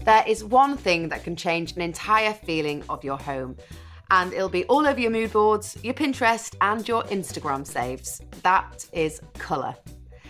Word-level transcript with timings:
There 0.00 0.24
is 0.26 0.44
one 0.44 0.76
thing 0.76 1.08
that 1.08 1.24
can 1.24 1.36
change 1.36 1.72
an 1.72 1.80
entire 1.80 2.34
feeling 2.34 2.82
of 2.88 3.04
your 3.04 3.18
home, 3.18 3.56
and 4.10 4.32
it'll 4.32 4.48
be 4.48 4.64
all 4.64 4.86
over 4.86 5.00
your 5.00 5.10
mood 5.10 5.32
boards, 5.32 5.78
your 5.82 5.94
Pinterest, 5.94 6.54
and 6.60 6.86
your 6.86 7.04
Instagram 7.04 7.66
saves. 7.66 8.20
That 8.42 8.86
is 8.92 9.20
colour. 9.34 9.74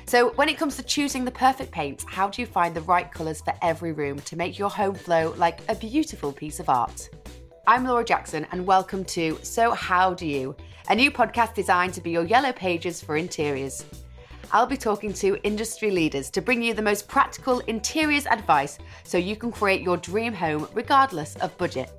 So, 0.07 0.31
when 0.33 0.49
it 0.49 0.59
comes 0.59 0.77
to 0.77 0.83
choosing 0.83 1.25
the 1.25 1.31
perfect 1.31 1.73
paint, 1.73 2.05
how 2.07 2.29
do 2.29 2.43
you 2.43 2.47
find 2.47 2.75
the 2.75 2.83
right 2.83 3.11
colours 3.11 3.41
for 3.41 3.55
every 3.63 3.93
room 3.93 4.21
to 4.21 4.37
make 4.37 4.59
your 4.59 4.71
home 4.71 4.95
flow 4.95 5.35
like 5.39 5.61
a 5.69 5.75
beautiful 5.75 6.33
piece 6.33 6.61
of 6.61 6.69
art? 6.69 7.09
I'm 7.67 7.85
Laura 7.85 8.05
Jackson, 8.05 8.47
and 8.53 8.67
welcome 8.67 9.05
to 9.07 9.39
So 9.43 9.73
How 9.73 10.13
Do 10.13 10.27
You, 10.27 10.55
a 10.91 10.95
new 10.95 11.11
podcast 11.11 11.55
designed 11.55 11.95
to 11.95 12.03
be 12.03 12.11
your 12.11 12.27
yellow 12.27 12.53
pages 12.53 13.03
for 13.03 13.17
interiors. 13.17 13.85
I'll 14.53 14.67
be 14.67 14.77
talking 14.77 15.13
to 15.15 15.39
industry 15.43 15.91
leaders 15.91 16.31
to 16.31 16.43
bring 16.43 16.63
you 16.63 16.75
the 16.75 16.83
most 16.83 17.09
practical 17.09 17.61
interiors 17.61 18.27
advice 18.27 18.79
so 19.03 19.19
you 19.19 19.37
can 19.37 19.51
create 19.51 19.83
your 19.83 19.97
dream 19.97 20.33
home 20.33 20.69
regardless 20.75 21.37
of 21.37 21.57
budget. 21.59 21.91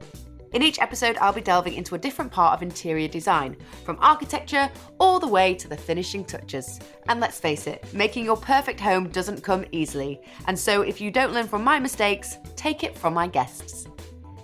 In 0.53 0.63
each 0.63 0.79
episode, 0.79 1.17
I'll 1.17 1.33
be 1.33 1.41
delving 1.41 1.73
into 1.73 1.95
a 1.95 1.97
different 1.97 2.31
part 2.31 2.53
of 2.53 2.61
interior 2.61 3.09
design, 3.09 3.57
from 3.83 3.97
architecture 3.99 4.69
all 4.99 5.19
the 5.19 5.27
way 5.27 5.53
to 5.53 5.67
the 5.67 5.75
finishing 5.75 6.23
touches. 6.23 6.79
And 7.09 7.19
let's 7.19 7.41
face 7.41 7.67
it, 7.67 7.85
making 7.93 8.23
your 8.23 8.37
perfect 8.37 8.79
home 8.79 9.09
doesn't 9.09 9.43
come 9.43 9.65
easily. 9.73 10.21
And 10.47 10.57
so, 10.57 10.81
if 10.81 11.01
you 11.01 11.11
don't 11.11 11.33
learn 11.33 11.49
from 11.49 11.63
my 11.63 11.77
mistakes, 11.77 12.37
take 12.55 12.85
it 12.85 12.97
from 12.97 13.13
my 13.13 13.27
guests. 13.27 13.87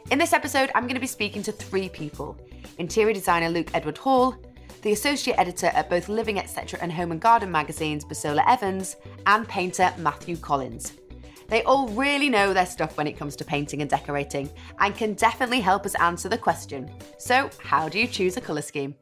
In 0.09 0.19
this 0.19 0.33
episode, 0.33 0.69
I'm 0.75 0.83
going 0.83 0.95
to 0.95 0.99
be 0.99 1.07
speaking 1.07 1.43
to 1.43 1.53
three 1.53 1.87
people 1.87 2.37
interior 2.77 3.13
designer 3.13 3.47
Luke 3.47 3.71
Edward 3.73 3.97
Hall, 3.97 4.35
the 4.81 4.91
associate 4.91 5.37
editor 5.37 5.67
at 5.67 5.89
both 5.89 6.09
Living 6.09 6.39
Etc. 6.39 6.79
and 6.81 6.91
Home 6.91 7.11
and 7.11 7.21
Garden 7.21 7.51
magazines, 7.51 8.03
Busola 8.03 8.43
Evans, 8.47 8.97
and 9.25 9.47
painter 9.47 9.93
Matthew 9.97 10.37
Collins. 10.37 10.93
They 11.47 11.63
all 11.63 11.89
really 11.89 12.29
know 12.29 12.53
their 12.53 12.65
stuff 12.65 12.97
when 12.97 13.07
it 13.07 13.17
comes 13.17 13.35
to 13.35 13.45
painting 13.45 13.81
and 13.81 13.89
decorating 13.89 14.49
and 14.79 14.95
can 14.95 15.13
definitely 15.15 15.59
help 15.59 15.85
us 15.85 15.95
answer 15.95 16.29
the 16.29 16.37
question 16.37 16.89
so, 17.17 17.49
how 17.59 17.89
do 17.89 17.99
you 17.99 18.07
choose 18.07 18.37
a 18.37 18.41
colour 18.41 18.61
scheme? 18.61 18.95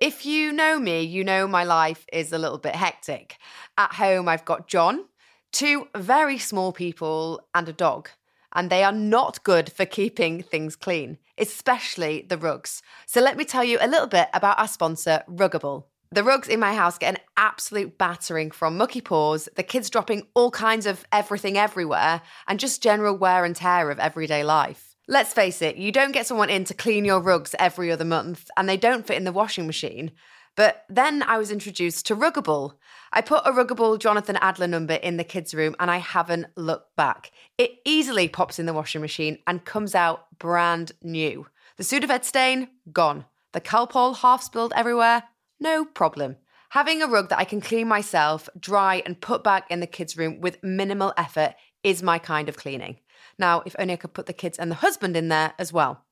If 0.00 0.26
you 0.26 0.50
know 0.50 0.80
me, 0.80 1.02
you 1.02 1.22
know 1.22 1.46
my 1.46 1.62
life 1.62 2.04
is 2.12 2.32
a 2.32 2.38
little 2.38 2.58
bit 2.58 2.74
hectic. 2.74 3.36
At 3.78 3.94
home, 3.94 4.28
I've 4.28 4.44
got 4.44 4.66
John, 4.66 5.04
two 5.52 5.86
very 5.96 6.38
small 6.38 6.72
people, 6.72 7.46
and 7.54 7.68
a 7.68 7.72
dog. 7.72 8.08
And 8.52 8.68
they 8.68 8.82
are 8.82 8.92
not 8.92 9.44
good 9.44 9.70
for 9.70 9.86
keeping 9.86 10.42
things 10.42 10.74
clean, 10.74 11.18
especially 11.42 12.24
the 12.28 12.38
rugs. 12.38 12.82
So, 13.06 13.20
let 13.20 13.36
me 13.36 13.44
tell 13.44 13.64
you 13.64 13.78
a 13.80 13.88
little 13.88 14.06
bit 14.06 14.28
about 14.32 14.58
our 14.58 14.68
sponsor, 14.68 15.22
Ruggable. 15.28 15.84
The 16.12 16.22
rugs 16.22 16.48
in 16.48 16.60
my 16.60 16.74
house 16.74 16.98
get 16.98 17.14
an 17.14 17.20
absolute 17.38 17.96
battering 17.96 18.50
from 18.50 18.76
mucky 18.76 19.00
paws, 19.00 19.48
the 19.56 19.62
kids 19.62 19.88
dropping 19.88 20.26
all 20.34 20.50
kinds 20.50 20.84
of 20.84 21.06
everything 21.10 21.56
everywhere, 21.56 22.20
and 22.46 22.60
just 22.60 22.82
general 22.82 23.16
wear 23.16 23.46
and 23.46 23.56
tear 23.56 23.90
of 23.90 23.98
everyday 23.98 24.44
life. 24.44 24.94
Let's 25.08 25.32
face 25.32 25.62
it, 25.62 25.76
you 25.76 25.90
don't 25.90 26.12
get 26.12 26.26
someone 26.26 26.50
in 26.50 26.64
to 26.64 26.74
clean 26.74 27.04
your 27.04 27.20
rugs 27.20 27.54
every 27.58 27.90
other 27.90 28.04
month, 28.04 28.50
and 28.56 28.68
they 28.68 28.76
don't 28.76 29.06
fit 29.06 29.16
in 29.16 29.24
the 29.24 29.32
washing 29.32 29.66
machine. 29.66 30.12
But 30.54 30.84
then 30.88 31.22
I 31.22 31.38
was 31.38 31.50
introduced 31.50 32.06
to 32.06 32.16
Ruggable. 32.16 32.74
I 33.12 33.22
put 33.22 33.46
a 33.46 33.52
Ruggable 33.52 33.98
Jonathan 33.98 34.36
Adler 34.36 34.66
number 34.66 34.94
in 34.94 35.16
the 35.16 35.24
kids' 35.24 35.54
room 35.54 35.74
and 35.80 35.90
I 35.90 35.96
haven't 35.96 36.46
looked 36.56 36.94
back. 36.94 37.30
It 37.56 37.78
easily 37.84 38.28
pops 38.28 38.58
in 38.58 38.66
the 38.66 38.74
washing 38.74 39.00
machine 39.00 39.38
and 39.46 39.64
comes 39.64 39.94
out 39.94 40.26
brand 40.38 40.92
new. 41.02 41.46
The 41.78 41.84
Sudafed 41.84 42.24
stain, 42.24 42.68
gone. 42.92 43.24
The 43.52 43.60
Calpol 43.60 44.16
half 44.16 44.42
spilled 44.42 44.72
everywhere, 44.76 45.24
no 45.58 45.84
problem. 45.84 46.36
Having 46.70 47.02
a 47.02 47.06
rug 47.06 47.28
that 47.28 47.38
I 47.38 47.44
can 47.44 47.60
clean 47.60 47.86
myself, 47.88 48.48
dry, 48.58 49.02
and 49.04 49.20
put 49.20 49.44
back 49.44 49.70
in 49.70 49.80
the 49.80 49.86
kids' 49.86 50.16
room 50.16 50.40
with 50.40 50.62
minimal 50.62 51.12
effort 51.16 51.54
is 51.82 52.02
my 52.02 52.18
kind 52.18 52.48
of 52.48 52.56
cleaning. 52.56 52.98
Now, 53.38 53.62
if 53.66 53.76
only 53.78 53.94
I 53.94 53.96
could 53.96 54.14
put 54.14 54.26
the 54.26 54.32
kids 54.32 54.58
and 54.58 54.70
the 54.70 54.76
husband 54.76 55.16
in 55.16 55.28
there 55.28 55.52
as 55.58 55.72
well. 55.72 56.04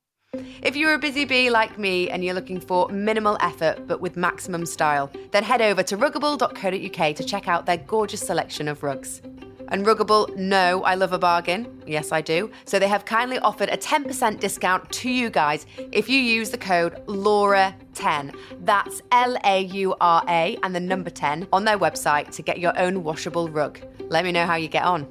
If 0.63 0.77
you're 0.77 0.95
a 0.95 0.99
busy 0.99 1.25
bee 1.25 1.51
like 1.51 1.79
me 1.79 2.09
and 2.11 2.25
you're 2.25 2.35
looking 2.35 2.61
for 2.61 2.89
minimal 2.91 3.37
effort 3.41 3.89
but 3.89 4.01
with 4.01 4.17
maximum 4.17 4.65
style, 4.65 5.11
then 5.33 5.43
head 5.43 5.61
over 5.61 5.83
to 5.83 5.97
ruggable.co.uk 5.97 7.17
to 7.17 7.25
check 7.25 7.49
out 7.49 7.67
their 7.67 7.79
gorgeous 7.79 8.21
selection 8.21 8.69
of 8.69 8.83
rugs. 8.83 9.23
And 9.69 9.87
Ruggable 9.87 10.37
know 10.37 10.83
I 10.83 10.97
love 10.97 11.13
a 11.13 11.19
bargain. 11.19 11.83
Yes, 11.87 12.13
I 12.13 12.21
do. 12.21 12.51
So 12.65 12.79
they 12.79 12.89
have 12.89 13.05
kindly 13.05 13.39
offered 13.39 13.69
a 13.69 13.77
10% 13.77 14.41
discount 14.41 14.91
to 14.91 15.11
you 15.11 15.31
guys 15.31 15.65
if 15.93 16.09
you 16.09 16.19
use 16.21 16.51
the 16.51 16.59
code 16.59 17.07
LAURA10. 17.07 18.35
That's 18.61 19.01
L 19.13 19.37
A 19.45 19.63
U 19.63 19.95
R 20.01 20.25
A 20.29 20.59
and 20.63 20.75
the 20.75 20.81
number 20.81 21.11
10 21.11 21.49
on 21.53 21.65
their 21.65 21.79
website 21.79 22.31
to 22.33 22.43
get 22.43 22.59
your 22.59 22.77
own 22.79 23.05
washable 23.05 23.49
rug. 23.49 23.81
Let 24.09 24.25
me 24.25 24.33
know 24.33 24.45
how 24.45 24.57
you 24.57 24.69
get 24.69 24.85
on. 24.85 25.07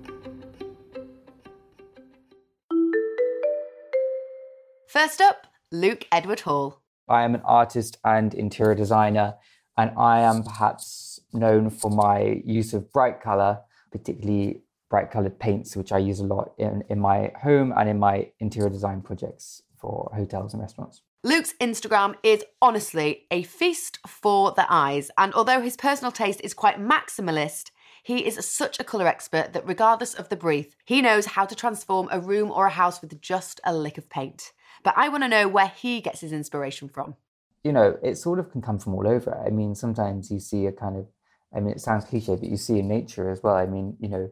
First 4.90 5.22
up, 5.22 5.46
Luke 5.72 6.08
Edward 6.12 6.40
Hall. 6.40 6.82
I 7.08 7.22
am 7.22 7.36
an 7.36 7.44
artist 7.46 8.00
and 8.04 8.34
interior 8.34 8.74
designer, 8.74 9.36
and 9.78 9.92
I 9.96 10.22
am 10.22 10.42
perhaps 10.42 11.20
known 11.32 11.70
for 11.70 11.92
my 11.92 12.42
use 12.44 12.74
of 12.74 12.92
bright 12.92 13.22
color 13.22 13.60
particularly 13.92 14.64
bright 14.90 15.12
colored 15.12 15.38
paints, 15.38 15.76
which 15.76 15.92
I 15.92 16.00
use 16.00 16.20
a 16.20 16.24
lot 16.24 16.54
in, 16.58 16.84
in 16.90 17.00
my 17.00 17.32
home 17.40 17.72
and 17.78 17.88
in 17.88 18.00
my 18.00 18.32
interior 18.40 18.72
design 18.72 19.02
projects 19.02 19.62
for 19.80 20.12
hotels 20.16 20.54
and 20.54 20.62
restaurants. 20.64 21.04
Luke's 21.24 21.54
Instagram 21.62 22.16
is 22.24 22.44
honestly 22.60 23.28
a 23.30 23.44
feast 23.44 24.00
for 24.08 24.54
the 24.54 24.66
eyes, 24.74 25.12
and 25.20 25.36
although 25.36 25.62
his 25.62 25.78
personal 25.78 26.12
taste 26.12 26.42
is 26.44 26.56
quite 26.56 26.80
maximalist, 26.80 27.70
he 28.02 28.26
is 28.26 28.44
such 28.44 28.80
a 28.80 28.84
colour 28.84 29.06
expert 29.06 29.54
that 29.54 29.68
regardless 29.68 30.16
of 30.16 30.30
the 30.30 30.36
brief, 30.36 30.76
he 30.84 31.00
knows 31.00 31.28
how 31.28 31.46
to 31.46 31.54
transform 31.54 32.08
a 32.12 32.20
room 32.20 32.50
or 32.50 32.66
a 32.66 32.72
house 32.72 33.02
with 33.02 33.22
just 33.22 33.62
a 33.64 33.76
lick 33.76 34.00
of 34.00 34.10
paint. 34.10 34.52
But 34.84 34.94
I 34.98 35.10
want 35.10 35.24
to 35.24 35.28
know 35.28 35.48
where 35.48 35.68
he 35.68 36.02
gets 36.02 36.22
his 36.22 36.32
inspiration 36.32 36.90
from. 36.90 37.16
You 37.64 37.74
know, 37.74 37.98
it 38.02 38.18
sort 38.18 38.40
of 38.40 38.52
can 38.52 38.62
come 38.62 38.80
from 38.80 38.96
all 38.96 39.08
over. 39.08 39.44
I 39.46 39.50
mean, 39.50 39.76
sometimes 39.76 40.32
you 40.32 40.40
see 40.40 40.66
a 40.66 40.72
kind 40.72 40.98
of 40.98 41.08
I 41.56 41.60
mean, 41.60 41.74
it 41.74 41.82
sounds 41.82 42.06
cliche, 42.06 42.36
but 42.36 42.50
you 42.50 42.58
see 42.58 42.80
in 42.80 42.88
nature 42.88 43.30
as 43.30 43.42
well. 43.42 43.56
I 43.56 43.66
mean, 43.66 43.98
you 44.00 44.08
know, 44.08 44.30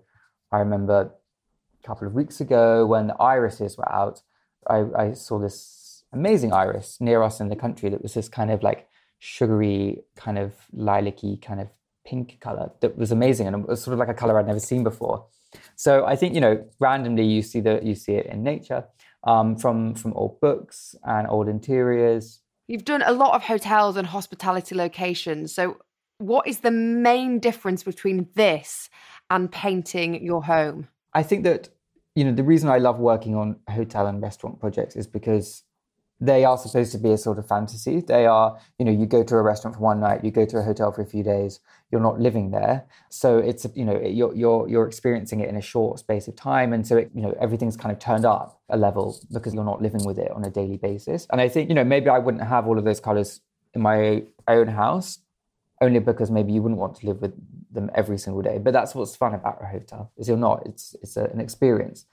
I 0.51 0.59
remember 0.59 1.11
a 1.83 1.87
couple 1.87 2.07
of 2.07 2.13
weeks 2.13 2.39
ago 2.39 2.85
when 2.85 3.07
the 3.07 3.15
irises 3.15 3.77
were 3.77 3.91
out, 3.91 4.21
I, 4.67 4.85
I 4.95 5.13
saw 5.13 5.39
this 5.39 6.03
amazing 6.13 6.53
iris 6.53 6.97
near 7.01 7.23
us 7.23 7.39
in 7.39 7.49
the 7.49 7.55
country 7.55 7.89
that 7.89 8.03
was 8.03 8.13
this 8.13 8.29
kind 8.29 8.51
of 8.51 8.61
like 8.61 8.87
sugary, 9.19 10.03
kind 10.15 10.37
of 10.37 10.53
lilac-y, 10.71 11.37
kind 11.41 11.59
of 11.59 11.69
pink 12.05 12.39
color 12.39 12.71
that 12.81 12.97
was 12.97 13.11
amazing. 13.11 13.47
And 13.47 13.63
it 13.63 13.67
was 13.67 13.81
sort 13.81 13.93
of 13.93 13.99
like 13.99 14.09
a 14.09 14.13
color 14.13 14.39
I'd 14.39 14.47
never 14.47 14.59
seen 14.59 14.83
before. 14.83 15.25
So 15.75 16.05
I 16.05 16.15
think, 16.15 16.35
you 16.35 16.41
know, 16.41 16.65
randomly 16.79 17.25
you 17.25 17.41
see 17.41 17.61
the 17.61 17.79
you 17.83 17.95
see 17.95 18.13
it 18.13 18.27
in 18.27 18.43
nature 18.43 18.85
um, 19.27 19.57
from 19.57 19.93
from 19.93 20.13
old 20.13 20.39
books 20.39 20.95
and 21.03 21.27
old 21.27 21.47
interiors. 21.47 22.39
You've 22.67 22.85
done 22.85 23.03
a 23.05 23.11
lot 23.11 23.35
of 23.35 23.43
hotels 23.43 23.95
and 23.97 24.07
hospitality 24.07 24.73
locations. 24.73 25.53
So 25.53 25.77
what 26.17 26.47
is 26.47 26.59
the 26.59 26.71
main 26.71 27.39
difference 27.39 27.83
between 27.83 28.27
this 28.33 28.89
and 29.29 29.51
painting 29.51 30.23
your 30.23 30.43
home? 30.43 30.87
I 31.13 31.23
think 31.23 31.43
that 31.43 31.69
you 32.15 32.23
know 32.23 32.31
the 32.31 32.43
reason 32.43 32.69
I 32.69 32.79
love 32.79 32.99
working 32.99 33.35
on 33.35 33.57
hotel 33.69 34.07
and 34.07 34.21
restaurant 34.21 34.59
projects 34.59 34.95
is 34.95 35.05
because 35.05 35.63
they 36.19 36.45
are 36.45 36.57
supposed 36.57 36.91
to 36.93 36.97
be 36.97 37.11
a 37.11 37.17
sort 37.17 37.37
of 37.37 37.47
fantasy. 37.47 38.01
They 38.01 38.25
are, 38.25 38.59
you 38.79 38.85
know, 38.85 38.91
you 38.91 39.05
go 39.05 39.23
to 39.23 39.35
a 39.35 39.41
restaurant 39.41 39.75
for 39.75 39.83
one 39.83 39.99
night, 39.99 40.23
you 40.23 40.31
go 40.31 40.45
to 40.45 40.57
a 40.57 40.63
hotel 40.63 40.91
for 40.91 41.01
a 41.01 41.05
few 41.05 41.23
days. 41.23 41.59
You're 41.91 42.01
not 42.01 42.19
living 42.19 42.51
there, 42.51 42.85
so 43.09 43.37
it's 43.37 43.65
you 43.73 43.85
know 43.85 43.97
you're 44.01 44.35
you're 44.35 44.67
you're 44.67 44.87
experiencing 44.87 45.39
it 45.39 45.47
in 45.47 45.55
a 45.55 45.61
short 45.61 45.99
space 45.99 46.27
of 46.27 46.35
time, 46.35 46.73
and 46.73 46.85
so 46.85 46.97
it, 46.97 47.11
you 47.15 47.21
know 47.21 47.33
everything's 47.39 47.77
kind 47.77 47.93
of 47.93 47.99
turned 47.99 48.25
up 48.25 48.59
a 48.69 48.77
level 48.77 49.17
because 49.31 49.53
you're 49.53 49.63
not 49.63 49.81
living 49.81 50.03
with 50.03 50.19
it 50.19 50.29
on 50.31 50.43
a 50.43 50.49
daily 50.49 50.75
basis. 50.75 51.27
And 51.31 51.39
I 51.39 51.47
think 51.47 51.69
you 51.69 51.75
know 51.75 51.85
maybe 51.85 52.09
I 52.09 52.17
wouldn't 52.17 52.43
have 52.43 52.67
all 52.67 52.77
of 52.77 52.83
those 52.83 52.99
colors 52.99 53.39
in 53.73 53.81
my 53.81 54.23
own 54.49 54.67
house 54.67 55.19
only 55.81 55.99
because 55.99 56.31
maybe 56.31 56.51
you 56.53 56.61
wouldn't 56.61 56.79
want 56.79 56.95
to 56.97 57.05
live 57.05 57.21
with 57.21 57.33
them 57.71 57.89
every 57.93 58.17
single 58.17 58.41
day. 58.41 58.57
But 58.57 58.73
that's 58.73 58.95
what's 58.95 59.15
fun 59.15 59.33
about 59.33 59.61
a 59.61 59.67
hotel 59.67 60.11
is 60.17 60.27
you're 60.27 60.37
not. 60.37 60.65
It's 60.65 60.95
it's 61.01 61.17
a, 61.17 61.25
an 61.25 61.39
experience, 61.39 62.05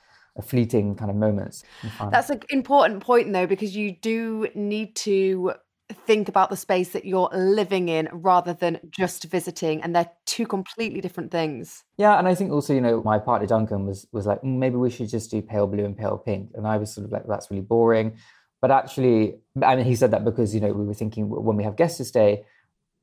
fleeting 0.42 0.96
kind 0.96 1.10
of 1.10 1.16
moments. 1.16 1.62
That's 2.10 2.30
an 2.30 2.40
important 2.50 3.02
point 3.02 3.32
though, 3.32 3.46
because 3.46 3.76
you 3.76 3.92
do 3.92 4.48
need 4.54 4.96
to 4.96 5.54
think 5.92 6.28
about 6.28 6.48
the 6.48 6.56
space 6.56 6.90
that 6.90 7.04
you're 7.04 7.28
living 7.34 7.88
in 7.88 8.08
rather 8.10 8.54
than 8.54 8.80
just 8.90 9.24
visiting 9.24 9.82
and 9.82 9.94
they're 9.94 10.10
two 10.24 10.46
completely 10.46 10.98
different 10.98 11.30
things 11.30 11.84
yeah 11.98 12.18
and 12.18 12.26
i 12.26 12.34
think 12.34 12.50
also 12.50 12.72
you 12.72 12.80
know 12.80 13.02
my 13.02 13.18
partner 13.18 13.46
duncan 13.46 13.84
was 13.84 14.06
was 14.10 14.24
like 14.24 14.40
mm, 14.40 14.56
maybe 14.56 14.76
we 14.76 14.88
should 14.88 15.10
just 15.10 15.30
do 15.30 15.42
pale 15.42 15.66
blue 15.66 15.84
and 15.84 15.96
pale 15.96 16.16
pink 16.16 16.50
and 16.54 16.66
i 16.66 16.78
was 16.78 16.92
sort 16.92 17.04
of 17.04 17.12
like 17.12 17.24
that's 17.28 17.50
really 17.50 17.60
boring 17.62 18.16
but 18.62 18.70
actually 18.70 19.34
and 19.62 19.82
he 19.82 19.94
said 19.94 20.10
that 20.10 20.24
because 20.24 20.54
you 20.54 20.60
know 20.60 20.72
we 20.72 20.86
were 20.86 20.94
thinking 20.94 21.28
when 21.28 21.54
we 21.54 21.62
have 21.62 21.76
guests 21.76 21.98
to 21.98 22.04
stay 22.04 22.42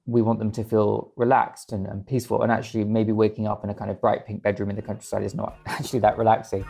we 0.05 0.21
want 0.21 0.39
them 0.39 0.51
to 0.51 0.63
feel 0.63 1.13
relaxed 1.15 1.71
and, 1.71 1.85
and, 1.85 2.05
peaceful. 2.05 2.41
And 2.41 2.51
actually, 2.51 2.83
maybe 2.85 3.11
waking 3.11 3.47
up 3.47 3.63
in 3.63 3.69
a 3.69 3.73
kind 3.73 3.91
of 3.91 4.01
bright 4.01 4.25
pink 4.25 4.41
bedroom 4.41 4.69
in 4.69 4.75
the 4.75 4.81
countryside 4.81 5.23
is 5.23 5.35
not 5.35 5.57
actually 5.65 5.99
that 5.99 6.17
relaxing. 6.17 6.65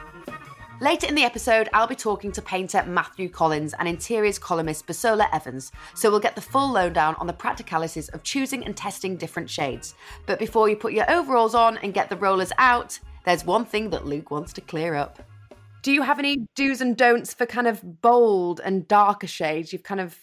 Later 0.81 1.05
in 1.05 1.13
the 1.13 1.23
episode, 1.23 1.69
I'll 1.73 1.85
be 1.85 1.93
talking 1.93 2.31
to 2.31 2.41
painter 2.41 2.83
Matthew 2.87 3.29
Collins 3.29 3.75
and 3.77 3.87
interiors 3.87 4.39
columnist 4.39 4.87
Busola 4.87 5.27
Evans, 5.31 5.71
so 5.93 6.09
we'll 6.09 6.19
get 6.19 6.33
the 6.33 6.41
full 6.41 6.71
lowdown 6.71 7.13
on 7.19 7.27
the 7.27 7.33
practicalities 7.33 8.09
of 8.09 8.23
choosing 8.23 8.65
and 8.65 8.75
testing 8.75 9.15
different 9.15 9.47
shades. 9.47 9.93
But 10.25 10.39
before 10.39 10.69
you 10.69 10.75
put 10.75 10.93
your 10.93 11.07
overalls 11.07 11.53
on 11.53 11.77
and 11.77 11.93
get 11.93 12.09
the 12.09 12.15
rollers 12.15 12.51
out, 12.57 12.99
there's 13.25 13.45
one 13.45 13.63
thing 13.63 13.91
that 13.91 14.07
Luke 14.07 14.31
wants 14.31 14.53
to 14.53 14.61
clear 14.61 14.95
up. 14.95 15.21
Do 15.83 15.91
you 15.91 16.01
have 16.01 16.17
any 16.17 16.47
do's 16.55 16.81
and 16.81 16.97
don'ts 16.97 17.31
for 17.31 17.45
kind 17.45 17.67
of 17.67 18.01
bold 18.01 18.59
and 18.59 18.87
darker 18.87 19.27
shades? 19.27 19.71
You've 19.71 19.83
kind 19.83 20.01
of, 20.01 20.17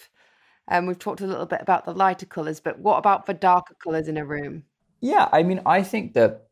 um, 0.67 0.87
we've 0.87 0.99
talked 0.99 1.21
a 1.21 1.27
little 1.29 1.47
bit 1.47 1.63
about 1.63 1.85
the 1.85 1.95
lighter 1.95 2.27
colours, 2.27 2.59
but 2.59 2.81
what 2.81 2.99
about 2.99 3.27
for 3.27 3.33
darker 3.33 3.77
colours 3.81 4.09
in 4.09 4.17
a 4.17 4.25
room? 4.25 4.65
Yeah, 5.01 5.29
I 5.31 5.45
mean, 5.45 5.61
I 5.65 5.85
think 5.85 6.15
that 6.15 6.49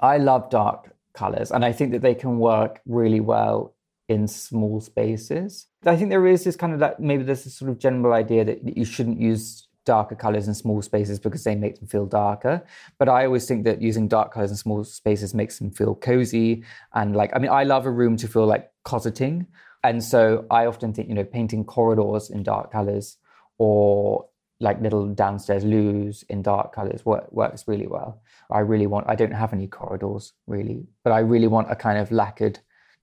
I 0.00 0.16
love 0.16 0.48
dark 0.48 0.93
colors 1.14 1.50
and 1.50 1.64
I 1.64 1.72
think 1.72 1.92
that 1.92 2.02
they 2.02 2.14
can 2.14 2.38
work 2.38 2.80
really 2.86 3.20
well 3.20 3.74
in 4.08 4.28
small 4.28 4.80
spaces. 4.80 5.66
I 5.86 5.96
think 5.96 6.10
there 6.10 6.26
is 6.26 6.44
this 6.44 6.56
kind 6.56 6.72
of 6.72 6.80
that 6.80 7.00
maybe 7.00 7.22
there's 7.22 7.44
this 7.44 7.56
sort 7.56 7.70
of 7.70 7.78
general 7.78 8.12
idea 8.12 8.44
that 8.44 8.76
you 8.76 8.84
shouldn't 8.84 9.20
use 9.20 9.66
darker 9.84 10.14
colors 10.14 10.48
in 10.48 10.54
small 10.54 10.80
spaces 10.82 11.18
because 11.18 11.44
they 11.44 11.54
make 11.54 11.78
them 11.78 11.86
feel 11.86 12.06
darker. 12.06 12.64
But 12.98 13.08
I 13.08 13.26
always 13.26 13.46
think 13.46 13.64
that 13.64 13.82
using 13.82 14.08
dark 14.08 14.32
colors 14.32 14.50
in 14.50 14.56
small 14.56 14.84
spaces 14.84 15.34
makes 15.34 15.58
them 15.58 15.70
feel 15.70 15.94
cozy 15.94 16.64
and 16.94 17.14
like 17.16 17.30
I 17.34 17.38
mean 17.38 17.50
I 17.50 17.64
love 17.64 17.86
a 17.86 17.90
room 17.90 18.16
to 18.18 18.28
feel 18.28 18.46
like 18.46 18.70
cosseting. 18.84 19.46
And 19.82 20.02
so 20.02 20.46
I 20.50 20.64
often 20.64 20.94
think, 20.94 21.08
you 21.08 21.14
know, 21.14 21.24
painting 21.24 21.64
corridors 21.64 22.30
in 22.30 22.42
dark 22.42 22.72
colors 22.72 23.18
or 23.58 24.26
like 24.64 24.80
little 24.80 25.06
downstairs 25.06 25.62
loos 25.62 26.24
in 26.30 26.42
dark 26.42 26.74
colors 26.74 27.04
work, 27.04 27.30
works 27.30 27.68
really 27.68 27.86
well. 27.86 28.22
I 28.50 28.60
really 28.60 28.86
want 28.86 29.08
I 29.08 29.14
don't 29.14 29.38
have 29.42 29.52
any 29.52 29.68
corridors 29.68 30.32
really, 30.46 30.86
but 31.04 31.12
I 31.12 31.20
really 31.20 31.46
want 31.46 31.70
a 31.70 31.76
kind 31.76 31.98
of 31.98 32.10
lacquered 32.10 32.58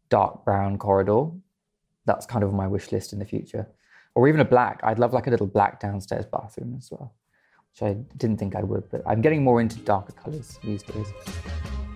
dark 0.10 0.44
brown 0.44 0.78
corridor. 0.78 1.28
That's 2.06 2.26
kind 2.26 2.44
of 2.44 2.52
my 2.54 2.68
wish 2.68 2.92
list 2.92 3.14
in 3.14 3.20
the 3.20 3.26
future 3.26 3.68
or 4.16 4.28
even 4.28 4.42
a 4.42 4.46
black. 4.46 4.80
I'd 4.84 5.00
love 5.00 5.14
like 5.14 5.28
a 5.28 5.30
little 5.30 5.48
black 5.48 5.80
downstairs 5.80 6.26
bathroom 6.26 6.76
as 6.78 6.90
well, 6.92 7.14
which 7.72 7.84
I 7.84 7.94
didn't 8.18 8.38
think 8.38 8.56
I 8.56 8.64
would, 8.64 8.90
but 8.90 9.04
I'm 9.06 9.22
getting 9.22 9.44
more 9.44 9.62
into 9.62 9.78
darker 9.80 10.14
colours 10.14 10.60
these 10.64 10.84
days. 10.84 11.08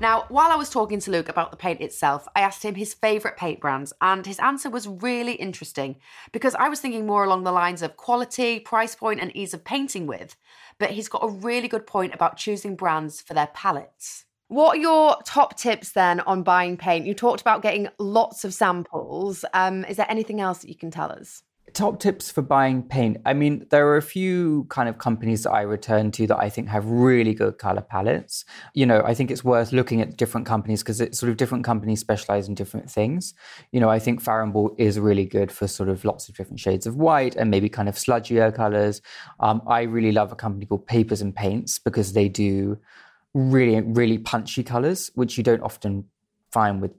Now, 0.01 0.25
while 0.27 0.51
I 0.51 0.55
was 0.55 0.69
talking 0.69 0.99
to 0.99 1.11
Luke 1.11 1.29
about 1.29 1.51
the 1.51 1.57
paint 1.57 1.79
itself, 1.79 2.27
I 2.35 2.41
asked 2.41 2.63
him 2.63 2.75
his 2.75 2.93
favourite 2.93 3.37
paint 3.37 3.61
brands, 3.61 3.93
and 4.01 4.25
his 4.25 4.39
answer 4.39 4.69
was 4.69 4.87
really 4.87 5.33
interesting 5.33 5.95
because 6.33 6.53
I 6.53 6.67
was 6.67 6.81
thinking 6.81 7.05
more 7.05 7.23
along 7.23 7.45
the 7.45 7.53
lines 7.53 7.81
of 7.81 7.95
quality, 7.95 8.59
price 8.59 8.93
point, 8.93 9.21
and 9.21 9.33
ease 9.35 9.53
of 9.53 9.63
painting 9.63 10.05
with. 10.05 10.35
But 10.79 10.91
he's 10.91 11.07
got 11.07 11.23
a 11.23 11.29
really 11.29 11.69
good 11.69 11.87
point 11.87 12.13
about 12.13 12.35
choosing 12.35 12.75
brands 12.75 13.21
for 13.21 13.33
their 13.33 13.47
palettes. 13.47 14.25
What 14.49 14.77
are 14.77 14.81
your 14.81 15.17
top 15.23 15.57
tips 15.57 15.93
then 15.93 16.19
on 16.19 16.43
buying 16.43 16.75
paint? 16.75 17.05
You 17.05 17.13
talked 17.13 17.41
about 17.41 17.61
getting 17.61 17.87
lots 17.97 18.43
of 18.43 18.53
samples. 18.53 19.45
Um, 19.53 19.85
is 19.85 19.95
there 19.95 20.11
anything 20.11 20.41
else 20.41 20.59
that 20.59 20.69
you 20.69 20.75
can 20.75 20.91
tell 20.91 21.11
us? 21.11 21.41
Top 21.73 21.99
tips 21.99 22.31
for 22.31 22.41
buying 22.41 22.83
paint. 22.83 23.17
I 23.25 23.33
mean, 23.33 23.65
there 23.69 23.87
are 23.87 23.97
a 23.97 24.01
few 24.01 24.65
kind 24.69 24.87
of 24.87 24.97
companies 24.97 25.43
that 25.43 25.51
I 25.51 25.61
return 25.61 26.11
to 26.11 26.27
that 26.27 26.39
I 26.39 26.49
think 26.49 26.69
have 26.69 26.85
really 26.85 27.33
good 27.33 27.57
color 27.57 27.81
palettes. 27.81 28.45
You 28.73 28.85
know, 28.85 29.01
I 29.05 29.13
think 29.13 29.29
it's 29.29 29.43
worth 29.43 29.73
looking 29.73 29.99
at 29.99 30.15
different 30.15 30.47
companies 30.47 30.83
because 30.83 31.01
it's 31.01 31.19
sort 31.19 31.29
of 31.29 31.37
different 31.37 31.65
companies 31.65 31.99
specialize 31.99 32.47
in 32.47 32.55
different 32.55 32.89
things. 32.89 33.33
You 33.71 33.79
know, 33.79 33.89
I 33.89 33.99
think 33.99 34.21
Farrow 34.21 34.75
is 34.77 34.99
really 34.99 35.25
good 35.25 35.51
for 35.51 35.67
sort 35.67 35.89
of 35.89 36.05
lots 36.05 36.29
of 36.29 36.35
different 36.35 36.59
shades 36.59 36.87
of 36.87 36.95
white 36.95 37.35
and 37.35 37.51
maybe 37.51 37.67
kind 37.67 37.89
of 37.89 37.95
sludgier 37.95 38.55
colors. 38.55 39.01
Um, 39.39 39.61
I 39.67 39.81
really 39.81 40.11
love 40.11 40.31
a 40.31 40.35
company 40.35 40.65
called 40.65 40.87
Papers 40.87 41.21
and 41.21 41.35
Paints 41.35 41.79
because 41.79 42.13
they 42.13 42.29
do 42.29 42.77
really, 43.33 43.81
really 43.81 44.17
punchy 44.17 44.63
colors, 44.63 45.11
which 45.15 45.37
you 45.37 45.43
don't 45.43 45.61
often 45.61 46.05
find 46.51 46.81
with 46.81 46.91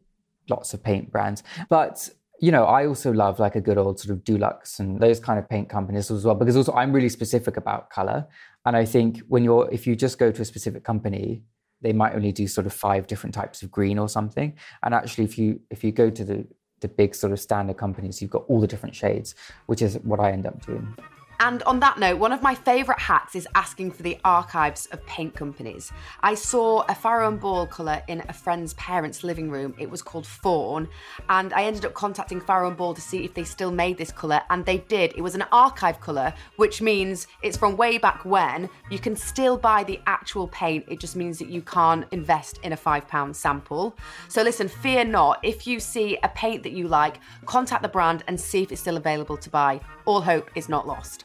lots 0.48 0.74
of 0.74 0.82
paint 0.82 1.10
brands. 1.10 1.42
But 1.68 2.10
you 2.40 2.52
know, 2.52 2.64
I 2.64 2.86
also 2.86 3.12
love 3.12 3.38
like 3.38 3.56
a 3.56 3.60
good 3.60 3.78
old 3.78 3.98
sort 3.98 4.16
of 4.16 4.24
Dulux 4.24 4.78
and 4.78 5.00
those 5.00 5.20
kind 5.20 5.38
of 5.38 5.48
paint 5.48 5.68
companies 5.68 6.10
as 6.10 6.24
well, 6.24 6.34
because 6.34 6.56
also 6.56 6.72
I'm 6.72 6.92
really 6.92 7.08
specific 7.08 7.56
about 7.56 7.90
color. 7.90 8.26
And 8.64 8.76
I 8.76 8.84
think 8.84 9.20
when 9.28 9.44
you're, 9.44 9.68
if 9.72 9.86
you 9.86 9.96
just 9.96 10.18
go 10.18 10.30
to 10.30 10.42
a 10.42 10.44
specific 10.44 10.84
company, 10.84 11.42
they 11.80 11.92
might 11.92 12.14
only 12.14 12.32
do 12.32 12.46
sort 12.46 12.66
of 12.66 12.72
five 12.72 13.06
different 13.06 13.34
types 13.34 13.62
of 13.62 13.70
green 13.70 13.98
or 13.98 14.08
something. 14.08 14.54
And 14.82 14.94
actually, 14.94 15.24
if 15.24 15.38
you 15.38 15.60
if 15.70 15.84
you 15.84 15.92
go 15.92 16.10
to 16.10 16.24
the 16.24 16.46
the 16.80 16.88
big 16.88 17.14
sort 17.14 17.32
of 17.32 17.40
standard 17.40 17.76
companies, 17.76 18.20
you've 18.20 18.30
got 18.30 18.44
all 18.48 18.60
the 18.60 18.66
different 18.66 18.94
shades, 18.94 19.34
which 19.66 19.82
is 19.82 19.96
what 20.02 20.20
I 20.20 20.32
end 20.32 20.46
up 20.46 20.64
doing. 20.64 20.94
And 21.38 21.62
on 21.64 21.80
that 21.80 21.98
note, 21.98 22.18
one 22.18 22.32
of 22.32 22.42
my 22.42 22.54
favourite 22.54 23.00
hacks 23.00 23.34
is 23.34 23.46
asking 23.54 23.90
for 23.92 24.02
the 24.02 24.18
archives 24.24 24.86
of 24.86 25.04
paint 25.06 25.34
companies. 25.34 25.92
I 26.20 26.34
saw 26.34 26.84
a 26.88 26.94
Farrow 26.94 27.28
and 27.28 27.38
Ball 27.38 27.66
colour 27.66 28.02
in 28.08 28.22
a 28.28 28.32
friend's 28.32 28.74
parents' 28.74 29.22
living 29.22 29.50
room. 29.50 29.74
It 29.78 29.90
was 29.90 30.02
called 30.02 30.26
Fawn, 30.26 30.88
and 31.28 31.52
I 31.52 31.64
ended 31.64 31.84
up 31.84 31.94
contacting 31.94 32.40
Farrow 32.40 32.68
and 32.68 32.76
Ball 32.76 32.94
to 32.94 33.00
see 33.00 33.24
if 33.24 33.34
they 33.34 33.44
still 33.44 33.70
made 33.70 33.98
this 33.98 34.10
colour, 34.10 34.40
and 34.50 34.64
they 34.64 34.78
did. 34.78 35.12
It 35.16 35.20
was 35.20 35.34
an 35.34 35.44
archive 35.52 36.00
colour, 36.00 36.32
which 36.56 36.80
means 36.80 37.26
it's 37.42 37.56
from 37.56 37.76
way 37.76 37.98
back 37.98 38.24
when. 38.24 38.70
You 38.90 38.98
can 38.98 39.14
still 39.14 39.56
buy 39.58 39.84
the 39.84 40.00
actual 40.06 40.48
paint. 40.48 40.86
It 40.88 41.00
just 41.00 41.16
means 41.16 41.38
that 41.38 41.48
you 41.48 41.60
can't 41.62 42.06
invest 42.12 42.60
in 42.62 42.72
a 42.72 42.76
£5 42.76 43.34
sample. 43.34 43.96
So 44.28 44.42
listen, 44.42 44.68
fear 44.68 45.04
not. 45.04 45.38
If 45.42 45.66
you 45.66 45.80
see 45.80 46.18
a 46.22 46.28
paint 46.30 46.62
that 46.62 46.72
you 46.72 46.88
like, 46.88 47.20
contact 47.44 47.82
the 47.82 47.88
brand 47.88 48.24
and 48.26 48.40
see 48.40 48.62
if 48.62 48.72
it's 48.72 48.80
still 48.80 48.96
available 48.96 49.36
to 49.36 49.50
buy. 49.50 49.80
All 50.06 50.20
hope 50.20 50.50
is 50.54 50.68
not 50.68 50.86
lost. 50.86 51.24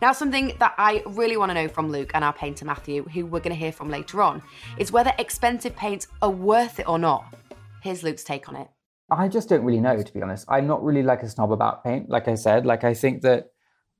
Now, 0.00 0.12
something 0.12 0.56
that 0.58 0.74
I 0.78 1.02
really 1.06 1.36
want 1.36 1.50
to 1.50 1.54
know 1.54 1.68
from 1.68 1.90
Luke 1.90 2.12
and 2.14 2.24
our 2.24 2.32
painter 2.32 2.64
Matthew, 2.64 3.04
who 3.04 3.26
we're 3.26 3.40
going 3.40 3.54
to 3.54 3.58
hear 3.58 3.72
from 3.72 3.90
later 3.90 4.22
on, 4.22 4.42
is 4.78 4.92
whether 4.92 5.12
expensive 5.18 5.74
paints 5.76 6.06
are 6.22 6.30
worth 6.30 6.78
it 6.80 6.88
or 6.88 6.98
not. 6.98 7.34
Here's 7.82 8.02
Luke's 8.02 8.24
take 8.24 8.48
on 8.48 8.56
it. 8.56 8.68
I 9.10 9.28
just 9.28 9.48
don't 9.48 9.64
really 9.64 9.80
know, 9.80 10.00
to 10.00 10.12
be 10.12 10.22
honest. 10.22 10.46
I'm 10.48 10.66
not 10.66 10.84
really 10.84 11.02
like 11.02 11.22
a 11.22 11.28
snob 11.28 11.50
about 11.50 11.82
paint. 11.82 12.08
Like 12.08 12.28
I 12.28 12.34
said, 12.34 12.64
like 12.64 12.84
I 12.84 12.94
think 12.94 13.22
that 13.22 13.50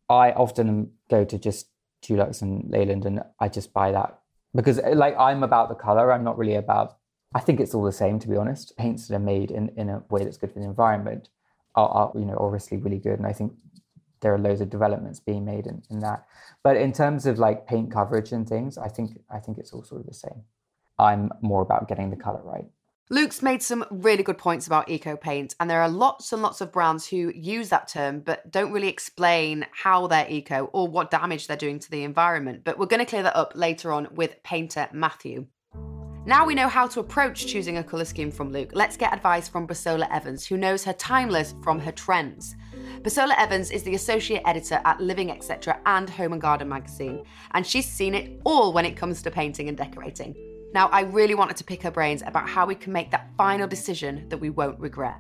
I 0.09 0.33
often 0.33 0.93
go 1.11 1.25
to 1.25 1.39
just 1.39 1.69
Dulux 2.03 2.43
and 2.43 2.71
Leyland 2.71 3.05
and 3.05 3.23
I 3.41 3.49
just 3.49 3.73
buy 3.73 3.93
that 3.93 4.19
because 4.55 4.79
eh, 4.79 4.95
like 4.95 5.17
I'm 5.19 5.43
about 5.43 5.69
the 5.69 5.75
color. 5.75 6.13
I'm 6.13 6.25
not 6.25 6.39
really 6.39 6.55
about, 6.55 6.99
I 7.35 7.41
think 7.41 7.61
it's 7.61 7.75
all 7.75 7.85
the 7.85 7.93
same, 7.93 8.19
to 8.21 8.29
be 8.29 8.37
honest. 8.37 8.77
Paints 8.77 9.09
that 9.09 9.17
are 9.17 9.19
made 9.19 9.51
in, 9.51 9.71
in 9.77 9.89
a 9.89 10.03
way 10.11 10.25
that's 10.25 10.37
good 10.37 10.53
for 10.53 10.61
the 10.61 10.65
environment 10.67 11.29
are, 11.75 11.89
are, 11.89 12.13
you 12.15 12.25
know, 12.25 12.37
obviously 12.39 12.77
really 12.77 12.99
good. 12.99 13.19
And 13.19 13.27
I 13.27 13.33
think 13.33 13.53
there 14.21 14.35
are 14.35 14.39
loads 14.39 14.61
of 14.61 14.71
developments 14.71 15.21
being 15.21 15.45
made 15.45 15.67
in, 15.67 15.83
in 15.91 16.01
that. 16.01 16.27
But 16.63 16.77
in 16.77 16.93
terms 16.93 17.27
of 17.27 17.39
like 17.39 17.67
paint 17.67 17.91
coverage 17.91 18.33
and 18.33 18.49
things, 18.49 18.79
I 18.79 18.89
think 18.89 19.21
I 19.31 19.39
think 19.39 19.59
it's 19.59 19.73
all 19.73 19.83
sort 19.83 20.01
of 20.03 20.07
the 20.07 20.15
same. 20.15 20.43
I'm 20.99 21.31
more 21.41 21.63
about 21.63 21.89
getting 21.89 22.11
the 22.11 22.17
color 22.17 22.43
right. 22.43 22.67
Luke's 23.13 23.43
made 23.43 23.61
some 23.61 23.85
really 23.91 24.23
good 24.23 24.39
points 24.39 24.69
about 24.69 24.89
eco 24.89 25.17
paint, 25.17 25.57
and 25.59 25.69
there 25.69 25.83
are 25.83 25.89
lots 25.89 26.33
and 26.33 26.43
lots 26.43 26.61
of 26.61 26.71
brands 26.71 27.09
who 27.09 27.33
use 27.35 27.69
that 27.71 27.89
term 27.89 28.21
but 28.21 28.49
don't 28.53 28.71
really 28.71 28.89
explain 28.89 29.67
how 29.73 30.07
they're 30.07 30.31
eco 30.31 30.71
or 30.73 30.87
what 30.87 31.11
damage 31.11 31.49
they're 31.49 31.57
doing 31.57 31.81
to 31.81 31.91
the 31.91 32.05
environment. 32.05 32.63
But 32.63 32.79
we're 32.79 32.87
going 32.87 33.05
to 33.05 33.11
clear 33.11 33.25
that 33.25 33.35
up 33.35 33.55
later 33.57 33.91
on 33.91 34.09
with 34.13 34.41
painter 34.45 34.89
Matthew. 34.93 35.47
Now 36.27 36.45
we 36.45 36.55
know 36.55 36.69
how 36.69 36.87
to 36.89 37.01
approach 37.01 37.47
choosing 37.47 37.79
a 37.79 37.83
colour 37.83 38.05
scheme 38.05 38.31
from 38.31 38.53
Luke, 38.53 38.73
let's 38.75 38.99
get 38.99 39.15
advice 39.15 39.49
from 39.49 39.67
Busola 39.67 40.07
Evans, 40.13 40.47
who 40.47 40.59
knows 40.59 40.85
her 40.85 40.93
timeless 40.93 41.55
from 41.63 41.81
her 41.81 41.93
trends. 41.93 42.57
Busola 43.01 43.33
Evans 43.39 43.71
is 43.71 43.85
the 43.85 43.95
associate 43.95 44.43
editor 44.45 44.83
at 44.85 45.01
Living 45.01 45.31
Etc. 45.31 45.81
and 45.87 46.11
Home 46.11 46.35
and 46.35 46.43
Garden 46.43 46.69
magazine, 46.69 47.25
and 47.53 47.67
she's 47.67 47.87
seen 47.87 48.15
it 48.15 48.39
all 48.45 48.75
when 48.75 48.85
it 48.85 48.99
comes 48.99 49.23
to 49.23 49.31
painting 49.31 49.69
and 49.69 49.79
decorating. 49.79 50.37
Now, 50.75 50.89
I 50.89 51.01
really 51.01 51.35
wanted 51.35 51.57
to 51.57 51.65
pick 51.65 51.83
her 51.83 51.91
brains 51.91 52.23
about 52.27 52.47
how 52.47 52.67
we 52.67 52.75
can 52.75 52.93
make 52.93 53.11
that 53.13 53.31
final 53.39 53.67
decision 53.67 54.29
that 54.29 54.39
we 54.39 54.51
won't 54.51 54.79
regret. 54.79 55.17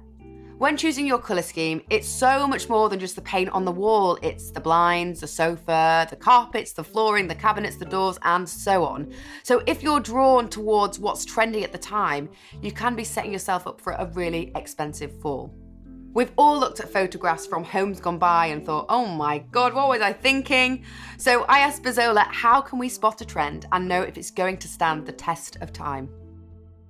When 0.60 0.76
choosing 0.76 1.06
your 1.06 1.16
colour 1.16 1.40
scheme, 1.40 1.80
it's 1.88 2.06
so 2.06 2.46
much 2.46 2.68
more 2.68 2.90
than 2.90 3.00
just 3.00 3.16
the 3.16 3.22
paint 3.22 3.48
on 3.48 3.64
the 3.64 3.72
wall. 3.72 4.18
It's 4.20 4.50
the 4.50 4.60
blinds, 4.60 5.20
the 5.20 5.26
sofa, 5.26 6.06
the 6.10 6.16
carpets, 6.16 6.74
the 6.74 6.84
flooring, 6.84 7.28
the 7.28 7.34
cabinets, 7.34 7.76
the 7.76 7.86
doors, 7.86 8.18
and 8.24 8.46
so 8.46 8.84
on. 8.84 9.10
So 9.42 9.62
if 9.66 9.82
you're 9.82 10.00
drawn 10.00 10.50
towards 10.50 10.98
what's 10.98 11.24
trendy 11.24 11.62
at 11.62 11.72
the 11.72 11.78
time, 11.78 12.28
you 12.60 12.72
can 12.72 12.94
be 12.94 13.04
setting 13.04 13.32
yourself 13.32 13.66
up 13.66 13.80
for 13.80 13.94
a 13.94 14.10
really 14.12 14.52
expensive 14.54 15.18
fall. 15.22 15.50
We've 16.12 16.32
all 16.36 16.60
looked 16.60 16.80
at 16.80 16.92
photographs 16.92 17.46
from 17.46 17.64
homes 17.64 17.98
gone 17.98 18.18
by 18.18 18.48
and 18.48 18.62
thought, 18.62 18.84
oh 18.90 19.06
my 19.06 19.38
god, 19.38 19.72
what 19.72 19.88
was 19.88 20.02
I 20.02 20.12
thinking? 20.12 20.84
So 21.16 21.44
I 21.44 21.60
asked 21.60 21.82
Busola, 21.82 22.26
how 22.26 22.60
can 22.60 22.78
we 22.78 22.90
spot 22.90 23.22
a 23.22 23.24
trend 23.24 23.64
and 23.72 23.88
know 23.88 24.02
if 24.02 24.18
it's 24.18 24.30
going 24.30 24.58
to 24.58 24.68
stand 24.68 25.06
the 25.06 25.12
test 25.12 25.56
of 25.62 25.72
time? 25.72 26.10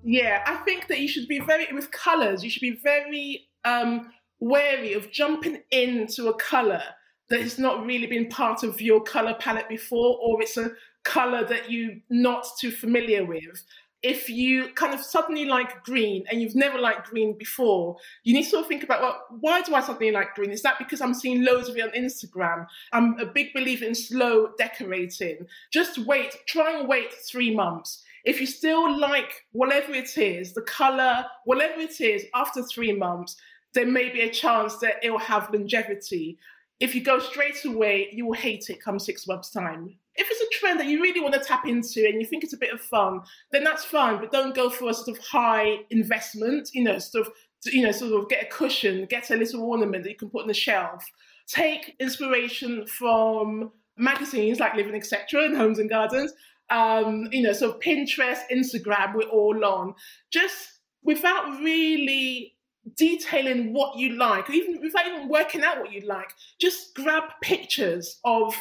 Yeah, 0.03 0.43
I 0.45 0.57
think 0.65 0.89
that 0.89 0.99
you 0.99 1.07
should 1.07 1.29
be 1.29 1.39
very, 1.39 1.69
with 1.73 1.93
colours, 1.93 2.43
you 2.43 2.51
should 2.51 2.63
be 2.63 2.81
very 2.83 3.47
um, 3.65 4.11
wary 4.39 4.95
of 4.95 5.11
jumping 5.11 5.63
into 5.71 6.29
a 6.29 6.35
colour 6.35 6.83
that 7.29 7.41
has 7.41 7.59
not 7.59 7.85
really 7.87 8.07
been 8.07 8.29
part 8.29 8.63
of 8.63 8.81
your 8.81 9.03
colour 9.03 9.35
palette 9.39 9.69
before, 9.69 10.19
or 10.21 10.43
it's 10.43 10.57
a 10.57 10.71
colour 11.05 11.45
that 11.45 11.71
you're 11.71 11.95
not 12.11 12.47
too 12.59 12.71
familiar 12.71 13.25
with 13.25 13.65
if 14.03 14.31
you 14.31 14.73
kind 14.75 14.95
of 14.95 15.01
suddenly 15.01 15.45
like 15.45 15.85
green 15.85 16.25
and 16.31 16.41
you've 16.41 16.55
never 16.55 16.79
liked 16.79 17.11
green 17.11 17.37
before, 17.37 17.97
you 18.25 18.33
need 18.33 18.45
to 18.45 18.51
sort 18.51 18.63
of 18.63 18.69
think 18.69 18.83
about, 18.83 19.03
well, 19.03 19.23
why 19.41 19.61
do 19.61 19.75
I 19.75 19.81
suddenly 19.81 20.11
like 20.11 20.35
green? 20.35 20.51
Is 20.51 20.63
that 20.63 20.79
because 20.79 21.01
I'm 21.01 21.13
seeing 21.13 21.45
loads 21.45 21.69
of 21.69 21.77
it 21.77 21.83
on 21.83 21.91
Instagram? 21.91 22.67
I'm 22.93 23.19
a 23.19 23.27
big 23.27 23.53
believer 23.53 23.85
in 23.85 23.95
slow 23.95 24.53
decorating. 24.59 25.47
Just 25.71 25.99
wait, 25.99 26.35
try 26.47 26.79
and 26.79 26.89
wait 26.89 27.13
three 27.13 27.55
months. 27.55 28.03
If 28.25 28.41
you 28.41 28.47
still 28.47 28.99
like 28.99 29.47
whatever 29.53 29.93
it 29.93 30.17
is, 30.17 30.55
the 30.55 30.63
color, 30.63 31.25
whatever 31.45 31.81
it 31.81 32.01
is, 32.01 32.25
after 32.35 32.63
three 32.63 32.93
months, 32.93 33.37
there 33.75 33.87
may 33.87 34.11
be 34.11 34.23
a 34.23 34.31
chance 34.31 34.77
that 34.79 34.97
it 35.03 35.11
will 35.11 35.19
have 35.19 35.53
longevity. 35.53 36.39
If 36.81 36.95
you 36.95 37.03
go 37.03 37.19
straight 37.19 37.65
away, 37.65 38.09
you 38.13 38.27
will 38.27 38.35
hate 38.35 38.71
it 38.71 38.83
come 38.83 38.99
six 38.99 39.27
months' 39.27 39.51
time. 39.51 39.97
If 40.17 40.29
it's 40.31 40.41
a 40.41 40.59
trend 40.59 40.81
that 40.81 40.87
you 40.87 41.01
really 41.01 41.21
want 41.21 41.35
to 41.35 41.41
tap 41.41 41.67
into 41.67 42.05
and 42.07 42.21
you 42.21 42.27
think 42.27 42.43
it's 42.43 42.53
a 42.53 42.59
bit 42.59 42.73
of 42.73 42.81
fun, 42.81 43.21
then 43.53 43.65
that's 43.65 43.85
fine. 43.85 44.19
But 44.19 44.33
don't 44.33 44.55
go 44.55 44.71
for 44.71 44.91
a 44.91 44.95
sort 44.95 45.17
of 45.17 45.25
high 45.25 45.81
investment, 45.91 46.71
you 46.73 46.83
know, 46.83 46.99
sort 46.99 47.27
of, 47.27 47.33
you 47.67 47.83
know, 47.83 47.93
sort 47.93 48.13
of 48.13 48.29
get 48.29 48.43
a 48.43 48.47
cushion, 48.47 49.07
get 49.07 49.31
a 49.31 49.37
little 49.37 49.63
ornament 49.63 50.05
that 50.05 50.11
you 50.11 50.17
can 50.17 50.31
put 50.31 50.43
on 50.43 50.49
the 50.49 50.55
shelf. 50.55 51.05
Take 51.47 51.97
inspiration 52.01 52.87
from 52.87 53.71
magazines 53.97 54.59
like 54.59 54.75
Living 54.75 54.95
Etc. 54.95 55.43
and 55.45 55.57
Homes 55.57 55.79
and 55.79 55.89
Gardens. 55.89 56.33
Um, 56.71 57.29
you 57.33 57.43
know, 57.43 57.53
so 57.53 57.75
Pinterest, 57.75 58.41
Instagram, 58.51 59.15
we're 59.15 59.29
all 59.29 59.65
on. 59.65 59.95
Just 60.31 60.81
without 61.03 61.61
really 61.61 62.55
detailing 62.97 63.73
what 63.73 63.97
you 63.99 64.17
like, 64.17 64.49
or 64.49 64.53
even 64.53 64.81
without 64.81 65.07
even 65.07 65.29
working 65.29 65.63
out 65.63 65.81
what 65.81 65.93
you 65.93 66.01
like, 66.07 66.33
just 66.61 66.95
grab 66.95 67.25
pictures 67.43 68.19
of 68.25 68.55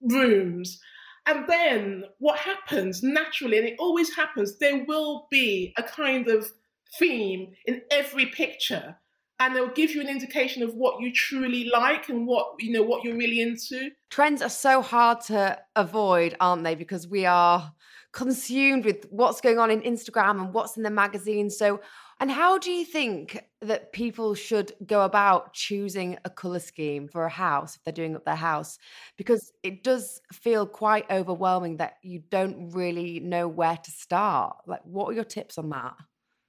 rooms. 0.00 0.80
And 1.26 1.48
then 1.48 2.04
what 2.18 2.38
happens 2.38 3.02
naturally, 3.02 3.58
and 3.58 3.66
it 3.66 3.76
always 3.78 4.14
happens, 4.14 4.58
there 4.58 4.84
will 4.86 5.26
be 5.30 5.74
a 5.76 5.82
kind 5.82 6.28
of 6.28 6.52
theme 6.98 7.52
in 7.66 7.82
every 7.90 8.26
picture. 8.26 8.96
And 9.38 9.54
they'll 9.54 9.68
give 9.68 9.90
you 9.94 10.00
an 10.00 10.08
indication 10.08 10.62
of 10.62 10.74
what 10.74 11.00
you 11.00 11.12
truly 11.12 11.68
like 11.70 12.08
and 12.08 12.26
what 12.26 12.54
you 12.58 12.72
know 12.72 12.82
what 12.82 13.04
you're 13.04 13.18
really 13.18 13.42
into. 13.42 13.90
Trends 14.08 14.40
are 14.40 14.48
so 14.48 14.80
hard 14.80 15.20
to 15.22 15.58
avoid, 15.74 16.34
aren't 16.40 16.64
they? 16.64 16.74
Because 16.74 17.06
we 17.06 17.26
are 17.26 17.74
consumed 18.12 18.86
with 18.86 19.04
what's 19.10 19.42
going 19.42 19.58
on 19.58 19.70
in 19.70 19.82
Instagram 19.82 20.40
and 20.40 20.54
what's 20.54 20.78
in 20.78 20.84
the 20.84 20.90
magazine. 20.90 21.50
So 21.50 21.80
and 22.18 22.30
how 22.30 22.58
do 22.58 22.70
you 22.70 22.84
think 22.84 23.44
that 23.60 23.92
people 23.92 24.34
should 24.34 24.72
go 24.86 25.02
about 25.02 25.52
choosing 25.52 26.18
a 26.24 26.30
color 26.30 26.60
scheme 26.60 27.08
for 27.08 27.24
a 27.24 27.30
house 27.30 27.76
if 27.76 27.84
they're 27.84 27.92
doing 27.92 28.16
up 28.16 28.24
their 28.24 28.34
house? 28.34 28.78
Because 29.18 29.52
it 29.62 29.82
does 29.82 30.22
feel 30.32 30.66
quite 30.66 31.10
overwhelming 31.10 31.76
that 31.76 31.96
you 32.02 32.22
don't 32.30 32.70
really 32.70 33.20
know 33.20 33.46
where 33.48 33.76
to 33.76 33.90
start. 33.90 34.56
Like, 34.66 34.80
what 34.84 35.08
are 35.08 35.12
your 35.12 35.24
tips 35.24 35.58
on 35.58 35.68
that? 35.70 35.94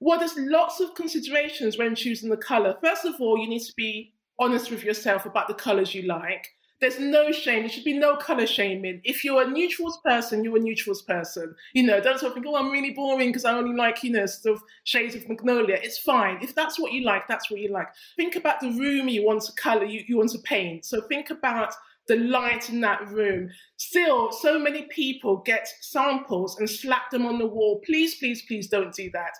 Well, 0.00 0.18
there's 0.18 0.36
lots 0.38 0.80
of 0.80 0.94
considerations 0.94 1.76
when 1.76 1.94
choosing 1.94 2.30
the 2.30 2.36
color. 2.36 2.76
First 2.82 3.04
of 3.04 3.20
all, 3.20 3.36
you 3.38 3.48
need 3.48 3.64
to 3.64 3.74
be 3.76 4.14
honest 4.38 4.70
with 4.70 4.84
yourself 4.84 5.26
about 5.26 5.48
the 5.48 5.54
colors 5.54 5.94
you 5.94 6.02
like. 6.02 6.48
There's 6.80 7.00
no 7.00 7.32
shame. 7.32 7.62
There 7.62 7.68
should 7.68 7.84
be 7.84 7.98
no 7.98 8.16
color 8.16 8.46
shaming. 8.46 9.00
If 9.02 9.24
you're 9.24 9.42
a 9.42 9.50
neutrals 9.50 9.98
person, 10.04 10.44
you're 10.44 10.56
a 10.56 10.60
neutrals 10.60 11.02
person. 11.02 11.54
You 11.72 11.82
know, 11.82 12.00
don't 12.00 12.20
sort 12.20 12.30
of 12.30 12.34
think, 12.34 12.46
oh, 12.46 12.56
I'm 12.56 12.70
really 12.70 12.92
boring 12.92 13.30
because 13.30 13.44
I 13.44 13.54
only 13.54 13.76
like, 13.76 14.04
you 14.04 14.12
know, 14.12 14.26
sort 14.26 14.56
of 14.56 14.62
shades 14.84 15.16
of 15.16 15.28
magnolia. 15.28 15.78
It's 15.82 15.98
fine. 15.98 16.38
If 16.40 16.54
that's 16.54 16.78
what 16.78 16.92
you 16.92 17.02
like, 17.04 17.26
that's 17.26 17.50
what 17.50 17.60
you 17.60 17.70
like. 17.70 17.88
Think 18.16 18.36
about 18.36 18.60
the 18.60 18.70
room 18.70 19.08
you 19.08 19.24
want 19.24 19.42
to 19.42 19.52
color, 19.52 19.84
you, 19.84 20.04
you 20.06 20.16
want 20.16 20.30
to 20.30 20.38
paint. 20.38 20.84
So 20.84 21.00
think 21.00 21.30
about 21.30 21.74
the 22.06 22.16
light 22.16 22.70
in 22.70 22.80
that 22.80 23.06
room. 23.08 23.50
Still, 23.76 24.32
so 24.32 24.58
many 24.58 24.82
people 24.82 25.38
get 25.38 25.68
samples 25.80 26.58
and 26.58 26.68
slap 26.68 27.10
them 27.10 27.26
on 27.26 27.38
the 27.38 27.46
wall. 27.46 27.80
Please, 27.84 28.16
please, 28.16 28.42
please 28.46 28.68
don't 28.68 28.94
do 28.94 29.10
that. 29.12 29.32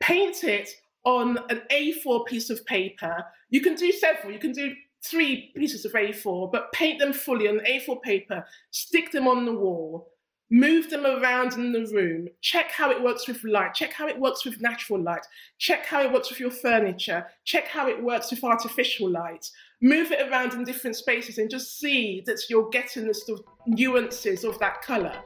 Paint 0.00 0.44
it 0.44 0.70
on 1.04 1.38
an 1.48 1.62
A4 1.70 2.26
piece 2.26 2.50
of 2.50 2.64
paper. 2.66 3.24
You 3.50 3.60
can 3.60 3.74
do 3.74 3.92
several. 3.92 4.32
You 4.32 4.38
can 4.38 4.52
do 4.52 4.74
three 5.02 5.52
pieces 5.56 5.84
of 5.84 5.92
A4, 5.92 6.50
but 6.50 6.72
paint 6.72 6.98
them 6.98 7.12
fully 7.12 7.48
on 7.48 7.60
A4 7.60 8.02
paper, 8.02 8.44
stick 8.70 9.12
them 9.12 9.28
on 9.28 9.44
the 9.44 9.52
wall, 9.52 10.10
move 10.50 10.88
them 10.90 11.04
around 11.04 11.54
in 11.54 11.72
the 11.72 11.86
room, 11.92 12.28
check 12.40 12.70
how 12.70 12.90
it 12.90 13.02
works 13.02 13.28
with 13.28 13.42
light, 13.44 13.74
check 13.74 13.92
how 13.92 14.08
it 14.08 14.18
works 14.18 14.44
with 14.44 14.60
natural 14.60 15.00
light, 15.00 15.24
check 15.58 15.84
how 15.84 16.02
it 16.02 16.12
works 16.12 16.30
with 16.30 16.40
your 16.40 16.50
furniture, 16.50 17.26
check 17.44 17.68
how 17.68 17.86
it 17.86 18.02
works 18.02 18.30
with 18.30 18.42
artificial 18.42 19.10
light, 19.10 19.50
move 19.82 20.10
it 20.10 20.26
around 20.28 20.54
in 20.54 20.64
different 20.64 20.96
spaces 20.96 21.38
and 21.38 21.50
just 21.50 21.78
see 21.78 22.22
that 22.26 22.40
you're 22.48 22.68
getting 22.70 23.06
the 23.06 23.14
sort 23.14 23.40
of 23.40 23.46
nuances 23.66 24.44
of 24.44 24.58
that 24.58 24.80
colour. 24.82 25.22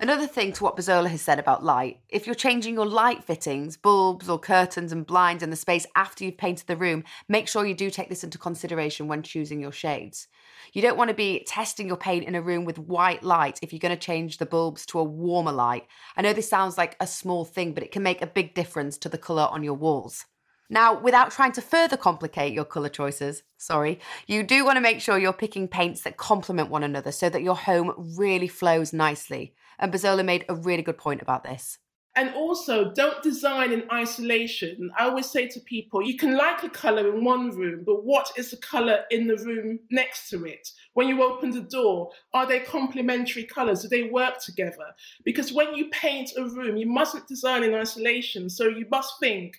Another 0.00 0.26
thing 0.26 0.52
to 0.52 0.64
what 0.64 0.76
Busola 0.76 1.08
has 1.08 1.22
said 1.22 1.38
about 1.38 1.64
light 1.64 2.00
if 2.10 2.26
you're 2.26 2.34
changing 2.34 2.74
your 2.74 2.84
light 2.84 3.24
fittings, 3.24 3.76
bulbs 3.76 4.28
or 4.28 4.38
curtains 4.38 4.92
and 4.92 5.06
blinds 5.06 5.42
in 5.42 5.48
the 5.48 5.56
space 5.56 5.86
after 5.96 6.24
you've 6.24 6.36
painted 6.36 6.66
the 6.66 6.76
room, 6.76 7.04
make 7.28 7.48
sure 7.48 7.64
you 7.64 7.74
do 7.74 7.90
take 7.90 8.10
this 8.10 8.22
into 8.22 8.36
consideration 8.36 9.08
when 9.08 9.22
choosing 9.22 9.60
your 9.60 9.72
shades. 9.72 10.28
You 10.74 10.82
don't 10.82 10.98
want 10.98 11.08
to 11.08 11.14
be 11.14 11.44
testing 11.46 11.86
your 11.86 11.96
paint 11.96 12.26
in 12.26 12.34
a 12.34 12.42
room 12.42 12.64
with 12.64 12.78
white 12.78 13.22
light 13.22 13.58
if 13.62 13.72
you're 13.72 13.80
going 13.80 13.96
to 13.96 14.06
change 14.06 14.36
the 14.36 14.46
bulbs 14.46 14.84
to 14.86 14.98
a 14.98 15.04
warmer 15.04 15.52
light. 15.52 15.86
I 16.16 16.22
know 16.22 16.34
this 16.34 16.50
sounds 16.50 16.76
like 16.76 16.96
a 17.00 17.06
small 17.06 17.44
thing, 17.44 17.72
but 17.72 17.82
it 17.82 17.92
can 17.92 18.02
make 18.02 18.20
a 18.20 18.26
big 18.26 18.54
difference 18.54 18.98
to 18.98 19.08
the 19.08 19.16
colour 19.16 19.48
on 19.50 19.62
your 19.62 19.74
walls. 19.74 20.26
Now, 20.70 20.98
without 20.98 21.30
trying 21.30 21.52
to 21.52 21.62
further 21.62 21.96
complicate 21.96 22.52
your 22.52 22.64
colour 22.64 22.88
choices, 22.88 23.42
sorry, 23.58 24.00
you 24.26 24.42
do 24.42 24.64
want 24.64 24.76
to 24.76 24.80
make 24.80 25.00
sure 25.00 25.18
you're 25.18 25.32
picking 25.32 25.68
paints 25.68 26.02
that 26.02 26.16
complement 26.16 26.70
one 26.70 26.82
another 26.82 27.12
so 27.12 27.28
that 27.28 27.42
your 27.42 27.56
home 27.56 28.14
really 28.18 28.48
flows 28.48 28.92
nicely. 28.92 29.54
And 29.78 29.92
Busola 29.92 30.24
made 30.24 30.44
a 30.48 30.54
really 30.54 30.82
good 30.82 30.98
point 30.98 31.22
about 31.22 31.44
this. 31.44 31.78
And 32.16 32.32
also, 32.34 32.92
don't 32.92 33.20
design 33.24 33.72
in 33.72 33.90
isolation. 33.90 34.90
I 34.96 35.06
always 35.06 35.28
say 35.28 35.48
to 35.48 35.58
people, 35.58 36.00
you 36.00 36.16
can 36.16 36.36
like 36.36 36.62
a 36.62 36.68
colour 36.68 37.12
in 37.12 37.24
one 37.24 37.50
room, 37.50 37.82
but 37.84 38.04
what 38.04 38.30
is 38.36 38.52
the 38.52 38.56
colour 38.56 39.00
in 39.10 39.26
the 39.26 39.36
room 39.36 39.80
next 39.90 40.30
to 40.30 40.44
it? 40.44 40.70
When 40.92 41.08
you 41.08 41.24
open 41.24 41.50
the 41.50 41.62
door, 41.62 42.10
are 42.32 42.46
they 42.46 42.60
complementary 42.60 43.42
colours? 43.42 43.82
Do 43.82 43.88
they 43.88 44.04
work 44.04 44.38
together? 44.40 44.94
Because 45.24 45.52
when 45.52 45.74
you 45.74 45.90
paint 45.90 46.30
a 46.36 46.44
room, 46.44 46.76
you 46.76 46.86
mustn't 46.86 47.26
design 47.26 47.64
in 47.64 47.74
isolation. 47.74 48.48
So 48.48 48.68
you 48.68 48.86
must 48.92 49.18
think, 49.18 49.56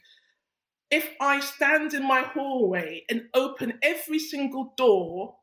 if 0.89 1.09
I 1.19 1.41
stand 1.41 1.93
in 1.93 2.07
my 2.07 2.21
hallway 2.21 3.03
and 3.09 3.23
open 3.33 3.79
every 3.81 4.19
single 4.19 4.73
door, 4.77 5.35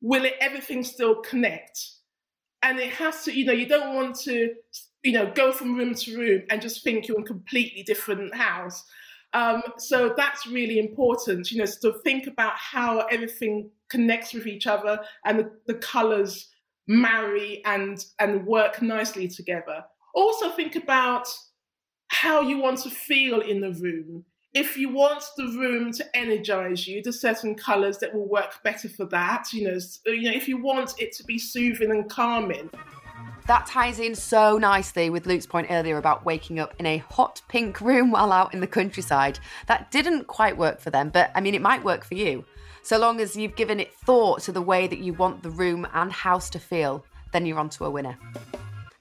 will 0.00 0.24
it 0.24 0.34
everything 0.40 0.84
still 0.84 1.16
connect? 1.16 1.80
And 2.62 2.78
it 2.78 2.92
has 2.92 3.24
to 3.24 3.32
you 3.32 3.44
know 3.44 3.52
you 3.52 3.66
don't 3.66 3.94
want 3.94 4.16
to 4.20 4.54
you 5.02 5.12
know 5.12 5.30
go 5.34 5.52
from 5.52 5.76
room 5.76 5.94
to 5.94 6.16
room 6.16 6.42
and 6.50 6.60
just 6.60 6.84
think 6.84 7.08
you're 7.08 7.16
in 7.16 7.24
a 7.24 7.26
completely 7.26 7.82
different 7.82 8.34
house. 8.34 8.84
Um, 9.32 9.62
so 9.78 10.12
that's 10.16 10.46
really 10.46 10.78
important 10.80 11.50
you 11.52 11.58
know 11.58 11.66
to 11.82 11.92
think 12.04 12.26
about 12.26 12.54
how 12.56 13.00
everything 13.06 13.70
connects 13.88 14.34
with 14.34 14.46
each 14.46 14.66
other 14.66 15.00
and 15.24 15.38
the, 15.38 15.50
the 15.66 15.74
colors 15.74 16.48
marry 16.86 17.62
and 17.64 18.04
and 18.18 18.46
work 18.46 18.82
nicely 18.82 19.28
together. 19.28 19.84
Also 20.14 20.50
think 20.50 20.74
about 20.74 21.28
how 22.08 22.40
you 22.40 22.58
want 22.58 22.78
to 22.80 22.90
feel 22.90 23.40
in 23.40 23.60
the 23.60 23.72
room 23.72 24.24
if 24.52 24.76
you 24.76 24.88
want 24.88 25.22
the 25.36 25.44
room 25.44 25.92
to 25.92 26.16
energize 26.16 26.86
you, 26.86 27.02
there's 27.02 27.20
certain 27.20 27.54
colors 27.54 27.98
that 27.98 28.12
will 28.12 28.28
work 28.28 28.62
better 28.64 28.88
for 28.88 29.04
that. 29.06 29.52
You 29.52 29.68
know, 29.68 29.78
you 30.06 30.22
know, 30.22 30.36
if 30.36 30.48
you 30.48 30.60
want 30.60 30.94
it 30.98 31.12
to 31.16 31.24
be 31.24 31.38
soothing 31.38 31.90
and 31.90 32.10
calming. 32.10 32.70
That 33.46 33.66
ties 33.66 33.98
in 33.98 34.14
so 34.14 34.58
nicely 34.58 35.10
with 35.10 35.26
Luke's 35.26 35.46
point 35.46 35.68
earlier 35.70 35.98
about 35.98 36.24
waking 36.24 36.58
up 36.58 36.74
in 36.78 36.86
a 36.86 36.98
hot 36.98 37.42
pink 37.48 37.80
room 37.80 38.10
while 38.12 38.32
out 38.32 38.52
in 38.52 38.60
the 38.60 38.66
countryside. 38.66 39.38
That 39.66 39.90
didn't 39.90 40.26
quite 40.26 40.56
work 40.56 40.80
for 40.80 40.90
them, 40.90 41.10
but 41.10 41.30
I 41.34 41.40
mean, 41.40 41.54
it 41.54 41.62
might 41.62 41.84
work 41.84 42.04
for 42.04 42.14
you. 42.14 42.44
So 42.82 42.98
long 42.98 43.20
as 43.20 43.36
you've 43.36 43.56
given 43.56 43.78
it 43.78 43.94
thought 43.94 44.40
to 44.42 44.52
the 44.52 44.62
way 44.62 44.86
that 44.86 44.98
you 44.98 45.12
want 45.12 45.42
the 45.42 45.50
room 45.50 45.86
and 45.92 46.10
house 46.10 46.50
to 46.50 46.58
feel, 46.58 47.04
then 47.32 47.46
you're 47.46 47.58
onto 47.58 47.84
a 47.84 47.90
winner. 47.90 48.16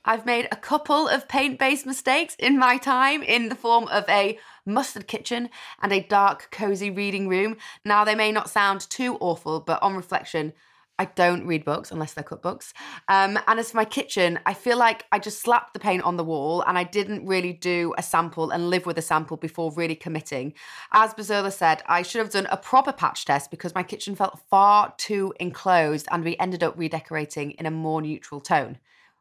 I've 0.06 0.26
made 0.26 0.48
a 0.52 0.56
couple 0.56 1.08
of 1.08 1.28
paint 1.28 1.60
based 1.60 1.86
mistakes 1.86 2.36
in 2.40 2.58
my 2.58 2.78
time 2.78 3.22
in 3.22 3.50
the 3.50 3.56
form 3.56 3.88
of 3.90 4.06
a 4.10 4.40
mustard 4.70 5.08
kitchen, 5.08 5.50
and 5.82 5.92
a 5.92 6.02
dark, 6.02 6.50
cozy 6.52 6.90
reading 6.90 7.28
room. 7.28 7.58
Now, 7.84 8.04
they 8.04 8.16
may 8.16 8.32
not 8.32 8.50
sound 8.50 8.90
too 8.90 9.18
awful, 9.20 9.60
but 9.60 9.82
on 9.84 9.96
reflection, 9.96 10.54
I 11.00 11.06
don't 11.06 11.48
read 11.48 11.64
books 11.64 11.92
unless 11.92 12.14
they're 12.14 12.26
cookbooks. 12.26 12.74
Um, 13.08 13.40
and 13.48 13.58
as 13.58 13.72
for 13.72 13.78
my 13.78 13.86
kitchen, 13.86 14.38
I 14.46 14.54
feel 14.54 14.78
like 14.78 15.06
I 15.14 15.18
just 15.18 15.40
slapped 15.40 15.74
the 15.74 15.80
paint 15.80 16.04
on 16.04 16.18
the 16.18 16.26
wall 16.26 16.62
and 16.68 16.78
I 16.78 16.84
didn't 16.84 17.26
really 17.26 17.54
do 17.54 17.94
a 17.98 18.04
sample 18.04 18.52
and 18.52 18.70
live 18.70 18.86
with 18.86 18.98
a 18.98 19.02
sample 19.02 19.38
before 19.38 19.72
really 19.72 19.96
committing. 19.96 20.54
As 20.92 21.14
Busola 21.14 21.54
said, 21.54 21.82
I 21.86 22.02
should 22.02 22.20
have 22.20 22.32
done 22.32 22.48
a 22.52 22.58
proper 22.58 22.92
patch 22.92 23.24
test 23.24 23.50
because 23.50 23.74
my 23.74 23.82
kitchen 23.82 24.14
felt 24.14 24.42
far 24.50 24.94
too 24.98 25.34
enclosed 25.40 26.06
and 26.12 26.26
we 26.26 26.36
ended 26.38 26.64
up 26.64 26.78
redecorating 26.78 27.52
in 27.52 27.66
a 27.66 27.72
more 27.72 28.02
neutral 28.02 28.42
tone 28.42 28.78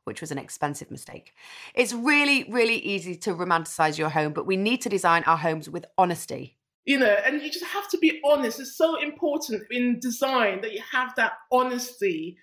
which 0.09 0.23
was 0.23 0.33
an 0.33 0.39
expensive 0.39 0.91
mistake. 0.91 1.35
It's 1.75 1.93
really, 1.93 2.45
really 2.51 2.79
easy 2.79 3.15
to 3.17 3.35
romanticize 3.35 3.99
your 3.99 4.09
home, 4.09 4.33
but 4.33 4.47
we 4.47 4.57
need 4.57 4.81
to 4.83 4.89
design 4.89 5.23
our 5.25 5.37
homes 5.37 5.69
with 5.69 5.85
honesty. 5.99 6.57
You 6.87 6.99
know, 6.99 7.17
and 7.27 7.43
you 7.43 7.51
just 7.51 7.67
have 7.67 7.89
to 7.91 7.99
be 7.99 8.19
honest. 8.25 8.59
It's 8.59 8.75
so 8.75 8.99
important 8.99 9.65
in 9.71 10.01
design 10.01 10.63
that 10.63 10.73
you 10.73 10.81
have 10.91 11.15
that 11.17 11.35
honesty 11.53 12.39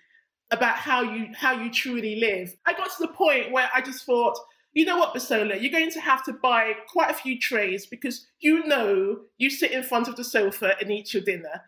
about 0.51 0.75
how 0.75 1.01
you 1.01 1.29
how 1.35 1.53
you 1.53 1.71
truly 1.71 2.17
live. 2.19 2.55
I 2.67 2.73
got 2.73 2.91
to 2.95 3.07
the 3.07 3.13
point 3.13 3.51
where 3.51 3.67
I 3.73 3.81
just 3.81 4.05
thought, 4.05 4.37
you 4.73 4.85
know 4.85 4.97
what, 4.97 5.15
Busola, 5.15 5.59
you're 5.59 5.71
going 5.71 5.89
to 5.91 6.01
have 6.01 6.23
to 6.25 6.33
buy 6.33 6.73
quite 6.87 7.09
a 7.09 7.15
few 7.15 7.39
trays 7.39 7.87
because 7.87 8.27
you 8.39 8.63
know 8.67 9.21
you 9.39 9.49
sit 9.49 9.71
in 9.71 9.81
front 9.81 10.07
of 10.07 10.15
the 10.15 10.23
sofa 10.23 10.75
and 10.79 10.91
eat 10.91 11.15
your 11.15 11.23
dinner. 11.23 11.63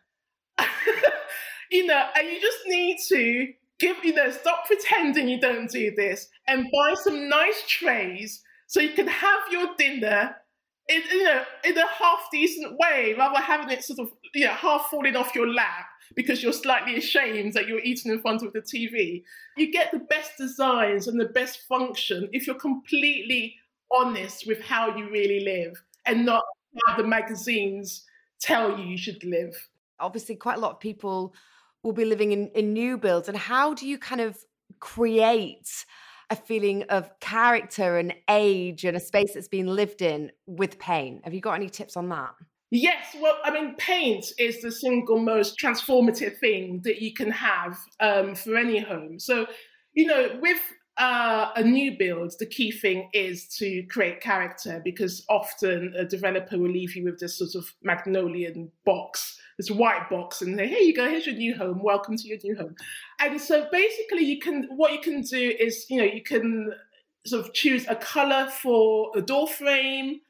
you 1.72 1.88
know, 1.88 2.06
and 2.16 2.28
you 2.28 2.40
just 2.40 2.60
need 2.68 2.98
to 3.08 3.54
give 3.80 3.98
you 4.04 4.14
know 4.14 4.32
stop 4.32 4.66
pretending 4.66 5.28
you 5.28 5.40
don't 5.40 5.70
do 5.70 5.92
this 5.96 6.30
and 6.48 6.68
buy 6.74 6.94
some 6.96 7.30
nice 7.30 7.64
trays 7.68 8.42
so 8.68 8.82
you 8.82 8.94
can 8.94 9.08
have 9.08 9.40
your 9.52 9.70
dinner 9.78 10.36
in, 10.90 11.02
you 11.12 11.24
know, 11.24 11.44
in 11.64 11.78
a 11.78 11.88
half 11.88 12.28
decent 12.32 12.78
way, 12.78 13.14
rather 13.18 13.36
than 13.36 13.44
having 13.44 13.70
it 13.70 13.84
sort 13.84 14.00
of, 14.00 14.12
you 14.34 14.46
know, 14.46 14.54
half 14.54 14.88
falling 14.90 15.16
off 15.16 15.36
your 15.36 15.52
lap 15.52 15.86
because 16.16 16.42
you're 16.42 16.54
slightly 16.54 16.96
ashamed 16.96 17.54
that 17.54 17.68
you're 17.68 17.82
eating 17.82 18.12
in 18.12 18.20
front 18.20 18.42
of 18.42 18.54
the 18.54 18.62
TV. 18.62 19.24
You 19.58 19.72
get 19.72 19.92
the 19.92 20.00
best 20.00 20.32
designs 20.38 21.08
and 21.08 21.20
the 21.20 21.26
best 21.26 21.62
function 21.68 22.30
if 22.32 22.48
you're 22.48 22.56
completely 22.56 23.56
honest 23.92 24.48
with 24.48 24.62
how 24.62 24.96
you 24.96 25.10
really 25.10 25.42
live 25.42 25.82
and 26.06 26.26
not 26.26 26.44
how 26.86 26.98
the 26.98 27.04
magazines 27.04 28.06
tell 28.40 28.78
you 28.78 28.86
you 28.86 28.98
should 28.98 29.24
live. 29.24 29.56
Obviously, 30.00 30.36
quite 30.36 30.58
a 30.58 30.62
lot 30.62 30.72
of 30.72 30.80
people 30.80 31.34
will 31.84 31.94
be 31.94 32.06
living 32.06 32.32
in, 32.32 32.50
in 32.50 32.74
new 32.74 32.98
builds. 32.98 33.28
And 33.28 33.38
how 33.38 33.74
do 33.74 33.88
you 33.88 33.98
kind 33.98 34.22
of 34.22 34.38
create 34.80 35.86
a 36.30 36.36
feeling 36.36 36.84
of 36.84 37.10
character 37.20 37.98
and 37.98 38.14
age 38.30 38.84
and 38.84 38.98
a 38.98 39.00
space 39.00 39.34
that's 39.34 39.48
been 39.48 39.68
lived 39.68 40.02
in 40.02 40.32
with 40.46 40.80
paint? 40.80 41.24
Have 41.24 41.34
you 41.34 41.42
got 41.42 41.54
any 41.54 41.70
tips 41.70 41.96
on 41.96 42.10
that? 42.10 42.32
Yes, 42.70 43.16
well, 43.22 43.38
I 43.46 43.52
mean, 43.52 43.76
paint 43.78 44.26
is 44.38 44.62
the 44.62 44.72
single 44.72 45.20
most 45.20 45.58
transformative 45.58 46.38
thing 46.38 46.82
that 46.84 47.02
you 47.02 47.14
can 47.14 47.32
have 47.32 47.80
um, 48.02 48.36
for 48.36 48.58
any 48.58 48.80
home. 48.80 49.20
So, 49.20 49.48
you 49.94 50.06
know, 50.06 50.38
with 50.42 50.60
uh, 50.98 51.52
a 51.56 51.64
new 51.64 51.98
build, 51.98 52.34
the 52.40 52.46
key 52.46 52.72
thing 52.72 53.10
is 53.14 53.48
to 53.60 53.84
create 53.84 54.20
character 54.20 54.82
because 54.84 55.24
often 55.30 55.94
a 55.98 56.04
developer 56.04 56.58
will 56.58 56.72
leave 56.72 56.96
you 56.96 57.06
with 57.06 57.20
this 57.20 57.38
sort 57.38 57.56
of 57.56 57.74
magnolian 57.84 58.70
box, 58.84 59.40
this 59.58 59.72
white 59.72 60.10
box, 60.10 60.42
and 60.42 60.58
say, 60.58 60.68
"Here 60.68 60.80
you 60.80 60.96
go. 60.96 61.10
Here's 61.10 61.26
your 61.26 61.36
new 61.36 61.56
home. 61.56 61.82
Welcome 61.82 62.18
to 62.18 62.28
your 62.28 62.38
new 62.44 62.56
home." 62.56 62.76
And 63.20 63.42
so, 63.42 63.68
basically, 63.72 64.24
you 64.24 64.40
can 64.40 64.68
what 64.76 64.94
you 64.94 65.00
can 65.00 65.22
do 65.22 65.56
is, 65.60 65.86
you 65.90 65.98
know, 65.98 66.06
you 66.06 66.22
can 66.22 66.74
sort 67.26 67.46
of 67.46 67.54
choose 67.54 67.86
a 67.88 67.96
color 67.96 68.50
for 68.50 69.12
a 69.16 69.22
door 69.22 69.48
frame, 69.48 70.22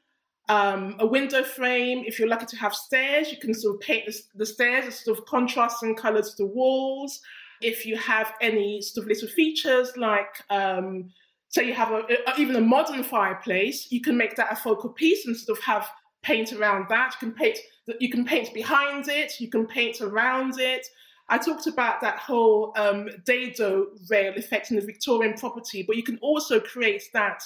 um, 0.48 0.96
a 0.98 1.06
window 1.06 1.42
frame. 1.42 2.04
If 2.06 2.18
you're 2.18 2.28
lucky 2.28 2.46
to 2.46 2.56
have 2.56 2.74
stairs, 2.74 3.30
you 3.30 3.38
can 3.38 3.54
sort 3.54 3.76
of 3.76 3.80
paint 3.80 4.06
the, 4.06 4.20
the 4.34 4.46
stairs 4.46 4.86
as 4.86 4.98
sort 5.00 5.18
of 5.18 5.26
contrasting 5.26 5.94
colors 5.94 6.34
to 6.34 6.44
the 6.44 6.46
walls. 6.46 7.20
If 7.60 7.86
you 7.86 7.96
have 7.96 8.32
any 8.40 8.80
sort 8.80 9.04
of 9.04 9.08
little 9.08 9.28
features 9.28 9.92
like, 9.96 10.42
um, 10.50 11.10
say, 11.48 11.66
you 11.66 11.74
have 11.74 11.90
a, 11.90 12.02
a, 12.26 12.38
even 12.38 12.56
a 12.56 12.60
modern 12.60 13.02
fireplace, 13.02 13.90
you 13.90 14.00
can 14.00 14.16
make 14.16 14.36
that 14.36 14.52
a 14.52 14.56
focal 14.56 14.90
piece 14.90 15.26
and 15.26 15.36
sort 15.36 15.58
of 15.58 15.64
have 15.64 15.88
paint 16.22 16.52
around 16.52 16.86
that. 16.88 17.14
You 17.20 17.28
can 17.28 17.36
paint. 17.36 17.58
You 18.00 18.10
can 18.10 18.24
paint 18.24 18.52
behind 18.52 19.08
it. 19.08 19.40
You 19.40 19.48
can 19.48 19.66
paint 19.66 20.00
around 20.00 20.58
it. 20.58 20.86
I 21.30 21.38
talked 21.38 21.66
about 21.66 22.00
that 22.00 22.18
whole 22.18 22.72
um, 22.76 23.08
dado 23.24 23.88
rail 24.10 24.32
effect 24.36 24.70
in 24.70 24.76
the 24.76 24.86
Victorian 24.86 25.34
property, 25.34 25.82
but 25.86 25.96
you 25.96 26.02
can 26.02 26.18
also 26.22 26.58
create 26.58 27.02
that 27.12 27.42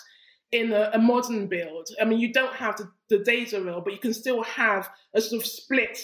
in 0.53 0.73
a, 0.73 0.91
a, 0.93 0.99
modern 0.99 1.49
build. 1.49 1.89
I 2.01 2.05
mean, 2.05 2.21
you 2.21 2.33
don't 2.33 2.55
have 2.55 2.77
the, 2.77 2.89
the 3.09 3.25
dado 3.25 3.65
rail, 3.65 3.81
but 3.81 3.93
you 3.93 3.99
can 3.99 4.15
still 4.15 4.43
have 4.45 4.89
a 5.15 5.21
sort 5.21 5.43
of 5.43 5.47
split 5.47 5.99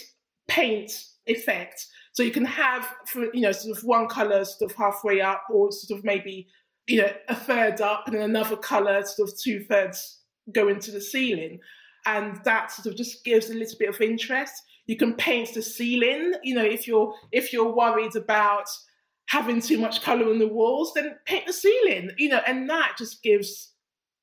paint 0.48 1.04
effect 1.26 1.86
so 2.18 2.24
you 2.24 2.32
can 2.32 2.46
have, 2.46 2.96
for, 3.06 3.32
you 3.32 3.42
know, 3.42 3.52
sort 3.52 3.78
of 3.78 3.84
one 3.84 4.08
color 4.08 4.44
sort 4.44 4.72
of 4.72 4.76
halfway 4.76 5.20
up, 5.20 5.44
or 5.50 5.70
sort 5.70 5.96
of 5.96 6.04
maybe, 6.04 6.48
you 6.88 7.00
know, 7.00 7.12
a 7.28 7.34
third 7.36 7.80
up, 7.80 8.04
and 8.06 8.16
then 8.16 8.22
another 8.22 8.56
color 8.56 9.04
sort 9.04 9.28
of 9.28 9.38
two 9.38 9.60
thirds 9.60 10.18
go 10.50 10.66
into 10.66 10.90
the 10.90 11.00
ceiling, 11.00 11.60
and 12.08 12.40
that 12.44 12.72
sort 12.72 12.86
of 12.86 12.96
just 12.96 13.22
gives 13.22 13.50
a 13.50 13.54
little 13.54 13.78
bit 13.78 13.90
of 13.90 14.00
interest. 14.00 14.62
You 14.86 14.96
can 14.96 15.12
paint 15.14 15.52
the 15.52 15.60
ceiling. 15.60 16.32
You 16.42 16.54
know, 16.54 16.64
if 16.64 16.88
you're 16.88 17.14
if 17.32 17.52
you're 17.52 17.74
worried 17.74 18.16
about 18.16 18.66
having 19.26 19.60
too 19.60 19.76
much 19.76 20.02
color 20.02 20.30
on 20.30 20.38
the 20.38 20.48
walls, 20.48 20.92
then 20.94 21.16
paint 21.26 21.46
the 21.46 21.52
ceiling. 21.52 22.10
You 22.16 22.30
know, 22.30 22.40
and 22.46 22.68
that 22.70 22.94
just 22.96 23.22
gives 23.22 23.74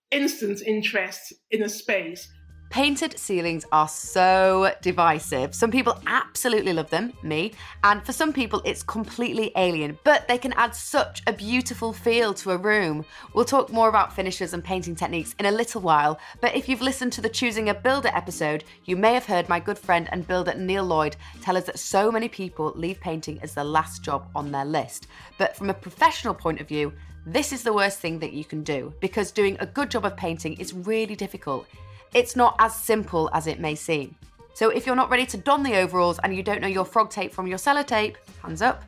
instant 0.10 0.62
interest 0.65 1.34
in 1.51 1.62
a 1.62 1.70
space. 1.70 2.27
Painted 2.70 3.18
ceilings 3.18 3.66
are 3.72 3.88
so 3.88 4.74
divisive. 4.82 5.56
Some 5.56 5.72
people 5.72 6.02
absolutely 6.08 6.74
love 6.74 6.90
them, 6.90 7.14
me, 7.24 7.54
and 7.86 8.06
for 8.06 8.12
some 8.12 8.34
people 8.34 8.62
it's 8.66 8.84
completely 8.84 9.54
alien, 9.56 9.98
but 10.04 10.28
they 10.28 10.38
can 10.38 10.52
add 10.54 10.76
such 10.76 11.22
a 11.26 11.32
beautiful 11.32 11.94
feel 11.94 12.34
to 12.34 12.52
a 12.52 12.58
room. 12.58 13.06
We'll 13.34 13.46
talk 13.46 13.72
more 13.72 13.88
about 13.88 14.14
finishes 14.14 14.54
and 14.54 14.62
painting 14.62 14.94
techniques 14.94 15.36
in 15.40 15.46
a 15.46 15.52
little 15.52 15.80
while, 15.80 16.20
but 16.42 16.54
if 16.54 16.68
you've 16.68 16.82
listened 16.82 17.14
to 17.14 17.22
the 17.22 17.30
Choosing 17.30 17.70
a 17.70 17.74
Builder 17.74 18.12
episode, 18.14 18.66
you 18.84 18.98
may 18.98 19.14
have 19.14 19.26
heard 19.26 19.48
my 19.48 19.60
good 19.60 19.80
friend 19.80 20.10
and 20.12 20.28
builder 20.28 20.54
Neil 20.56 20.84
Lloyd 20.84 21.16
tell 21.42 21.56
us 21.56 21.66
that 21.66 21.80
so 21.80 22.12
many 22.12 22.28
people 22.28 22.74
leave 22.75 23.00
painting 23.00 23.40
as 23.42 23.54
the 23.54 23.64
last 23.64 24.04
job 24.04 24.28
on 24.36 24.51
their 24.51 24.66
list. 24.66 25.08
But 25.38 25.56
from 25.56 25.70
a 25.70 25.74
professional 25.74 26.34
point 26.34 26.60
of 26.60 26.68
view, 26.68 26.92
this 27.25 27.54
is 27.54 27.64
the 27.64 27.74
worst 27.74 28.00
thing 28.00 28.20
that 28.20 28.34
you 28.34 28.44
can 28.44 28.64
do 28.64 28.94
because 29.00 29.32
doing 29.32 29.56
a 29.60 29.66
good 29.66 29.90
job 29.90 30.06
of 30.06 30.18
painting 30.18 30.54
is 30.60 30.74
really 30.74 31.16
difficult. 31.16 31.68
It's 32.16 32.38
not 32.38 32.56
as 32.60 32.74
simple 32.74 33.30
as 33.34 33.46
it 33.46 33.60
may 33.60 33.75
seem. 33.75 34.16
So 34.54 34.70
if 34.70 34.86
you're 34.86 34.96
not 34.96 35.10
ready 35.10 35.25
to 35.25 35.38
don 35.38 35.64
the 35.64 35.75
overalls 35.75 36.18
and 36.24 36.34
you 36.34 36.44
don't 36.44 36.62
know 36.62 36.68
your 36.70 36.86
frog 36.86 37.10
tape 37.10 37.34
from 37.34 37.46
your 37.46 37.58
sellotape, 37.58 38.16
hands 38.42 38.62
up, 38.62 38.84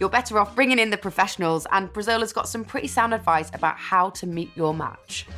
you're 0.00 0.08
better 0.08 0.36
off 0.40 0.56
bringing 0.56 0.80
in 0.80 0.90
the 0.90 0.96
professionals. 0.96 1.64
And 1.70 1.92
Busola's 1.92 2.32
got 2.32 2.48
some 2.48 2.64
pretty 2.64 2.88
sound 2.88 3.14
advice 3.14 3.50
about 3.54 3.78
how 3.78 4.10
to 4.10 4.26
meet 4.26 4.50
your 4.56 4.74
match. 4.74 5.28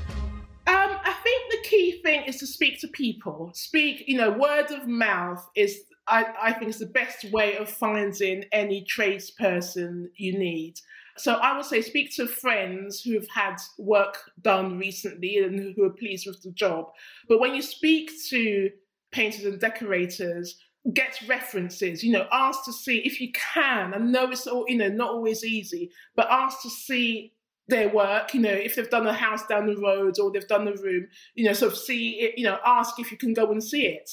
Um, 0.67 0.97
I 1.05 1.15
think 1.23 1.51
the 1.51 1.69
key 1.69 2.01
thing 2.03 2.23
is 2.25 2.39
to 2.39 2.47
speak 2.47 2.81
to 2.81 2.89
people. 2.89 3.51
Speak, 3.53 4.05
you 4.07 4.17
know, 4.17 4.31
word 4.31 4.71
of 4.71 4.89
mouth 4.89 5.47
is, 5.55 5.83
I, 6.09 6.25
I 6.43 6.53
think, 6.55 6.71
is 6.71 6.79
the 6.79 6.87
best 6.87 7.31
way 7.31 7.59
of 7.59 7.69
finding 7.69 8.45
any 8.53 8.87
tradesperson 8.87 10.07
you 10.17 10.39
need. 10.39 10.81
So 11.17 11.35
I 11.35 11.57
would 11.57 11.65
say 11.65 11.81
speak 11.81 12.15
to 12.17 12.27
friends 12.27 13.03
who've 13.03 13.29
had 13.29 13.57
work 13.79 14.19
done 14.43 14.79
recently 14.79 15.39
and 15.39 15.75
who 15.75 15.85
are 15.85 15.91
pleased 15.91 16.27
with 16.27 16.43
the 16.43 16.51
job. 16.51 16.87
But 17.29 17.41
when 17.41 17.55
you 17.55 17.63
speak 17.63 18.11
to 18.31 18.71
painters 19.13 19.45
and 19.45 19.61
decorators, 19.61 20.59
get 20.93 21.19
references, 21.29 22.03
you 22.03 22.13
know, 22.13 22.27
ask 22.33 22.65
to 22.65 22.73
see 22.73 22.99
if 22.99 23.21
you 23.21 23.33
can. 23.33 23.95
I 23.95 23.99
know 23.99 24.31
it's 24.31 24.47
all, 24.47 24.65
you 24.69 24.77
know, 24.77 24.89
not 24.89 25.11
always 25.11 25.45
easy, 25.45 25.91
but 26.15 26.27
ask 26.31 26.61
to 26.63 26.71
see 26.71 27.33
their 27.69 27.89
work, 27.89 28.35
you 28.35 28.41
know, 28.41 28.51
if 28.51 28.77
they've 28.77 28.91
done 28.91 29.07
a 29.07 29.13
house 29.13 29.47
down 29.47 29.67
the 29.67 29.77
road 29.77 30.19
or 30.19 30.31
they've 30.31 30.47
done 30.47 30.69
a 30.69 30.75
room, 30.83 31.07
you 31.35 31.45
know, 31.45 31.55
sort 31.55 31.73
of 31.73 31.79
see 31.79 32.21
it, 32.21 32.37
you 32.37 32.45
know, 32.45 32.59
ask 32.67 32.99
if 32.99 33.11
you 33.11 33.17
can 33.17 33.33
go 33.33 33.51
and 33.51 33.65
see 33.65 33.87
it. 33.87 34.11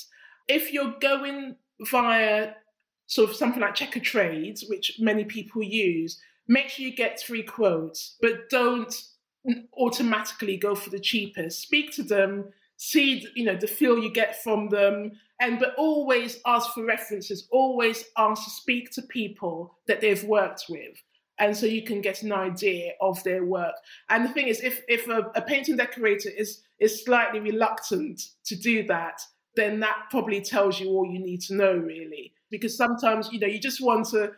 If 0.48 0.72
you're 0.72 0.94
going 1.02 1.58
via 1.90 2.54
sort 3.08 3.30
of 3.30 3.36
something 3.36 3.62
like 3.62 3.76
Checkatrades, 3.76 4.70
which 4.70 4.98
many 5.00 5.26
people 5.26 5.62
use, 5.62 6.22
make 6.48 6.70
sure 6.70 6.86
you 6.86 6.96
get 6.96 7.20
three 7.20 7.44
quotes, 7.44 8.18
but 8.22 8.50
don't 8.50 8.94
automatically 9.78 10.58
go 10.58 10.76
for 10.76 10.90
the 10.90 11.00
cheapest. 11.00 11.62
Speak 11.62 11.92
to 11.96 12.04
them, 12.04 12.50
see 12.78 13.28
you 13.36 13.46
know 13.46 13.56
the 13.56 13.68
feel 13.68 13.98
you 13.98 14.12
get 14.12 14.42
from 14.44 14.70
them, 14.70 15.12
and 15.40 15.60
but 15.60 15.74
always 15.78 16.40
ask 16.46 16.74
for 16.74 16.86
references. 16.86 17.48
Always 17.52 18.06
ask 18.18 18.44
to 18.44 18.50
speak 18.50 18.92
to 18.92 19.02
people 19.02 19.76
that 19.88 20.02
they've 20.02 20.24
worked 20.24 20.66
with. 20.70 20.98
And 21.40 21.58
so 21.58 21.66
you 21.66 21.82
can 21.82 22.02
get 22.02 22.22
an 22.22 22.32
idea 22.32 22.92
of 23.02 23.24
their 23.24 23.44
work. 23.44 23.74
And 24.10 24.24
the 24.24 24.30
thing 24.30 24.48
is, 24.48 24.62
if 24.62 24.82
if 24.88 25.08
a, 25.08 25.32
a 25.36 25.42
painting 25.42 25.78
decorator 25.78 26.30
is 26.30 26.62
is 26.80 27.04
slightly 27.04 27.40
reluctant 27.40 28.22
to 28.46 28.56
do 28.56 28.86
that, 28.88 29.22
then 29.56 29.80
that 29.80 29.98
probably 30.10 30.42
tells 30.42 30.80
you 30.80 30.90
all 30.90 31.06
you 31.06 31.20
need 31.20 31.42
to 31.42 31.56
know, 31.56 31.76
really. 31.76 32.34
Because 32.52 32.78
sometimes, 32.78 33.32
you 33.32 33.40
know, 33.40 33.48
you 33.48 33.60
just 33.60 33.82
want 33.82 34.08
to 34.10 34.34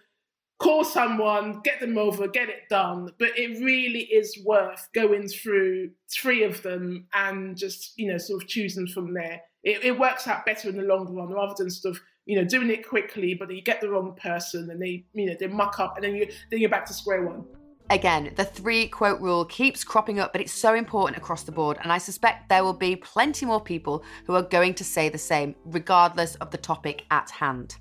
call 0.63 0.84
someone, 0.84 1.60
get 1.63 1.80
them 1.80 1.97
over, 1.97 2.28
get 2.28 2.49
it 2.49 2.69
done. 2.69 3.10
But 3.19 3.38
it 3.38 3.60
really 3.63 4.02
is 4.02 4.39
worth 4.45 4.88
going 4.93 5.28
through 5.28 5.91
three 6.12 6.43
of 6.43 6.63
them 6.63 7.08
and 7.13 7.58
just, 7.58 7.93
you 7.97 8.12
know, 8.12 8.17
sort 8.17 8.41
of 8.41 8.47
choosing 8.47 8.88
from 8.88 9.13
there. 9.13 9.41
It, 9.63 9.84
it 9.84 9.99
works 9.99 10.28
out 10.28 10.45
better 10.45 10.69
in 10.69 10.78
the 10.78 10.84
long 10.84 11.13
run 11.13 11.30
rather 11.30 11.56
than 11.58 11.69
sort 11.69 11.95
of, 11.95 12.02
you 12.26 12.38
know, 12.38 12.45
doing 12.45 12.69
it 12.69 12.88
quickly, 12.88 13.34
but 13.34 13.54
you 13.54 13.62
get 13.62 13.82
the 13.82 13.89
wrong 13.89 14.15
person 14.15 14.69
and 14.69 14.82
they, 14.82 15.06
you 15.13 15.26
know, 15.26 15.36
they 15.39 15.47
muck 15.47 15.80
up 15.80 15.95
and 15.97 16.06
then 16.06 16.15
you 16.15 16.28
then 16.49 16.60
you're 16.60 16.69
back 16.69 16.86
to 16.86 16.93
square 16.93 17.26
one. 17.26 17.45
Again, 17.89 18.32
the 18.38 18.45
three 18.45 18.88
quote 18.88 19.19
rule 19.19 19.43
keeps 19.43 19.84
cropping 19.84 20.19
up, 20.19 20.32
but 20.32 20.41
it's 20.41 20.54
so 20.54 20.73
important 20.73 21.17
across 21.17 21.43
the 21.43 21.52
board. 21.52 21.78
And 21.84 21.91
I 21.91 21.97
suspect 21.97 22.47
there 22.47 22.63
will 22.63 22.73
be 22.73 22.95
plenty 22.95 23.45
more 23.45 23.62
people 23.62 24.04
who 24.26 24.36
are 24.36 24.41
going 24.41 24.73
to 24.76 24.86
say 24.86 25.10
the 25.10 25.17
same, 25.17 25.56
regardless 25.65 26.36
of 26.36 26.49
the 26.52 26.58
topic 26.58 27.04
at 27.12 27.30
hand. 27.30 27.76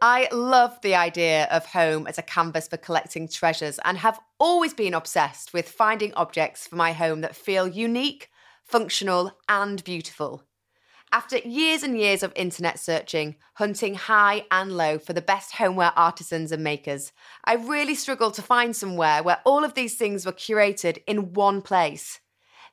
I 0.00 0.28
love 0.30 0.80
the 0.82 0.94
idea 0.94 1.48
of 1.50 1.66
home 1.66 2.06
as 2.06 2.18
a 2.18 2.22
canvas 2.22 2.68
for 2.68 2.76
collecting 2.76 3.26
treasures 3.26 3.80
and 3.84 3.98
have 3.98 4.20
always 4.38 4.72
been 4.72 4.94
obsessed 4.94 5.52
with 5.52 5.68
finding 5.68 6.14
objects 6.14 6.68
for 6.68 6.76
my 6.76 6.92
home 6.92 7.20
that 7.22 7.34
feel 7.34 7.66
unique, 7.66 8.30
functional, 8.62 9.32
and 9.48 9.82
beautiful. 9.82 10.44
After 11.10 11.38
years 11.38 11.82
and 11.82 11.98
years 11.98 12.22
of 12.22 12.32
internet 12.36 12.78
searching, 12.78 13.36
hunting 13.54 13.94
high 13.94 14.44
and 14.52 14.76
low 14.76 14.98
for 14.98 15.14
the 15.14 15.22
best 15.22 15.54
homeware 15.54 15.92
artisans 15.96 16.52
and 16.52 16.62
makers, 16.62 17.12
I 17.44 17.54
really 17.54 17.94
struggled 17.94 18.34
to 18.34 18.42
find 18.42 18.76
somewhere 18.76 19.22
where 19.22 19.40
all 19.44 19.64
of 19.64 19.74
these 19.74 19.96
things 19.96 20.24
were 20.24 20.32
curated 20.32 20.98
in 21.06 21.32
one 21.32 21.60
place. 21.60 22.20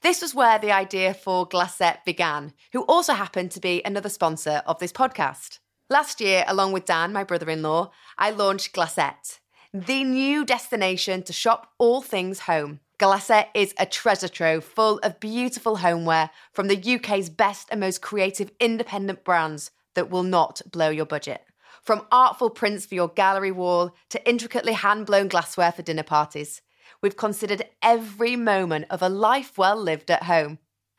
This 0.01 0.21
was 0.21 0.35
where 0.35 0.59
the 0.59 0.73
idea 0.73 1.13
for 1.13 1.47
Glassette 1.47 2.03
began, 2.05 2.53
who 2.73 2.83
also 2.83 3.13
happened 3.13 3.51
to 3.51 3.61
be 3.61 3.81
another 3.83 4.09
sponsor 4.09 4.61
of 4.67 4.77
this 4.79 4.91
podcast. 4.91 5.59
Last 5.87 6.19
year, 6.19 6.43
along 6.47 6.71
with 6.71 6.85
Dan, 6.85 7.13
my 7.13 7.23
brother 7.23 7.47
in 7.47 7.61
law, 7.61 7.91
I 8.17 8.31
launched 8.31 8.73
Glassette, 8.73 9.37
the 9.71 10.03
new 10.03 10.43
destination 10.43 11.21
to 11.21 11.31
shop 11.31 11.73
all 11.77 12.01
things 12.01 12.39
home. 12.39 12.79
Glassette 12.97 13.49
is 13.53 13.75
a 13.77 13.85
treasure 13.85 14.27
trove 14.27 14.63
full 14.63 14.97
of 15.03 15.19
beautiful 15.19 15.75
homeware 15.75 16.31
from 16.53 16.69
the 16.69 16.95
UK's 16.95 17.29
best 17.29 17.67
and 17.69 17.79
most 17.79 18.01
creative 18.01 18.49
independent 18.59 19.23
brands 19.23 19.69
that 19.93 20.09
will 20.09 20.23
not 20.23 20.59
blow 20.71 20.89
your 20.89 21.05
budget. 21.05 21.45
From 21.83 22.07
artful 22.11 22.49
prints 22.49 22.87
for 22.87 22.95
your 22.95 23.09
gallery 23.09 23.51
wall 23.51 23.93
to 24.09 24.27
intricately 24.27 24.73
hand 24.73 25.05
blown 25.05 25.27
glassware 25.27 25.71
for 25.71 25.83
dinner 25.83 26.01
parties, 26.01 26.63
we've 27.03 27.15
considered 27.15 27.69
every 27.83 28.35
moment 28.35 28.85
of 28.89 29.03
a 29.03 29.09
life 29.09 29.55
well 29.55 29.77
lived 29.77 30.09
at 30.09 30.23
home. 30.23 30.57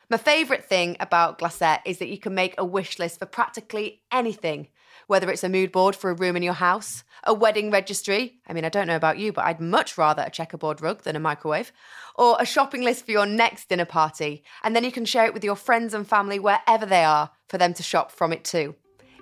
My 0.08 0.16
favourite 0.16 0.64
thing 0.64 0.96
about 1.00 1.40
Glassette 1.40 1.80
is 1.84 1.98
that 1.98 2.06
you 2.06 2.18
can 2.18 2.32
make 2.32 2.54
a 2.56 2.64
wish 2.64 3.00
list 3.00 3.18
for 3.18 3.26
practically 3.26 4.02
anything, 4.12 4.68
whether 5.06 5.30
it's 5.30 5.44
a 5.44 5.48
mood 5.48 5.72
board 5.72 5.94
for 5.94 6.10
a 6.10 6.14
room 6.14 6.36
in 6.36 6.42
your 6.42 6.54
house, 6.54 7.04
a 7.24 7.34
wedding 7.34 7.70
registry. 7.70 8.38
I 8.46 8.52
mean, 8.52 8.64
I 8.64 8.68
don't 8.68 8.86
know 8.86 8.96
about 8.96 9.18
you, 9.18 9.32
but 9.32 9.44
I'd 9.44 9.60
much 9.60 9.96
rather 9.96 10.22
a 10.26 10.30
checkerboard 10.30 10.80
rug 10.80 11.02
than 11.02 11.16
a 11.16 11.20
microwave, 11.20 11.72
or 12.14 12.36
a 12.38 12.46
shopping 12.46 12.82
list 12.82 13.04
for 13.04 13.12
your 13.12 13.26
next 13.26 13.68
dinner 13.68 13.84
party. 13.84 14.42
And 14.62 14.74
then 14.74 14.84
you 14.84 14.92
can 14.92 15.04
share 15.04 15.26
it 15.26 15.34
with 15.34 15.44
your 15.44 15.56
friends 15.56 15.94
and 15.94 16.06
family 16.06 16.38
wherever 16.38 16.86
they 16.86 17.04
are 17.04 17.30
for 17.48 17.58
them 17.58 17.74
to 17.74 17.82
shop 17.82 18.10
from 18.10 18.32
it 18.32 18.44
too. 18.44 18.74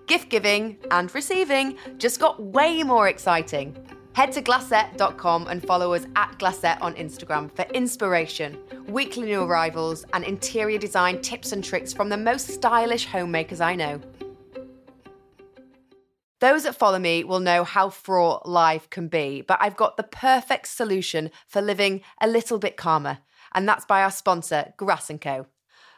Gift 0.07 0.29
giving 0.29 0.79
and 0.91 1.15
receiving 1.15 1.79
just 1.97 2.21
got 2.21 2.43
way 2.43 2.83
more 2.83 3.09
exciting. 3.09 3.77
Head 4.15 4.31
to 4.33 4.43
glassette.com 4.43 5.49
and 5.49 5.67
follow 5.67 5.93
us 5.93 6.07
at 6.15 6.39
Glassette 6.39 6.81
on 6.81 6.95
Instagram 6.95 7.51
for 7.57 7.63
inspiration, 7.75 8.57
weekly 8.87 9.25
new 9.25 9.43
arrivals, 9.43 10.05
and 10.13 10.23
interior 10.23 10.79
design 10.79 11.21
tips 11.21 11.51
and 11.51 11.65
tricks 11.65 11.93
from 11.93 12.09
the 12.09 12.17
most 12.17 12.47
stylish 12.47 13.07
homemakers 13.07 13.61
I 13.61 13.75
know. 13.75 14.01
Those 16.45 16.65
that 16.65 16.77
follow 16.77 16.99
me 16.99 17.25
will 17.25 17.41
know 17.41 17.65
how 17.65 17.89
fraught 17.89 18.47
life 18.47 18.91
can 18.91 19.09
be, 19.09 19.41
but 19.41 19.57
I've 19.63 19.79
got 19.79 19.97
the 19.97 20.03
perfect 20.03 20.69
solution 20.69 21.31
for 21.47 21.63
living 21.63 22.03
a 22.21 22.29
little 22.29 22.59
bit 22.59 22.77
calmer, 22.77 23.21
and 23.55 23.67
that's 23.67 23.87
by 23.87 24.03
our 24.03 24.11
sponsor, 24.11 24.75
Grass 24.77 25.11
& 25.15 25.21
Co. 25.23 25.47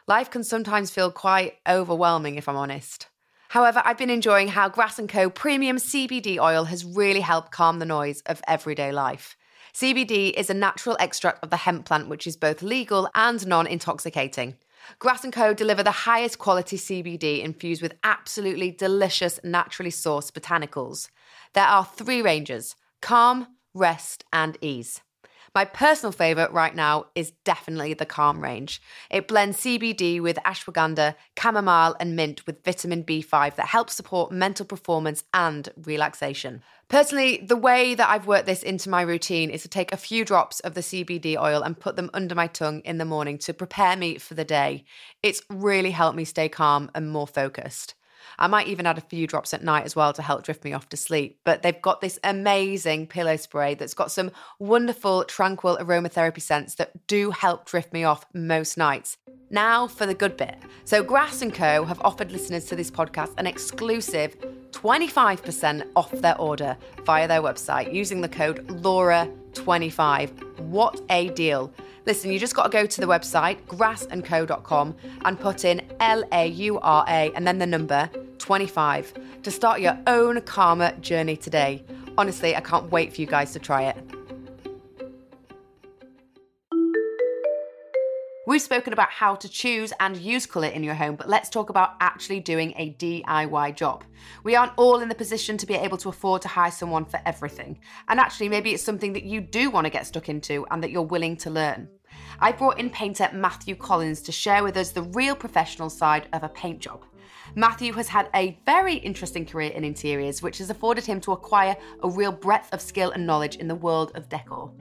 Life 0.07 0.31
can 0.31 0.45
sometimes 0.45 0.89
feel 0.89 1.11
quite 1.11 1.55
overwhelming, 1.67 2.37
if 2.37 2.47
I'm 2.47 2.55
honest. 2.55 3.07
However, 3.49 3.81
I've 3.83 3.97
been 3.97 4.09
enjoying 4.09 4.47
how 4.47 4.69
Grass 4.69 5.01
& 5.05 5.07
Co 5.09 5.29
premium 5.29 5.75
CBD 5.75 6.39
oil 6.39 6.63
has 6.63 6.85
really 6.85 7.19
helped 7.19 7.51
calm 7.51 7.79
the 7.79 7.85
noise 7.85 8.21
of 8.25 8.41
everyday 8.47 8.93
life. 8.93 9.35
CBD 9.73 10.31
is 10.31 10.49
a 10.49 10.53
natural 10.53 10.95
extract 10.97 11.43
of 11.43 11.49
the 11.49 11.57
hemp 11.57 11.85
plant 11.85 12.07
which 12.07 12.25
is 12.25 12.37
both 12.37 12.61
legal 12.61 13.09
and 13.13 13.45
non-intoxicating. 13.45 14.55
Grass 14.99 15.25
& 15.29 15.31
Co 15.31 15.53
deliver 15.53 15.83
the 15.83 15.91
highest 15.91 16.39
quality 16.39 16.77
CBD 16.77 17.43
infused 17.43 17.81
with 17.81 17.97
absolutely 18.03 18.71
delicious 18.71 19.39
naturally 19.43 19.91
sourced 19.91 20.31
botanicals. 20.31 21.09
There 21.53 21.65
are 21.65 21.85
3 21.85 22.21
ranges: 22.21 22.75
calm, 23.01 23.47
rest, 23.73 24.23
and 24.31 24.57
ease. 24.61 25.01
My 25.55 25.65
personal 25.65 26.11
favourite 26.11 26.51
right 26.51 26.75
now 26.75 27.05
is 27.15 27.31
definitely 27.43 27.95
the 27.95 28.05
Calm 28.05 28.43
range. 28.43 28.79
It 29.09 29.27
blends 29.27 29.57
CBD 29.57 30.21
with 30.21 30.37
ashwagandha, 30.45 31.15
chamomile, 31.39 31.95
and 31.99 32.15
mint 32.15 32.45
with 32.45 32.63
vitamin 32.63 33.03
B5 33.03 33.55
that 33.55 33.67
helps 33.67 33.95
support 33.95 34.31
mental 34.31 34.67
performance 34.67 35.23
and 35.33 35.69
relaxation. 35.83 36.61
Personally, 36.89 37.37
the 37.45 37.57
way 37.57 37.95
that 37.95 38.09
I've 38.09 38.27
worked 38.27 38.45
this 38.45 38.63
into 38.63 38.89
my 38.89 39.01
routine 39.01 39.49
is 39.49 39.61
to 39.63 39.67
take 39.67 39.91
a 39.91 39.97
few 39.97 40.23
drops 40.23 40.61
of 40.61 40.73
the 40.73 40.81
CBD 40.81 41.35
oil 41.35 41.61
and 41.61 41.77
put 41.77 41.97
them 41.97 42.09
under 42.13 42.33
my 42.33 42.47
tongue 42.47 42.79
in 42.85 42.97
the 42.97 43.03
morning 43.03 43.37
to 43.39 43.53
prepare 43.53 43.97
me 43.97 44.17
for 44.17 44.35
the 44.35 44.45
day. 44.45 44.85
It's 45.21 45.41
really 45.49 45.91
helped 45.91 46.15
me 46.15 46.23
stay 46.23 46.47
calm 46.47 46.89
and 46.95 47.11
more 47.11 47.27
focused. 47.27 47.95
I 48.39 48.47
might 48.47 48.67
even 48.67 48.85
add 48.85 48.97
a 48.97 49.01
few 49.01 49.27
drops 49.27 49.53
at 49.53 49.63
night 49.63 49.85
as 49.85 49.95
well 49.95 50.13
to 50.13 50.21
help 50.21 50.43
drift 50.43 50.63
me 50.63 50.73
off 50.73 50.89
to 50.89 50.97
sleep. 50.97 51.39
But 51.43 51.61
they've 51.61 51.81
got 51.81 52.01
this 52.01 52.19
amazing 52.23 53.07
pillow 53.07 53.37
spray 53.37 53.75
that's 53.75 53.93
got 53.93 54.11
some 54.11 54.31
wonderful, 54.59 55.23
tranquil 55.25 55.77
aromatherapy 55.77 56.41
scents 56.41 56.75
that 56.75 57.07
do 57.07 57.31
help 57.31 57.65
drift 57.65 57.93
me 57.93 58.03
off 58.03 58.25
most 58.33 58.77
nights. 58.77 59.17
Now 59.49 59.87
for 59.87 60.05
the 60.05 60.13
good 60.13 60.35
bit. 60.37 60.57
So, 60.83 61.03
Grass 61.03 61.43
& 61.47 61.51
Co. 61.53 61.85
have 61.85 62.01
offered 62.01 62.31
listeners 62.31 62.65
to 62.65 62.75
this 62.75 62.91
podcast 62.91 63.33
an 63.37 63.47
exclusive 63.47 64.35
25% 64.71 65.87
off 65.95 66.11
their 66.11 66.37
order 66.37 66.77
via 67.05 67.27
their 67.27 67.41
website 67.41 67.93
using 67.93 68.21
the 68.21 68.29
code 68.29 68.67
Laura25. 68.67 70.46
What 70.57 71.01
a 71.09 71.29
deal! 71.29 71.71
Listen, 72.05 72.31
you 72.31 72.39
just 72.39 72.55
got 72.55 72.63
to 72.63 72.69
go 72.69 72.85
to 72.85 73.01
the 73.01 73.07
website, 73.07 73.61
grassandco.com, 73.67 74.95
and 75.25 75.39
put 75.39 75.65
in 75.65 75.81
L 75.99 76.23
A 76.31 76.47
U 76.47 76.79
R 76.79 77.03
A 77.07 77.31
and 77.35 77.45
then 77.45 77.57
the 77.57 77.67
number 77.67 78.09
25 78.39 79.13
to 79.43 79.51
start 79.51 79.81
your 79.81 79.97
own 80.07 80.39
karma 80.41 80.93
journey 80.97 81.35
today. 81.35 81.83
Honestly, 82.17 82.55
I 82.55 82.61
can't 82.61 82.89
wait 82.91 83.13
for 83.13 83.21
you 83.21 83.27
guys 83.27 83.51
to 83.53 83.59
try 83.59 83.83
it. 83.83 84.16
We've 88.47 88.61
spoken 88.61 88.93
about 88.93 89.09
how 89.09 89.35
to 89.35 89.49
choose 89.49 89.91
and 89.99 90.15
use 90.15 90.45
colour 90.45 90.69
in 90.69 90.81
your 90.81 90.93
home, 90.93 91.17
but 91.17 91.27
let's 91.27 91.49
talk 91.49 91.69
about 91.69 91.95
actually 91.99 92.39
doing 92.39 92.73
a 92.77 92.93
DIY 92.93 93.75
job. 93.75 94.05
We 94.45 94.55
aren't 94.55 94.71
all 94.77 95.01
in 95.01 95.09
the 95.09 95.15
position 95.15 95.57
to 95.57 95.65
be 95.65 95.73
able 95.73 95.97
to 95.97 96.07
afford 96.07 96.43
to 96.43 96.47
hire 96.47 96.71
someone 96.71 97.03
for 97.03 97.19
everything. 97.25 97.77
And 98.07 98.21
actually, 98.21 98.47
maybe 98.47 98.71
it's 98.71 98.81
something 98.81 99.11
that 99.11 99.25
you 99.25 99.41
do 99.41 99.69
want 99.69 99.83
to 99.83 99.91
get 99.91 100.07
stuck 100.07 100.29
into 100.29 100.65
and 100.71 100.81
that 100.81 100.91
you're 100.91 101.01
willing 101.01 101.35
to 101.37 101.49
learn. 101.49 101.89
I 102.39 102.53
brought 102.53 102.79
in 102.79 102.89
painter 102.89 103.29
Matthew 103.33 103.75
Collins 103.75 104.21
to 104.21 104.31
share 104.31 104.63
with 104.63 104.77
us 104.77 104.91
the 104.91 105.03
real 105.03 105.35
professional 105.35 105.89
side 105.89 106.29
of 106.31 106.43
a 106.43 106.49
paint 106.49 106.79
job. 106.79 107.03
Matthew 107.53 107.91
has 107.93 108.07
had 108.07 108.29
a 108.33 108.57
very 108.65 108.95
interesting 108.95 109.45
career 109.45 109.71
in 109.71 109.83
interiors, 109.83 110.41
which 110.41 110.59
has 110.59 110.69
afforded 110.69 111.05
him 111.05 111.19
to 111.19 111.33
acquire 111.33 111.75
a 112.01 112.09
real 112.09 112.31
breadth 112.31 112.73
of 112.73 112.79
skill 112.79 113.11
and 113.11 113.27
knowledge 113.27 113.57
in 113.57 113.67
the 113.67 113.75
world 113.75 114.13
of 114.15 114.29
decor. 114.29 114.71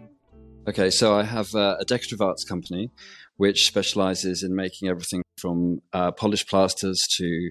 Okay, 0.68 0.90
so 0.90 1.14
I 1.14 1.22
have 1.22 1.54
uh, 1.54 1.76
a 1.78 1.84
decorative 1.84 2.20
arts 2.20 2.42
company 2.42 2.90
which 3.36 3.66
specializes 3.66 4.42
in 4.42 4.54
making 4.54 4.88
everything 4.88 5.22
from 5.38 5.80
uh, 5.92 6.10
polished 6.12 6.48
plasters 6.48 7.00
to 7.16 7.50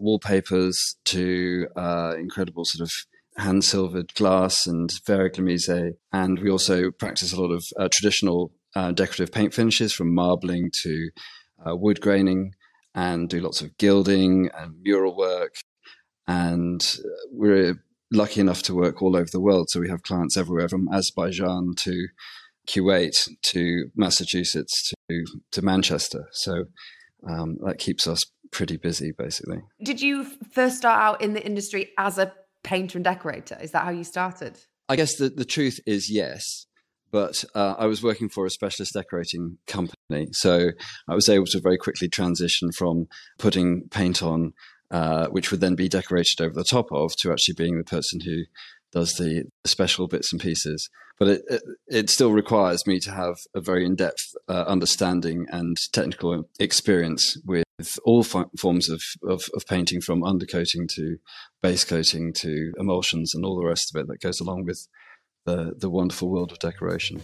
wallpapers 0.00 0.96
to 1.04 1.66
uh, 1.76 2.14
incredible 2.18 2.64
sort 2.64 2.86
of 2.86 2.92
hand 3.36 3.64
silvered 3.64 4.14
glass 4.14 4.66
and 4.66 4.90
verre 5.06 5.30
églomisé. 5.30 5.92
And 6.12 6.38
we 6.38 6.50
also 6.50 6.90
practice 6.90 7.32
a 7.32 7.40
lot 7.40 7.52
of 7.52 7.64
uh, 7.78 7.88
traditional 7.92 8.52
uh, 8.76 8.92
decorative 8.92 9.32
paint 9.32 9.54
finishes 9.54 9.92
from 9.92 10.14
marbling 10.14 10.70
to 10.82 11.10
uh, 11.66 11.76
wood 11.76 12.00
graining 12.00 12.52
and 12.94 13.28
do 13.28 13.40
lots 13.40 13.60
of 13.60 13.76
gilding 13.78 14.50
and 14.56 14.74
mural 14.82 15.16
work. 15.16 15.54
And 16.26 16.80
uh, 17.04 17.08
we're 17.32 17.82
lucky 18.12 18.40
enough 18.40 18.62
to 18.62 18.74
work 18.74 19.02
all 19.02 19.16
over 19.16 19.28
the 19.30 19.40
world. 19.40 19.68
So 19.70 19.80
we 19.80 19.90
have 19.90 20.02
clients 20.02 20.36
everywhere 20.36 20.68
from 20.68 20.88
Azerbaijan 20.92 21.74
to 21.78 22.08
Kuwait 22.68 23.28
to 23.42 23.90
Massachusetts 23.94 24.92
to, 25.10 25.24
to 25.52 25.62
Manchester. 25.62 26.26
So 26.32 26.64
um, 27.28 27.58
that 27.64 27.78
keeps 27.78 28.06
us 28.06 28.22
pretty 28.50 28.76
busy, 28.76 29.12
basically. 29.16 29.62
Did 29.82 30.00
you 30.00 30.24
first 30.52 30.76
start 30.76 31.00
out 31.00 31.22
in 31.22 31.34
the 31.34 31.44
industry 31.44 31.90
as 31.98 32.18
a 32.18 32.32
painter 32.62 32.98
and 32.98 33.04
decorator? 33.04 33.58
Is 33.60 33.72
that 33.72 33.84
how 33.84 33.90
you 33.90 34.04
started? 34.04 34.58
I 34.88 34.96
guess 34.96 35.16
the, 35.16 35.28
the 35.28 35.44
truth 35.44 35.80
is 35.86 36.10
yes 36.10 36.66
but 37.14 37.44
uh, 37.54 37.76
I 37.78 37.86
was 37.86 38.02
working 38.02 38.28
for 38.28 38.44
a 38.44 38.50
specialist 38.50 38.94
decorating 38.94 39.58
company. 39.68 40.26
So 40.32 40.70
I 41.08 41.14
was 41.14 41.28
able 41.28 41.46
to 41.46 41.60
very 41.60 41.78
quickly 41.78 42.08
transition 42.08 42.72
from 42.72 43.06
putting 43.38 43.88
paint 43.88 44.20
on, 44.20 44.52
uh, 44.90 45.28
which 45.28 45.52
would 45.52 45.60
then 45.60 45.76
be 45.76 45.88
decorated 45.88 46.40
over 46.40 46.54
the 46.54 46.64
top 46.68 46.86
of, 46.90 47.14
to 47.18 47.30
actually 47.30 47.54
being 47.54 47.78
the 47.78 47.84
person 47.84 48.18
who 48.18 48.42
does 48.94 49.12
the 49.14 49.44
special 49.66 50.08
bits 50.08 50.32
and 50.32 50.40
pieces. 50.40 50.88
But 51.18 51.28
it, 51.28 51.42
it, 51.48 51.62
it 51.88 52.10
still 52.10 52.32
requires 52.32 52.86
me 52.86 52.98
to 53.00 53.10
have 53.10 53.36
a 53.54 53.60
very 53.60 53.84
in 53.84 53.94
depth 53.94 54.34
uh, 54.48 54.64
understanding 54.66 55.46
and 55.50 55.76
technical 55.92 56.44
experience 56.58 57.36
with 57.44 57.98
all 58.04 58.22
forms 58.22 58.88
of, 58.88 59.02
of, 59.28 59.42
of, 59.54 59.66
painting, 59.68 60.00
from 60.00 60.22
undercoating 60.22 60.88
to 60.94 61.16
base 61.60 61.84
coating 61.84 62.32
to 62.32 62.72
emulsions 62.78 63.34
and 63.34 63.44
all 63.44 63.56
the 63.56 63.66
rest 63.66 63.94
of 63.94 64.00
it 64.00 64.06
that 64.08 64.20
goes 64.20 64.40
along 64.40 64.64
with 64.64 64.86
the, 65.44 65.74
the 65.76 65.90
wonderful 65.90 66.28
world 66.28 66.52
of 66.52 66.58
decoration. 66.58 67.22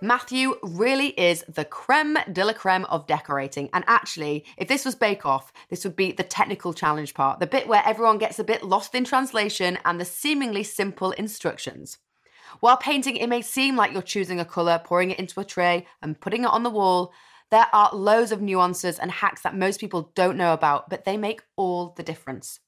Matthew 0.00 0.54
really 0.62 1.08
is 1.08 1.44
the 1.48 1.64
creme 1.64 2.18
de 2.32 2.44
la 2.44 2.52
creme 2.52 2.84
of 2.86 3.06
decorating. 3.06 3.68
And 3.72 3.84
actually, 3.86 4.44
if 4.56 4.68
this 4.68 4.84
was 4.84 4.94
Bake 4.94 5.26
Off, 5.26 5.52
this 5.70 5.84
would 5.84 5.96
be 5.96 6.12
the 6.12 6.22
technical 6.22 6.72
challenge 6.72 7.14
part, 7.14 7.40
the 7.40 7.46
bit 7.46 7.66
where 7.66 7.82
everyone 7.84 8.18
gets 8.18 8.38
a 8.38 8.44
bit 8.44 8.62
lost 8.62 8.94
in 8.94 9.04
translation 9.04 9.78
and 9.84 10.00
the 10.00 10.04
seemingly 10.04 10.62
simple 10.62 11.12
instructions. 11.12 11.98
While 12.60 12.76
painting, 12.76 13.16
it 13.16 13.28
may 13.28 13.42
seem 13.42 13.76
like 13.76 13.92
you're 13.92 14.02
choosing 14.02 14.40
a 14.40 14.44
colour, 14.44 14.80
pouring 14.82 15.10
it 15.10 15.18
into 15.18 15.40
a 15.40 15.44
tray, 15.44 15.86
and 16.00 16.20
putting 16.20 16.44
it 16.44 16.50
on 16.50 16.62
the 16.62 16.70
wall. 16.70 17.12
There 17.50 17.66
are 17.72 17.94
loads 17.94 18.32
of 18.32 18.42
nuances 18.42 18.98
and 18.98 19.10
hacks 19.10 19.42
that 19.42 19.56
most 19.56 19.80
people 19.80 20.12
don't 20.14 20.36
know 20.36 20.52
about, 20.52 20.90
but 20.90 21.04
they 21.04 21.16
make 21.16 21.42
all 21.56 21.94
the 21.96 22.02
difference. 22.02 22.60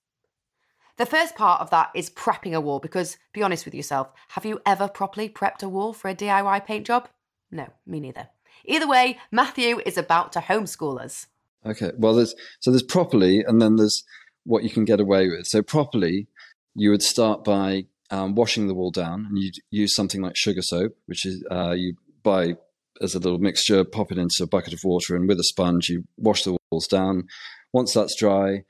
The 1.00 1.06
first 1.06 1.34
part 1.34 1.62
of 1.62 1.70
that 1.70 1.88
is 1.94 2.10
prepping 2.10 2.52
a 2.52 2.60
wall 2.60 2.78
because, 2.78 3.16
be 3.32 3.42
honest 3.42 3.64
with 3.64 3.74
yourself, 3.74 4.12
have 4.28 4.44
you 4.44 4.60
ever 4.66 4.86
properly 4.86 5.30
prepped 5.30 5.62
a 5.62 5.68
wall 5.70 5.94
for 5.94 6.08
a 6.08 6.14
DIY 6.14 6.66
paint 6.66 6.86
job? 6.86 7.08
No, 7.50 7.68
me 7.86 8.00
neither. 8.00 8.28
Either 8.66 8.86
way, 8.86 9.18
Matthew 9.32 9.80
is 9.86 9.96
about 9.96 10.30
to 10.32 10.40
homeschool 10.40 11.00
us. 11.00 11.26
Okay, 11.64 11.92
well, 11.96 12.12
there's 12.12 12.34
so 12.60 12.70
there's 12.70 12.82
properly, 12.82 13.42
and 13.42 13.62
then 13.62 13.76
there's 13.76 14.04
what 14.44 14.62
you 14.62 14.68
can 14.68 14.84
get 14.84 15.00
away 15.00 15.26
with. 15.28 15.46
So 15.46 15.62
properly, 15.62 16.26
you 16.74 16.90
would 16.90 17.02
start 17.02 17.44
by 17.44 17.86
um, 18.10 18.34
washing 18.34 18.68
the 18.68 18.74
wall 18.74 18.90
down, 18.90 19.24
and 19.24 19.38
you'd 19.38 19.54
use 19.70 19.94
something 19.94 20.20
like 20.20 20.36
sugar 20.36 20.60
soap, 20.60 20.98
which 21.06 21.24
is 21.24 21.42
uh, 21.50 21.70
you 21.70 21.94
buy 22.22 22.56
as 23.00 23.14
a 23.14 23.20
little 23.20 23.38
mixture, 23.38 23.84
pop 23.84 24.12
it 24.12 24.18
into 24.18 24.42
a 24.42 24.46
bucket 24.46 24.74
of 24.74 24.80
water, 24.84 25.16
and 25.16 25.26
with 25.26 25.40
a 25.40 25.44
sponge, 25.44 25.88
you 25.88 26.04
wash 26.18 26.44
the 26.44 26.58
walls 26.70 26.86
down. 26.86 27.26
Once 27.72 27.94
that's 27.94 28.14
dry, 28.16 28.64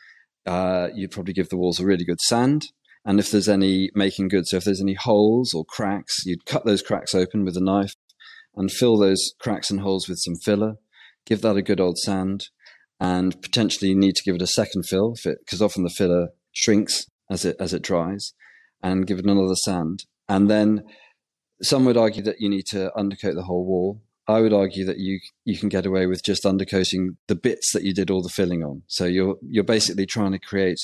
uh, 0.46 0.88
you'd 0.94 1.10
probably 1.10 1.34
give 1.34 1.48
the 1.48 1.56
walls 1.56 1.80
a 1.80 1.86
really 1.86 2.04
good 2.04 2.20
sand. 2.20 2.66
And 3.04 3.18
if 3.18 3.30
there's 3.30 3.48
any 3.48 3.90
making 3.94 4.28
good, 4.28 4.46
so 4.46 4.58
if 4.58 4.64
there's 4.64 4.80
any 4.80 4.94
holes 4.94 5.54
or 5.54 5.64
cracks, 5.64 6.24
you'd 6.26 6.44
cut 6.44 6.64
those 6.64 6.82
cracks 6.82 7.14
open 7.14 7.44
with 7.44 7.56
a 7.56 7.60
knife 7.60 7.94
and 8.54 8.70
fill 8.70 8.98
those 8.98 9.32
cracks 9.40 9.70
and 9.70 9.80
holes 9.80 10.08
with 10.08 10.18
some 10.18 10.36
filler. 10.36 10.74
Give 11.24 11.40
that 11.42 11.56
a 11.56 11.62
good 11.62 11.80
old 11.80 11.98
sand, 11.98 12.48
and 12.98 13.40
potentially 13.40 13.94
need 13.94 14.16
to 14.16 14.22
give 14.24 14.34
it 14.34 14.42
a 14.42 14.46
second 14.46 14.84
fill 14.86 15.14
because 15.22 15.62
often 15.62 15.84
the 15.84 15.90
filler 15.90 16.28
shrinks 16.52 17.06
as 17.30 17.44
it 17.44 17.56
as 17.60 17.72
it 17.72 17.82
dries, 17.82 18.34
and 18.82 19.06
give 19.06 19.18
it 19.18 19.24
another 19.24 19.54
sand. 19.54 20.04
And 20.28 20.50
then 20.50 20.84
some 21.62 21.84
would 21.84 21.96
argue 21.96 22.22
that 22.22 22.40
you 22.40 22.48
need 22.48 22.66
to 22.70 22.96
undercoat 22.96 23.34
the 23.34 23.44
whole 23.44 23.64
wall. 23.64 24.02
I 24.30 24.40
would 24.40 24.52
argue 24.52 24.84
that 24.84 24.98
you 24.98 25.18
you 25.44 25.58
can 25.58 25.68
get 25.68 25.86
away 25.86 26.06
with 26.06 26.22
just 26.24 26.44
undercoating 26.44 27.16
the 27.26 27.34
bits 27.34 27.72
that 27.72 27.82
you 27.82 27.92
did 27.92 28.10
all 28.10 28.22
the 28.22 28.28
filling 28.28 28.62
on. 28.62 28.82
So 28.86 29.04
you're 29.04 29.36
you're 29.42 29.64
basically 29.64 30.06
trying 30.06 30.32
to 30.32 30.38
create 30.38 30.78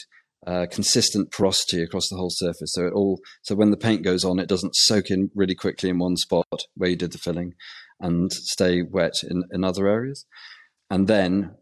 uh, 0.47 0.67
consistent 0.71 1.31
porosity 1.31 1.83
across 1.83 2.09
the 2.09 2.17
whole 2.17 2.31
surface. 2.31 2.73
So 2.73 2.87
it 2.87 2.93
all 2.93 3.21
so 3.43 3.55
when 3.55 3.71
the 3.71 3.77
paint 3.77 4.03
goes 4.03 4.25
on, 4.25 4.39
it 4.39 4.49
doesn't 4.49 4.75
soak 4.75 5.11
in 5.11 5.31
really 5.35 5.55
quickly 5.55 5.91
in 5.91 5.99
one 5.99 6.17
spot 6.17 6.47
where 6.75 6.91
you 6.91 6.97
did 6.97 7.13
the 7.13 7.19
filling, 7.19 7.55
and 8.01 8.33
stay 8.33 8.83
wet 8.83 9.15
in, 9.23 9.45
in 9.53 9.65
other 9.65 9.87
areas. 9.87 10.27
And 10.91 11.09
then, 11.09 11.55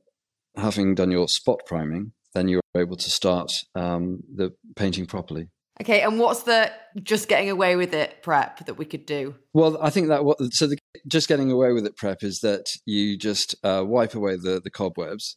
having 0.56 0.94
done 0.94 1.10
your 1.10 1.28
spot 1.28 1.60
priming, 1.66 2.12
then 2.34 2.48
you're 2.48 2.60
able 2.76 2.96
to 2.96 3.10
start 3.10 3.50
um, 3.74 4.20
the 4.34 4.52
painting 4.76 5.06
properly. 5.06 5.48
Okay, 5.80 6.02
and 6.02 6.20
what's 6.20 6.44
the 6.44 6.70
just 7.02 7.28
getting 7.28 7.50
away 7.50 7.74
with 7.74 7.94
it 7.94 8.22
prep 8.22 8.64
that 8.66 8.74
we 8.74 8.84
could 8.84 9.06
do? 9.06 9.34
Well, 9.52 9.76
I 9.82 9.90
think 9.90 10.08
that 10.08 10.24
what 10.24 10.38
so 10.52 10.68
the 10.68 10.78
just 11.06 11.28
getting 11.28 11.50
away 11.50 11.72
with 11.72 11.84
it 11.84 11.96
prep 11.96 12.22
is 12.22 12.40
that 12.40 12.66
you 12.86 13.18
just 13.18 13.56
uh, 13.64 13.82
wipe 13.84 14.14
away 14.14 14.36
the 14.36 14.60
the 14.62 14.70
cobwebs 14.70 15.36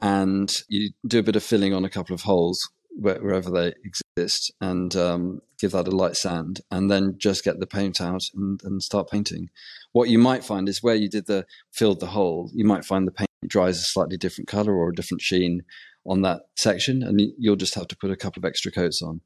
and 0.00 0.52
you 0.68 0.90
do 1.06 1.18
a 1.18 1.22
bit 1.22 1.36
of 1.36 1.42
filling 1.42 1.74
on 1.74 1.84
a 1.84 1.90
couple 1.90 2.14
of 2.14 2.22
holes 2.22 2.60
wherever 2.96 3.50
they 3.50 3.72
exist 3.84 4.52
and 4.60 4.94
um, 4.94 5.40
give 5.58 5.72
that 5.72 5.88
a 5.88 5.90
light 5.90 6.14
sand 6.14 6.60
and 6.70 6.90
then 6.90 7.16
just 7.18 7.42
get 7.42 7.58
the 7.58 7.66
paint 7.66 8.00
out 8.00 8.22
and, 8.34 8.60
and 8.62 8.82
start 8.82 9.10
painting 9.10 9.48
what 9.92 10.08
you 10.08 10.18
might 10.18 10.44
find 10.44 10.68
is 10.68 10.82
where 10.82 10.94
you 10.94 11.08
did 11.08 11.26
the 11.26 11.44
filled 11.72 11.98
the 11.98 12.06
hole 12.06 12.50
you 12.54 12.64
might 12.64 12.84
find 12.84 13.04
the 13.06 13.12
paint 13.12 13.28
dries 13.48 13.78
a 13.78 13.82
slightly 13.82 14.16
different 14.16 14.46
color 14.46 14.74
or 14.74 14.90
a 14.90 14.94
different 14.94 15.20
sheen 15.20 15.62
on 16.06 16.22
that 16.22 16.42
section 16.56 17.02
and 17.02 17.20
you'll 17.36 17.56
just 17.56 17.74
have 17.74 17.88
to 17.88 17.96
put 17.96 18.12
a 18.12 18.16
couple 18.16 18.40
of 18.40 18.44
extra 18.44 18.70
coats 18.70 19.02
on 19.02 19.20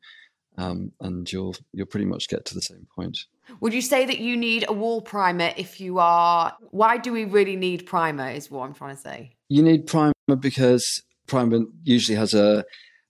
um, 0.59 0.93
and 1.01 1.31
you'll 1.33 1.55
you'll 1.73 1.87
pretty 1.87 2.05
much 2.05 2.29
get 2.29 2.45
to 2.47 2.55
the 2.55 2.61
same 2.61 2.87
point. 2.95 3.17
Would 3.61 3.73
you 3.73 3.81
say 3.81 4.05
that 4.05 4.19
you 4.19 4.37
need 4.37 4.67
a 4.69 4.73
wall 4.73 5.01
primer 5.01 5.55
if 5.57 5.81
you 5.81 5.99
are 6.01 6.55
why 6.71 6.99
do 6.99 7.13
we 7.13 7.25
really 7.25 7.57
need 7.57 7.87
primer 7.87 8.29
is 8.29 8.51
what 8.51 8.65
i'm 8.65 8.75
trying 8.75 8.95
to 8.97 9.01
say. 9.01 9.37
You 9.49 9.63
need 9.63 9.87
primer 9.87 10.13
because 10.39 10.85
primer 11.27 11.61
usually 11.85 12.17
has 12.19 12.35
a 12.35 12.65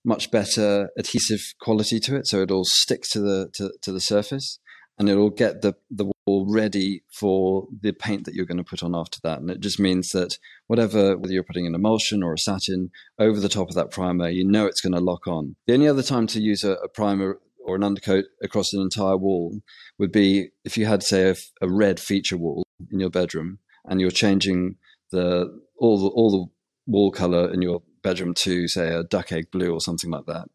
much 0.05 0.31
better 0.31 0.91
adhesive 0.97 1.41
quality 1.61 1.99
to 2.01 2.17
it, 2.17 2.27
so 2.27 2.41
it'll 2.43 2.65
stick 2.65 3.03
to 3.13 3.21
the 3.21 3.51
to, 3.55 3.73
to 3.83 3.93
the 3.93 4.01
surface, 4.01 4.59
and 4.99 5.09
it'll 5.09 5.31
get 5.31 5.63
the 5.63 5.75
the 5.91 6.05
wall 6.05 6.15
ready 6.47 7.03
for 7.11 7.67
the 7.81 7.93
paint 7.93 8.25
that 8.25 8.35
you're 8.35 8.47
going 8.47 8.59
to 8.59 8.65
put 8.65 8.83
on 8.83 8.95
after 8.95 9.19
that. 9.23 9.41
And 9.41 9.51
it 9.51 9.61
just 9.61 9.79
means 9.79 10.11
that 10.11 10.39
whatever 10.67 11.17
whether 11.17 11.33
you're 11.33 11.43
putting 11.43 11.67
an 11.67 11.75
emulsion 11.75 12.23
or 12.23 12.33
a 12.33 12.39
satin 12.39 12.91
over 13.19 13.41
the 13.41 13.49
top 13.49 13.69
of 13.69 13.75
that 13.75 13.91
primer, 13.91 14.29
you 14.29 14.45
know 14.45 14.67
it's 14.67 14.81
going 14.81 14.95
to 14.95 15.01
lock 15.01 15.27
on. 15.27 15.57
The 15.67 15.75
only 15.75 15.89
other 15.89 16.03
time 16.03 16.27
to 16.29 16.41
use 16.41 16.65
a, 16.65 16.73
a 16.73 16.89
primer 16.89 17.39
or 17.65 17.77
an 17.77 17.85
undercoat 17.85 18.25
across 18.43 18.73
an 18.73 18.81
entire 18.81 19.17
wall 19.17 19.61
would 19.99 20.13
be 20.13 20.49
if 20.65 20.79
you 20.79 20.87
had, 20.87 21.03
say, 21.03 21.31
a, 21.31 21.35
a 21.61 21.69
red 21.69 22.01
feature 22.01 22.37
wall 22.37 22.65
in 22.91 23.01
your 23.01 23.11
bedroom, 23.11 23.59
and 23.85 24.01
you're 24.01 24.11
changing 24.11 24.77
the 25.11 25.47
all 25.79 25.99
the 25.99 26.09
all 26.09 26.31
the 26.31 26.47
wall 26.91 27.11
color 27.11 27.53
in 27.53 27.61
your 27.61 27.83
bedroom 28.03 28.33
to, 28.33 28.69
say, 28.69 28.95
a 28.95 29.03
duck 29.03 29.33
egg 29.33 29.51
blue 29.51 29.73
or 29.73 29.81
something 29.81 30.11
like 30.11 30.27
that, 30.27 30.49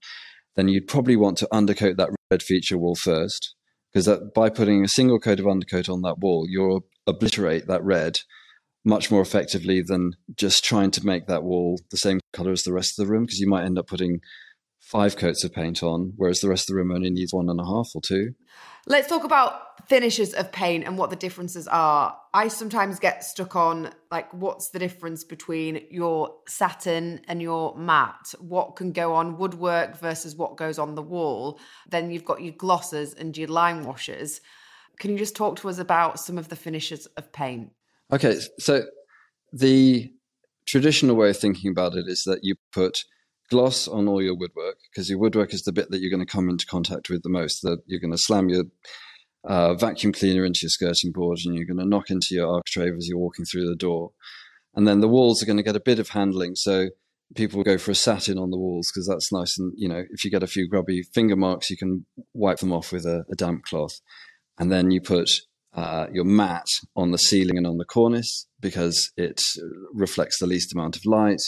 then 0.55 0.67
you'd 0.67 0.87
probably 0.87 1.15
want 1.15 1.37
to 1.37 1.47
undercoat 1.51 1.97
that 1.97 2.09
red 2.31 2.41
feature 2.41 2.77
wall 2.77 2.95
first, 2.95 3.55
because 3.93 4.09
by 4.33 4.49
putting 4.49 4.83
a 4.83 4.89
single 4.89 5.19
coat 5.19 5.39
of 5.39 5.47
undercoat 5.47 5.89
on 5.89 6.01
that 6.01 6.19
wall, 6.19 6.45
you'll 6.49 6.85
obliterate 7.05 7.67
that 7.67 7.83
red 7.83 8.19
much 8.85 9.09
more 9.09 9.21
effectively 9.21 9.81
than 9.81 10.13
just 10.35 10.63
trying 10.63 10.91
to 10.91 11.05
make 11.05 11.27
that 11.27 11.43
wall 11.43 11.79
the 11.91 11.97
same 11.97 12.19
color 12.33 12.51
as 12.51 12.63
the 12.63 12.73
rest 12.73 12.99
of 12.99 13.05
the 13.05 13.11
room, 13.11 13.23
because 13.23 13.39
you 13.39 13.47
might 13.47 13.65
end 13.65 13.77
up 13.77 13.87
putting 13.87 14.19
five 14.79 15.15
coats 15.15 15.43
of 15.43 15.53
paint 15.53 15.81
on, 15.81 16.13
whereas 16.17 16.39
the 16.39 16.49
rest 16.49 16.69
of 16.69 16.73
the 16.73 16.75
room 16.75 16.91
only 16.91 17.09
needs 17.09 17.33
one 17.33 17.49
and 17.49 17.59
a 17.59 17.65
half 17.65 17.89
or 17.95 18.01
two. 18.05 18.33
Let's 18.85 19.07
talk 19.07 19.23
about 19.23 19.72
finishes 19.87 20.33
of 20.33 20.51
paint 20.51 20.85
and 20.85 20.97
what 20.97 21.09
the 21.09 21.15
differences 21.15 21.67
are. 21.67 22.17
I 22.33 22.47
sometimes 22.47 22.99
get 22.99 23.23
stuck 23.23 23.55
on 23.55 23.91
like 24.11 24.33
what's 24.33 24.69
the 24.69 24.79
difference 24.79 25.23
between 25.23 25.85
your 25.89 26.35
satin 26.47 27.21
and 27.27 27.41
your 27.41 27.75
matte? 27.77 28.33
What 28.39 28.75
can 28.75 28.91
go 28.91 29.13
on 29.13 29.37
woodwork 29.37 29.99
versus 29.99 30.35
what 30.35 30.57
goes 30.57 30.79
on 30.79 30.95
the 30.95 31.01
wall? 31.01 31.59
Then 31.89 32.11
you've 32.11 32.25
got 32.25 32.41
your 32.41 32.53
glosses 32.53 33.13
and 33.13 33.37
your 33.37 33.49
lime 33.49 33.83
washes. 33.83 34.41
Can 34.99 35.11
you 35.11 35.17
just 35.17 35.35
talk 35.35 35.57
to 35.57 35.69
us 35.69 35.79
about 35.79 36.19
some 36.19 36.37
of 36.37 36.49
the 36.49 36.55
finishes 36.55 37.05
of 37.17 37.31
paint? 37.31 37.71
Okay, 38.11 38.39
so 38.59 38.85
the 39.51 40.11
traditional 40.67 41.15
way 41.15 41.29
of 41.29 41.37
thinking 41.37 41.71
about 41.71 41.95
it 41.95 42.05
is 42.07 42.23
that 42.25 42.39
you 42.43 42.55
put 42.71 43.03
gloss 43.49 43.87
on 43.87 44.07
all 44.07 44.21
your 44.21 44.35
woodwork 44.35 44.77
because 44.89 45.09
your 45.09 45.19
woodwork 45.19 45.53
is 45.53 45.63
the 45.63 45.71
bit 45.71 45.91
that 45.91 45.99
you're 45.99 46.09
going 46.09 46.25
to 46.25 46.31
come 46.31 46.49
into 46.49 46.65
contact 46.65 47.09
with 47.09 47.23
the 47.23 47.29
most. 47.29 47.61
That 47.61 47.79
you're 47.85 47.99
going 47.99 48.11
to 48.11 48.17
slam 48.17 48.49
your 48.49 48.63
uh, 49.45 49.73
vacuum 49.73 50.13
cleaner 50.13 50.45
into 50.45 50.59
your 50.63 50.69
skirting 50.69 51.11
board 51.11 51.39
and 51.43 51.55
you're 51.55 51.65
going 51.65 51.79
to 51.79 51.85
knock 51.85 52.09
into 52.09 52.27
your 52.31 52.47
architrave 52.47 52.93
as 52.97 53.07
you're 53.07 53.17
walking 53.17 53.45
through 53.45 53.67
the 53.67 53.75
door. 53.75 54.11
And 54.75 54.87
then 54.87 55.01
the 55.01 55.07
walls 55.07 55.41
are 55.41 55.45
going 55.45 55.57
to 55.57 55.63
get 55.63 55.75
a 55.75 55.81
bit 55.81 55.99
of 55.99 56.09
handling. 56.09 56.55
So 56.55 56.89
people 57.35 57.63
go 57.63 57.77
for 57.77 57.91
a 57.91 57.95
satin 57.95 58.37
on 58.37 58.51
the 58.51 58.57
walls 58.57 58.89
because 58.91 59.07
that's 59.07 59.31
nice. 59.31 59.57
And, 59.57 59.73
you 59.75 59.87
know, 59.87 60.03
if 60.09 60.23
you 60.23 60.31
get 60.31 60.43
a 60.43 60.47
few 60.47 60.67
grubby 60.67 61.03
finger 61.13 61.35
marks, 61.35 61.69
you 61.69 61.77
can 61.77 62.05
wipe 62.33 62.59
them 62.59 62.73
off 62.73 62.91
with 62.91 63.05
a, 63.05 63.25
a 63.31 63.35
damp 63.35 63.63
cloth. 63.63 63.93
And 64.57 64.71
then 64.71 64.91
you 64.91 65.01
put 65.01 65.29
uh, 65.73 66.07
your 66.11 66.25
matte 66.25 66.67
on 66.95 67.11
the 67.11 67.17
ceiling 67.17 67.57
and 67.57 67.65
on 67.65 67.77
the 67.77 67.85
cornice 67.85 68.45
because 68.59 69.11
it 69.17 69.41
reflects 69.93 70.39
the 70.39 70.47
least 70.47 70.73
amount 70.73 70.95
of 70.95 71.05
light 71.05 71.41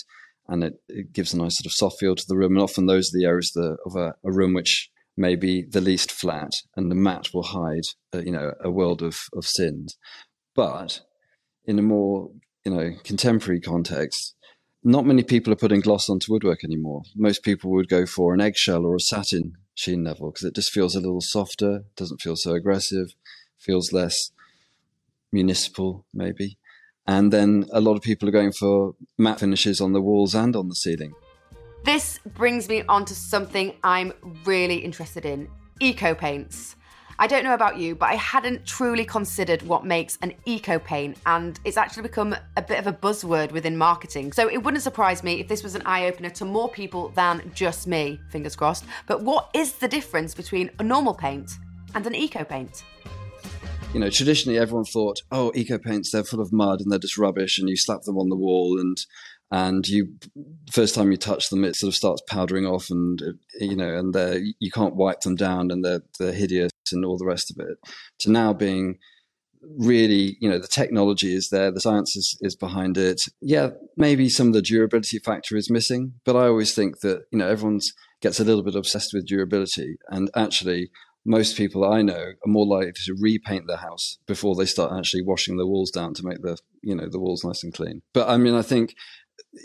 and 0.47 0.63
it, 0.63 0.73
it, 0.87 1.13
gives 1.13 1.33
a 1.33 1.37
nice 1.37 1.57
sort 1.57 1.65
of 1.65 1.71
soft 1.73 1.97
feel 1.99 2.15
to 2.15 2.25
the 2.27 2.35
room. 2.35 2.53
And 2.53 2.61
often 2.61 2.85
those 2.85 3.09
are 3.09 3.17
the 3.17 3.25
areas 3.25 3.51
the, 3.53 3.77
of 3.85 3.95
a, 3.95 4.15
a, 4.23 4.31
room 4.31 4.53
which 4.53 4.89
may 5.17 5.35
be 5.35 5.63
the 5.63 5.81
least 5.81 6.11
flat, 6.11 6.51
and 6.75 6.91
the 6.91 6.95
matte 6.95 7.33
will 7.33 7.43
hide, 7.43 7.85
uh, 8.13 8.19
you 8.19 8.31
know, 8.31 8.53
a 8.61 8.69
world 8.69 9.01
of, 9.01 9.17
of 9.33 9.45
sins. 9.45 9.97
But 10.55 11.01
in 11.65 11.79
a 11.79 11.81
more, 11.81 12.31
you 12.63 12.73
know, 12.73 12.91
contemporary 13.03 13.61
context, 13.61 14.35
not 14.83 15.05
many 15.05 15.23
people 15.23 15.51
are 15.51 15.57
putting 15.57 15.81
gloss 15.81 16.09
onto 16.09 16.31
woodwork 16.31 16.63
anymore. 16.63 17.03
Most 17.15 17.43
people 17.43 17.71
would 17.71 17.89
go 17.89 18.05
for 18.05 18.33
an 18.33 18.41
eggshell 18.41 18.85
or 18.85 18.95
a 18.95 18.99
satin 18.99 19.53
sheen 19.73 20.03
level 20.03 20.31
because 20.31 20.45
it 20.45 20.55
just 20.55 20.71
feels 20.71 20.95
a 20.95 20.99
little 20.99 21.21
softer, 21.21 21.85
doesn't 21.95 22.21
feel 22.21 22.35
so 22.35 22.53
aggressive, 22.53 23.07
feels 23.57 23.91
less 23.91 24.31
municipal, 25.31 26.05
maybe. 26.13 26.57
And 27.07 27.31
then 27.31 27.65
a 27.71 27.81
lot 27.81 27.95
of 27.95 28.01
people 28.01 28.27
are 28.27 28.33
going 28.33 28.51
for 28.51 28.95
matte 29.17 29.39
finishes 29.39 29.81
on 29.81 29.93
the 29.93 30.01
walls 30.01 30.33
and 30.33 30.55
on 30.55 30.69
the 30.69 30.75
ceiling. 30.75 31.13
This 31.85 32.19
brings 32.33 32.67
me 32.67 32.81
on 32.89 33.05
to 33.05 33.13
something 33.13 33.71
I'm 33.83 34.11
really 34.43 34.77
interested 34.77 35.23
in 35.23 35.47
eco 35.79 36.15
paints. 36.15 36.75
I 37.19 37.27
don't 37.27 37.43
know 37.43 37.53
about 37.53 37.77
you, 37.77 37.93
but 37.93 38.09
I 38.09 38.15
hadn't 38.15 38.65
truly 38.65 39.05
considered 39.05 39.61
what 39.61 39.85
makes 39.85 40.17
an 40.23 40.33
eco 40.45 40.79
paint, 40.79 41.15
and 41.27 41.59
it's 41.63 41.77
actually 41.77 42.01
become 42.01 42.35
a 42.57 42.61
bit 42.63 42.79
of 42.79 42.87
a 42.87 42.91
buzzword 42.91 43.51
within 43.51 43.77
marketing. 43.77 44.33
So 44.33 44.49
it 44.49 44.63
wouldn't 44.63 44.81
surprise 44.81 45.23
me 45.23 45.39
if 45.39 45.47
this 45.47 45.61
was 45.61 45.75
an 45.75 45.83
eye 45.85 46.07
opener 46.07 46.31
to 46.31 46.43
more 46.43 46.69
people 46.69 47.09
than 47.09 47.51
just 47.53 47.85
me, 47.85 48.19
fingers 48.31 48.55
crossed. 48.55 48.85
But 49.05 49.21
what 49.21 49.51
is 49.53 49.73
the 49.73 49.87
difference 49.87 50.33
between 50.33 50.71
a 50.79 50.83
normal 50.83 51.13
paint 51.13 51.51
and 51.93 52.07
an 52.07 52.15
eco 52.15 52.43
paint? 52.43 52.83
you 53.95 54.01
know, 54.01 54.09
traditionally 54.09 54.59
everyone 54.59 54.83
thought, 54.83 55.21
oh, 55.31 55.53
eco 55.55 55.77
paints, 55.77 56.11
they're 56.11 56.25
full 56.25 56.41
of 56.41 56.51
mud 56.51 56.81
and 56.81 56.91
they're 56.91 56.99
just 56.99 57.17
rubbish, 57.17 57.57
and 57.57 57.69
you 57.69 57.77
slap 57.77 58.01
them 58.01 58.17
on 58.17 58.27
the 58.27 58.35
wall, 58.35 58.77
and 58.77 58.97
and 59.51 59.87
you 59.87 60.15
first 60.71 60.95
time 60.95 61.11
you 61.11 61.17
touch 61.17 61.49
them, 61.49 61.63
it 61.63 61.75
sort 61.75 61.89
of 61.89 61.95
starts 61.95 62.21
powdering 62.27 62.65
off, 62.65 62.89
and 62.89 63.21
you 63.59 63.75
know, 63.75 63.95
and 63.95 64.13
they 64.13 64.53
you 64.59 64.71
can't 64.71 64.95
wipe 64.95 65.21
them 65.21 65.35
down, 65.35 65.71
and 65.71 65.83
they're 65.83 66.01
they're 66.19 66.33
hideous, 66.33 66.71
and 66.91 67.05
all 67.05 67.17
the 67.17 67.25
rest 67.25 67.51
of 67.51 67.65
it. 67.65 67.77
To 68.21 68.31
now 68.31 68.53
being 68.53 68.97
really, 69.77 70.37
you 70.39 70.49
know, 70.49 70.59
the 70.59 70.67
technology 70.67 71.33
is 71.33 71.49
there, 71.49 71.71
the 71.71 71.81
science 71.81 72.15
is, 72.15 72.37
is 72.41 72.55
behind 72.55 72.97
it. 72.97 73.21
Yeah, 73.41 73.71
maybe 73.97 74.29
some 74.29 74.47
of 74.47 74.53
the 74.53 74.61
durability 74.61 75.19
factor 75.19 75.55
is 75.55 75.69
missing, 75.69 76.13
but 76.23 76.35
I 76.35 76.47
always 76.47 76.73
think 76.73 76.99
that 77.01 77.23
you 77.31 77.37
know 77.37 77.47
everyone's 77.47 77.91
gets 78.21 78.39
a 78.39 78.43
little 78.43 78.63
bit 78.63 78.75
obsessed 78.75 79.11
with 79.13 79.27
durability, 79.27 79.97
and 80.09 80.29
actually 80.35 80.89
most 81.25 81.57
people 81.57 81.83
I 81.83 82.03
know 82.03 82.13
are 82.13 82.35
more 82.45 82.67
likely 82.67 82.93
to 82.93 83.15
repaint 83.19 83.65
their 83.67 83.77
house 83.77 84.19
before 84.27 84.55
they 84.55 84.65
start 84.65 84.93
actually 84.95 85.23
washing 85.23 85.57
the 85.57 85.65
walls 85.65 85.89
down 85.89 86.13
to 86.15 86.25
make 86.25 86.41
the 86.41 86.57
you 86.81 86.95
know 86.95 87.07
the 87.09 87.19
walls 87.19 87.43
nice 87.43 87.63
and 87.63 87.73
clean. 87.73 88.01
But 88.13 88.29
I 88.29 88.37
mean, 88.37 88.53
I 88.53 88.61
think 88.61 88.95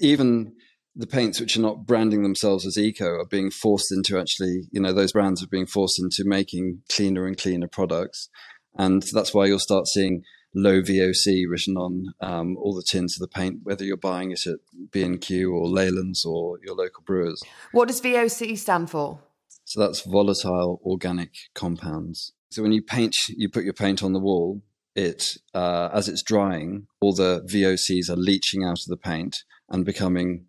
even 0.01 0.55
the 0.97 1.07
paints 1.07 1.41
which 1.41 1.57
are 1.57 1.61
not 1.63 1.87
branding 1.87 2.23
themselves 2.23 2.67
as 2.67 2.77
eco 2.77 3.07
are 3.07 3.27
being 3.27 3.51
forced 3.51 3.93
into 3.93 4.19
actually 4.19 4.63
you 4.73 4.81
know 4.81 4.93
those 4.93 5.13
brands 5.13 5.43
are 5.43 5.49
being 5.49 5.67
forced 5.67 6.01
into 6.01 6.29
making 6.29 6.83
cleaner 6.91 7.27
and 7.27 7.39
cleaner 7.39 7.69
products, 7.69 8.29
and 8.77 9.05
that's 9.13 9.35
why 9.35 9.47
you'll 9.47 9.59
start 9.59 9.87
seeing 9.87 10.23
low 10.55 10.81
VOC 10.83 11.45
written 11.49 11.77
on 11.77 12.13
um, 12.21 12.57
all 12.57 12.75
the 12.75 12.85
tins 12.89 13.17
of 13.17 13.21
the 13.21 13.33
paint, 13.33 13.61
whether 13.63 13.85
you're 13.85 13.97
buying 13.97 14.33
it 14.33 14.47
at 14.47 14.59
B&Q 14.91 15.53
or 15.53 15.69
Leyland's 15.69 16.25
or 16.25 16.59
your 16.65 16.75
local 16.75 17.03
brewers. 17.05 17.41
What 17.73 17.89
does 17.89 18.01
VOC 18.01 18.59
stand 18.59 18.91
for? 18.91 19.21
So 19.65 19.79
that's 19.79 20.01
volatile 20.01 20.81
organic 20.85 21.31
compounds. 21.55 22.33
So 22.51 22.63
when 22.63 22.73
you 22.73 22.83
paint, 22.83 23.15
you 23.29 23.49
put 23.49 23.65
your 23.65 23.75
paint 23.75 24.03
on 24.03 24.13
the 24.13 24.19
wall, 24.19 24.63
it 24.97 25.25
uh, 25.55 25.91
as 25.93 26.09
it's 26.09 26.23
drying, 26.23 26.89
all 27.01 27.15
the 27.15 27.43
VOCs 27.43 28.11
are 28.11 28.17
leaching 28.17 28.65
out 28.65 28.81
of 28.81 28.87
the 28.87 28.97
paint 28.97 29.45
and 29.71 29.85
becoming 29.85 30.47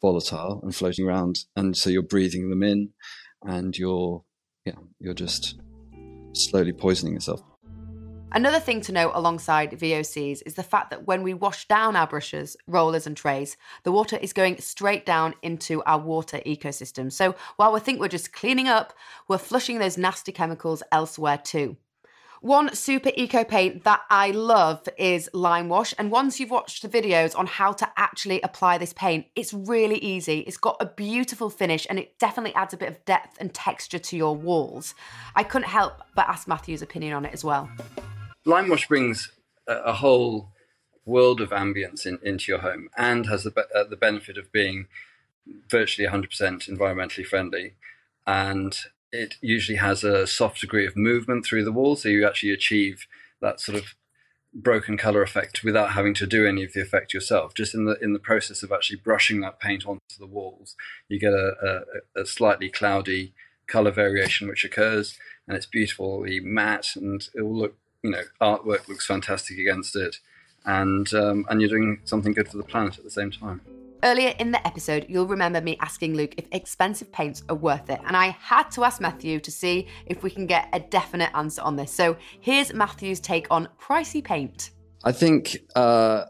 volatile 0.00 0.60
and 0.62 0.74
floating 0.74 1.06
around, 1.06 1.40
and 1.56 1.76
so 1.76 1.90
you're 1.90 2.02
breathing 2.02 2.50
them 2.50 2.62
in, 2.62 2.90
and 3.42 3.76
you're 3.76 4.24
yeah, 4.64 4.74
you're 4.98 5.14
just 5.14 5.60
slowly 6.34 6.72
poisoning 6.72 7.14
yourself. 7.14 7.42
Another 8.34 8.60
thing 8.60 8.80
to 8.82 8.92
note 8.92 9.12
alongside 9.14 9.72
VOCs 9.72 10.42
is 10.46 10.54
the 10.54 10.62
fact 10.62 10.88
that 10.88 11.06
when 11.06 11.22
we 11.22 11.34
wash 11.34 11.68
down 11.68 11.96
our 11.96 12.06
brushes, 12.06 12.56
rollers, 12.66 13.06
and 13.06 13.14
trays, 13.14 13.58
the 13.82 13.92
water 13.92 14.16
is 14.16 14.32
going 14.32 14.58
straight 14.58 15.04
down 15.04 15.34
into 15.42 15.82
our 15.82 15.98
water 15.98 16.40
ecosystem. 16.46 17.12
So 17.12 17.34
while 17.56 17.72
we 17.72 17.80
think 17.80 18.00
we're 18.00 18.08
just 18.08 18.32
cleaning 18.32 18.68
up, 18.68 18.94
we're 19.28 19.36
flushing 19.36 19.78
those 19.78 19.98
nasty 19.98 20.32
chemicals 20.32 20.82
elsewhere 20.90 21.36
too. 21.36 21.76
One 22.42 22.74
super 22.74 23.12
eco 23.14 23.44
paint 23.44 23.84
that 23.84 24.00
I 24.10 24.32
love 24.32 24.88
is 24.98 25.30
Lime 25.32 25.68
Wash. 25.68 25.94
And 25.96 26.10
once 26.10 26.40
you've 26.40 26.50
watched 26.50 26.82
the 26.82 26.88
videos 26.88 27.38
on 27.38 27.46
how 27.46 27.70
to 27.74 27.88
actually 27.96 28.40
apply 28.40 28.78
this 28.78 28.92
paint, 28.92 29.26
it's 29.36 29.54
really 29.54 29.98
easy. 29.98 30.40
It's 30.40 30.56
got 30.56 30.76
a 30.80 30.86
beautiful 30.86 31.50
finish 31.50 31.86
and 31.88 32.00
it 32.00 32.18
definitely 32.18 32.52
adds 32.56 32.74
a 32.74 32.76
bit 32.76 32.88
of 32.88 33.04
depth 33.04 33.36
and 33.38 33.54
texture 33.54 34.00
to 34.00 34.16
your 34.16 34.34
walls. 34.34 34.96
I 35.36 35.44
couldn't 35.44 35.68
help 35.68 36.02
but 36.16 36.26
ask 36.26 36.48
Matthew's 36.48 36.82
opinion 36.82 37.14
on 37.14 37.24
it 37.24 37.32
as 37.32 37.44
well. 37.44 37.70
Lime 38.44 38.68
Wash 38.68 38.88
brings 38.88 39.30
a, 39.68 39.92
whole 39.92 40.48
world 41.04 41.40
of 41.40 41.50
ambience 41.50 42.04
in, 42.06 42.18
into 42.24 42.50
your 42.50 42.62
home 42.62 42.88
and 42.98 43.26
has 43.26 43.44
the, 43.44 43.52
uh, 43.72 43.84
the 43.84 43.96
benefit 43.96 44.36
of 44.36 44.50
being 44.50 44.88
virtually 45.68 46.08
100% 46.08 46.28
environmentally 46.68 47.24
friendly 47.24 47.74
and 48.26 48.76
it 49.12 49.34
usually 49.40 49.76
has 49.76 50.02
a 50.02 50.26
soft 50.26 50.60
degree 50.60 50.86
of 50.86 50.96
movement 50.96 51.44
through 51.44 51.64
the 51.64 51.72
wall, 51.72 51.96
so 51.96 52.08
you 52.08 52.26
actually 52.26 52.52
achieve 52.52 53.06
that 53.40 53.60
sort 53.60 53.76
of 53.76 53.94
broken 54.54 54.96
color 54.96 55.22
effect 55.22 55.64
without 55.64 55.92
having 55.92 56.12
to 56.14 56.26
do 56.26 56.46
any 56.46 56.62
of 56.62 56.72
the 56.72 56.80
effect 56.80 57.14
yourself. 57.14 57.54
Just 57.54 57.74
in 57.74 57.84
the 57.84 57.98
in 58.00 58.12
the 58.12 58.18
process 58.18 58.62
of 58.62 58.72
actually 58.72 58.96
brushing 58.96 59.40
that 59.40 59.60
paint 59.60 59.86
onto 59.86 60.18
the 60.18 60.26
walls, 60.26 60.76
you 61.08 61.18
get 61.18 61.32
a, 61.32 61.84
a, 62.16 62.22
a 62.22 62.26
slightly 62.26 62.68
cloudy 62.68 63.34
color 63.66 63.90
variation 63.90 64.48
which 64.48 64.64
occurs, 64.64 65.18
and 65.46 65.56
it's 65.56 65.66
beautifully 65.66 66.40
matte, 66.40 66.96
and 66.96 67.28
it 67.34 67.42
will 67.42 67.56
look 67.56 67.76
you 68.02 68.10
know 68.10 68.22
artwork 68.40 68.88
looks 68.88 69.06
fantastic 69.06 69.58
against 69.58 69.94
it, 69.94 70.16
and 70.64 71.12
um, 71.14 71.44
and 71.50 71.60
you're 71.60 71.70
doing 71.70 72.00
something 72.04 72.32
good 72.32 72.48
for 72.48 72.56
the 72.56 72.64
planet 72.64 72.98
at 72.98 73.04
the 73.04 73.10
same 73.10 73.30
time. 73.30 73.60
Earlier 74.04 74.34
in 74.40 74.50
the 74.50 74.66
episode, 74.66 75.06
you'll 75.08 75.28
remember 75.28 75.60
me 75.60 75.76
asking 75.80 76.14
Luke 76.14 76.34
if 76.36 76.46
expensive 76.50 77.12
paints 77.12 77.44
are 77.48 77.54
worth 77.54 77.88
it, 77.88 78.00
and 78.04 78.16
I 78.16 78.30
had 78.40 78.68
to 78.72 78.82
ask 78.82 79.00
Matthew 79.00 79.38
to 79.38 79.50
see 79.52 79.86
if 80.06 80.24
we 80.24 80.30
can 80.30 80.46
get 80.46 80.68
a 80.72 80.80
definite 80.80 81.30
answer 81.36 81.62
on 81.62 81.76
this. 81.76 81.92
So 81.92 82.16
here's 82.40 82.74
Matthew's 82.74 83.20
take 83.20 83.46
on 83.48 83.68
pricey 83.80 84.22
paint. 84.22 84.70
I 85.04 85.12
think 85.12 85.56
uh, 85.76 86.24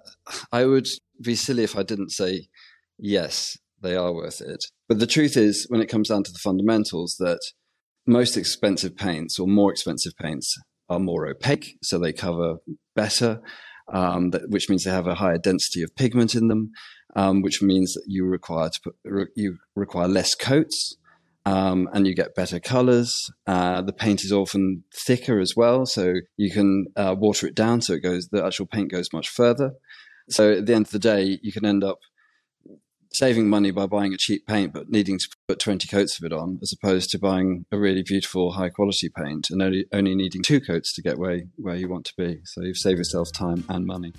I 0.53 0.67
would 0.67 0.87
be 1.23 1.35
silly 1.35 1.65
if 1.65 1.75
I 1.75 1.83
didn't 1.83 2.11
say 2.11 2.49
yes, 2.99 3.57
they 3.81 3.97
are 3.97 4.13
worth 4.13 4.43
it. 4.43 4.63
But 4.87 4.99
the 4.99 5.07
truth 5.07 5.39
is, 5.39 5.65
when 5.71 5.81
it 5.81 5.89
comes 5.89 6.11
down 6.11 6.25
to 6.25 6.33
the 6.33 6.41
fundamentals, 6.43 7.17
that 7.21 7.41
most 8.07 8.37
expensive 8.37 8.97
paints 8.97 9.39
or 9.39 9.47
more 9.49 9.73
expensive 9.73 10.13
paints 10.21 10.55
are 10.91 10.99
more 10.99 11.27
opaque, 11.27 11.79
so 11.83 11.99
they 11.99 12.13
cover 12.13 12.57
better, 12.95 13.41
um, 13.91 14.31
that, 14.31 14.51
which 14.51 14.69
means 14.69 14.85
they 14.85 14.91
have 14.91 15.07
a 15.07 15.15
higher 15.15 15.39
density 15.39 15.83
of 15.83 15.97
pigment 15.97 16.35
in 16.35 16.49
them 16.49 16.71
um, 17.15 17.43
which 17.43 17.63
means 17.63 17.95
that 17.95 18.05
you 18.07 18.25
require 18.25 18.71
put, 18.83 18.97
re- 19.05 19.27
you 19.37 19.59
require 19.75 20.09
less 20.09 20.35
coats. 20.35 20.97
Um, 21.45 21.89
and 21.93 22.07
you 22.07 22.15
get 22.15 22.37
better 22.37 22.61
colors. 22.61 23.13
Uh, 23.49 23.83
the 23.83 23.93
paint 23.93 24.23
is 24.23 24.31
often 24.31 24.85
thicker 24.95 25.41
as 25.41 25.55
well, 25.57 25.87
so 25.87 26.15
you 26.37 26.53
can 26.53 26.87
uh, 26.95 27.17
water 27.19 27.49
it 27.49 27.57
down 27.57 27.81
so 27.81 27.95
it 27.95 28.01
goes. 28.05 28.29
The 28.29 28.45
actual 28.45 28.67
paint 28.67 28.93
goes 28.93 29.09
much 29.13 29.29
further. 29.29 29.73
So 30.31 30.53
at 30.53 30.67
the 30.67 30.75
end 30.75 30.87
of 30.87 30.93
the 30.93 31.01
day, 31.01 31.41
you 31.43 31.51
can 31.51 31.67
end 31.67 31.83
up 31.83 31.99
saving 33.13 33.49
money 33.49 33.71
by 33.71 33.87
buying 33.87 34.15
a 34.15 34.17
cheap 34.17 34.47
paint, 34.47 34.73
but 34.73 34.89
needing 34.89 35.19
to 35.19 35.29
put 35.49 35.59
20 35.59 35.87
coats 35.89 36.19
of 36.19 36.25
it 36.25 36.33
on, 36.33 36.59
as 36.63 36.73
opposed 36.73 37.11
to 37.11 37.19
buying 37.19 37.67
a 37.71 37.79
really 37.79 38.03
beautiful, 38.03 38.53
high 38.53 38.71
quality 38.71 39.09
paint 39.09 39.49
and 39.51 39.63
only, 39.63 39.87
only 39.93 40.15
needing 40.15 40.43
two 40.43 40.61
coats 40.61 40.95
to 40.95 41.03
get 41.03 41.19
where, 41.19 41.43
where 41.57 41.77
you 41.77 41.89
want 41.89 42.07
to 42.07 42.15
be. 42.17 42.41
So 42.45 42.63
you've 42.63 42.77
saved 42.77 42.99
yourself 42.99 43.33
time 43.33 43.65
and 43.69 43.87
money. 43.87 44.13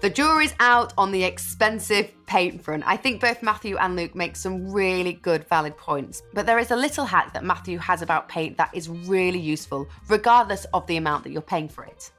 The 0.00 0.10
jury's 0.10 0.54
out 0.60 0.92
on 0.98 1.10
the 1.10 1.24
expensive 1.24 2.12
paint 2.26 2.62
front. 2.62 2.84
I 2.86 2.98
think 2.98 3.18
both 3.18 3.42
Matthew 3.42 3.78
and 3.78 3.96
Luke 3.96 4.14
make 4.14 4.36
some 4.36 4.70
really 4.70 5.14
good, 5.14 5.48
valid 5.48 5.74
points. 5.78 6.22
But 6.34 6.44
there 6.44 6.58
is 6.58 6.70
a 6.70 6.76
little 6.76 7.06
hack 7.06 7.32
that 7.32 7.44
Matthew 7.44 7.78
has 7.78 8.02
about 8.02 8.28
paint 8.28 8.58
that 8.58 8.70
is 8.74 8.90
really 8.90 9.38
useful, 9.38 9.88
regardless 10.08 10.66
of 10.74 10.86
the 10.86 10.98
amount 10.98 11.24
that 11.24 11.30
you're 11.30 11.40
paying 11.40 11.68
for 11.68 11.84
it. 11.84 12.10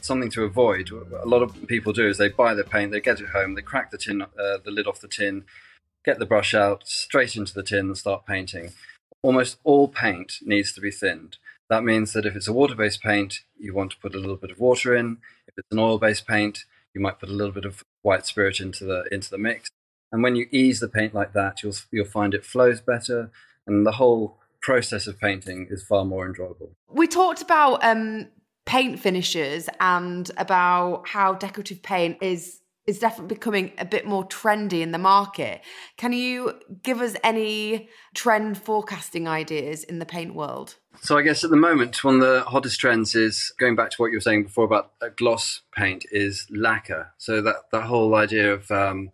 Something 0.00 0.30
to 0.30 0.44
avoid. 0.44 0.90
A 0.90 1.26
lot 1.26 1.42
of 1.42 1.66
people 1.66 1.92
do 1.92 2.08
is 2.08 2.16
they 2.16 2.28
buy 2.28 2.54
their 2.54 2.64
paint, 2.64 2.92
they 2.92 3.00
get 3.00 3.20
it 3.20 3.30
home, 3.30 3.54
they 3.54 3.62
crack 3.62 3.90
the 3.90 3.98
tin, 3.98 4.22
uh, 4.22 4.58
the 4.64 4.70
lid 4.70 4.86
off 4.86 5.00
the 5.00 5.08
tin, 5.08 5.44
get 6.04 6.20
the 6.20 6.26
brush 6.26 6.54
out, 6.54 6.86
straight 6.86 7.34
into 7.34 7.52
the 7.52 7.64
tin, 7.64 7.86
and 7.86 7.98
start 7.98 8.24
painting. 8.24 8.72
Almost 9.22 9.58
all 9.64 9.88
paint 9.88 10.38
needs 10.42 10.72
to 10.74 10.80
be 10.80 10.92
thinned. 10.92 11.38
That 11.68 11.82
means 11.82 12.12
that 12.12 12.24
if 12.24 12.36
it's 12.36 12.46
a 12.46 12.52
water-based 12.52 13.02
paint, 13.02 13.40
you 13.58 13.74
want 13.74 13.90
to 13.90 13.98
put 13.98 14.14
a 14.14 14.18
little 14.18 14.36
bit 14.36 14.52
of 14.52 14.60
water 14.60 14.94
in. 14.94 15.18
If 15.48 15.54
it's 15.58 15.72
an 15.72 15.80
oil-based 15.80 16.24
paint, 16.24 16.64
you 16.96 17.02
might 17.02 17.20
put 17.20 17.28
a 17.28 17.32
little 17.32 17.52
bit 17.52 17.66
of 17.66 17.84
white 18.00 18.24
spirit 18.24 18.58
into 18.58 18.84
the 18.84 19.04
into 19.12 19.30
the 19.30 19.38
mix. 19.38 19.68
And 20.10 20.22
when 20.22 20.34
you 20.34 20.46
ease 20.50 20.80
the 20.80 20.88
paint 20.88 21.14
like 21.14 21.34
that, 21.34 21.62
you'll 21.62 21.76
you'll 21.92 22.06
find 22.06 22.32
it 22.32 22.44
flows 22.44 22.80
better, 22.80 23.30
and 23.66 23.86
the 23.86 23.92
whole 23.92 24.38
process 24.62 25.06
of 25.06 25.20
painting 25.20 25.68
is 25.70 25.84
far 25.84 26.04
more 26.04 26.26
enjoyable. 26.26 26.70
We 26.88 27.06
talked 27.06 27.42
about 27.42 27.84
um, 27.84 28.28
paint 28.64 28.98
finishes 28.98 29.68
and 29.78 30.30
about 30.38 31.06
how 31.06 31.34
decorative 31.34 31.82
paint 31.82 32.16
is 32.22 32.60
is 32.86 33.00
definitely 33.00 33.34
becoming 33.34 33.72
a 33.78 33.84
bit 33.84 34.06
more 34.06 34.26
trendy 34.26 34.80
in 34.80 34.92
the 34.92 34.98
market. 34.98 35.60
Can 35.96 36.12
you 36.12 36.54
give 36.82 37.00
us 37.00 37.16
any 37.24 37.88
trend 38.14 38.58
forecasting 38.58 39.26
ideas 39.26 39.82
in 39.82 39.98
the 39.98 40.06
paint 40.06 40.34
world? 40.34 40.76
So 41.00 41.18
I 41.18 41.22
guess 41.22 41.42
at 41.42 41.50
the 41.50 41.56
moment, 41.56 42.04
one 42.04 42.16
of 42.16 42.20
the 42.20 42.42
hottest 42.42 42.78
trends 42.78 43.14
is 43.14 43.52
going 43.58 43.74
back 43.74 43.90
to 43.90 43.96
what 43.96 44.12
you 44.12 44.16
were 44.16 44.20
saying 44.20 44.44
before 44.44 44.64
about 44.64 44.92
a 45.00 45.10
gloss 45.10 45.62
paint 45.74 46.06
is 46.12 46.46
lacquer. 46.50 47.12
So 47.18 47.42
that 47.42 47.56
the 47.72 47.82
whole 47.82 48.14
idea 48.14 48.52
of 48.52 48.70
um, 48.70 49.10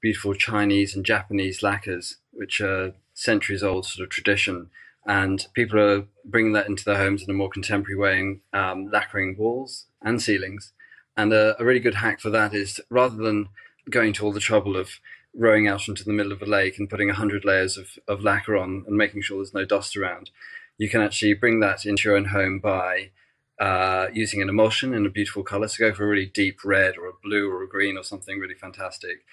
beautiful 0.00 0.34
Chinese 0.34 0.94
and 0.94 1.04
Japanese 1.04 1.62
lacquers, 1.62 2.18
which 2.32 2.60
are 2.60 2.94
centuries 3.12 3.62
old 3.62 3.86
sort 3.86 4.06
of 4.06 4.10
tradition, 4.10 4.70
and 5.06 5.46
people 5.54 5.80
are 5.80 6.04
bringing 6.24 6.52
that 6.52 6.68
into 6.68 6.84
their 6.84 6.96
homes 6.96 7.22
in 7.22 7.30
a 7.30 7.34
more 7.34 7.50
contemporary 7.50 7.96
way 7.96 8.18
and 8.18 8.40
um, 8.52 8.90
lacquering 8.90 9.36
walls 9.38 9.86
and 10.02 10.22
ceilings. 10.22 10.72
And 11.16 11.32
a, 11.32 11.60
a 11.60 11.64
really 11.64 11.80
good 11.80 11.96
hack 11.96 12.20
for 12.20 12.30
that 12.30 12.54
is 12.54 12.80
rather 12.90 13.16
than 13.16 13.48
going 13.90 14.12
to 14.14 14.24
all 14.24 14.32
the 14.32 14.40
trouble 14.40 14.76
of 14.76 15.00
rowing 15.34 15.68
out 15.68 15.88
into 15.88 16.04
the 16.04 16.12
middle 16.12 16.32
of 16.32 16.42
a 16.42 16.46
lake 16.46 16.78
and 16.78 16.88
putting 16.88 17.08
100 17.08 17.44
layers 17.44 17.76
of, 17.76 17.98
of 18.08 18.22
lacquer 18.22 18.56
on 18.56 18.84
and 18.86 18.96
making 18.96 19.22
sure 19.22 19.38
there's 19.38 19.54
no 19.54 19.64
dust 19.64 19.96
around, 19.96 20.30
you 20.78 20.88
can 20.88 21.00
actually 21.00 21.34
bring 21.34 21.60
that 21.60 21.84
into 21.84 22.08
your 22.08 22.16
own 22.16 22.26
home 22.26 22.58
by 22.58 23.10
uh, 23.58 24.08
using 24.12 24.42
an 24.42 24.48
emulsion 24.48 24.94
in 24.94 25.06
a 25.06 25.10
beautiful 25.10 25.42
color. 25.42 25.68
So 25.68 25.88
go 25.88 25.94
for 25.94 26.04
a 26.04 26.08
really 26.08 26.26
deep 26.26 26.64
red 26.64 26.96
or 26.96 27.06
a 27.06 27.12
blue 27.22 27.50
or 27.50 27.62
a 27.62 27.68
green 27.68 27.96
or 27.96 28.02
something 28.02 28.38
really 28.38 28.54
fantastic. 28.54 29.24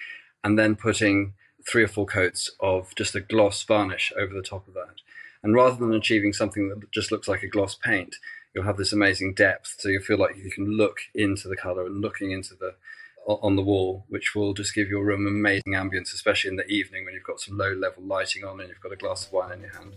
And 0.42 0.58
then 0.58 0.76
putting 0.76 1.34
three 1.66 1.82
or 1.82 1.88
four 1.88 2.06
coats 2.06 2.50
of 2.60 2.94
just 2.94 3.14
a 3.14 3.20
gloss 3.20 3.62
varnish 3.62 4.12
over 4.16 4.34
the 4.34 4.42
top 4.42 4.68
of 4.68 4.74
that. 4.74 5.00
And 5.42 5.54
rather 5.54 5.76
than 5.76 5.94
achieving 5.94 6.32
something 6.32 6.68
that 6.68 6.90
just 6.90 7.12
looks 7.12 7.28
like 7.28 7.42
a 7.42 7.48
gloss 7.48 7.74
paint, 7.74 8.16
you'll 8.54 8.64
have 8.64 8.76
this 8.76 8.92
amazing 8.92 9.34
depth. 9.34 9.76
So 9.78 9.88
you 9.88 10.00
feel 10.00 10.18
like 10.18 10.36
you 10.36 10.50
can 10.50 10.76
look 10.76 10.98
into 11.14 11.48
the 11.48 11.56
color 11.56 11.86
and 11.86 12.00
looking 12.00 12.30
into 12.30 12.54
the 12.54 12.74
on 13.26 13.56
the 13.56 13.62
wall, 13.62 14.04
which 14.08 14.34
will 14.34 14.52
just 14.52 14.74
give 14.74 14.88
your 14.88 15.02
room 15.02 15.26
amazing 15.26 15.72
ambience, 15.72 16.12
especially 16.12 16.50
in 16.50 16.56
the 16.56 16.66
evening 16.66 17.04
when 17.04 17.14
you've 17.14 17.24
got 17.24 17.40
some 17.40 17.56
low 17.56 17.72
level 17.72 18.02
lighting 18.02 18.44
on 18.44 18.60
and 18.60 18.68
you've 18.68 18.80
got 18.82 18.92
a 18.92 18.96
glass 18.96 19.26
of 19.26 19.32
wine 19.32 19.52
in 19.52 19.60
your 19.62 19.72
hand. 19.72 19.94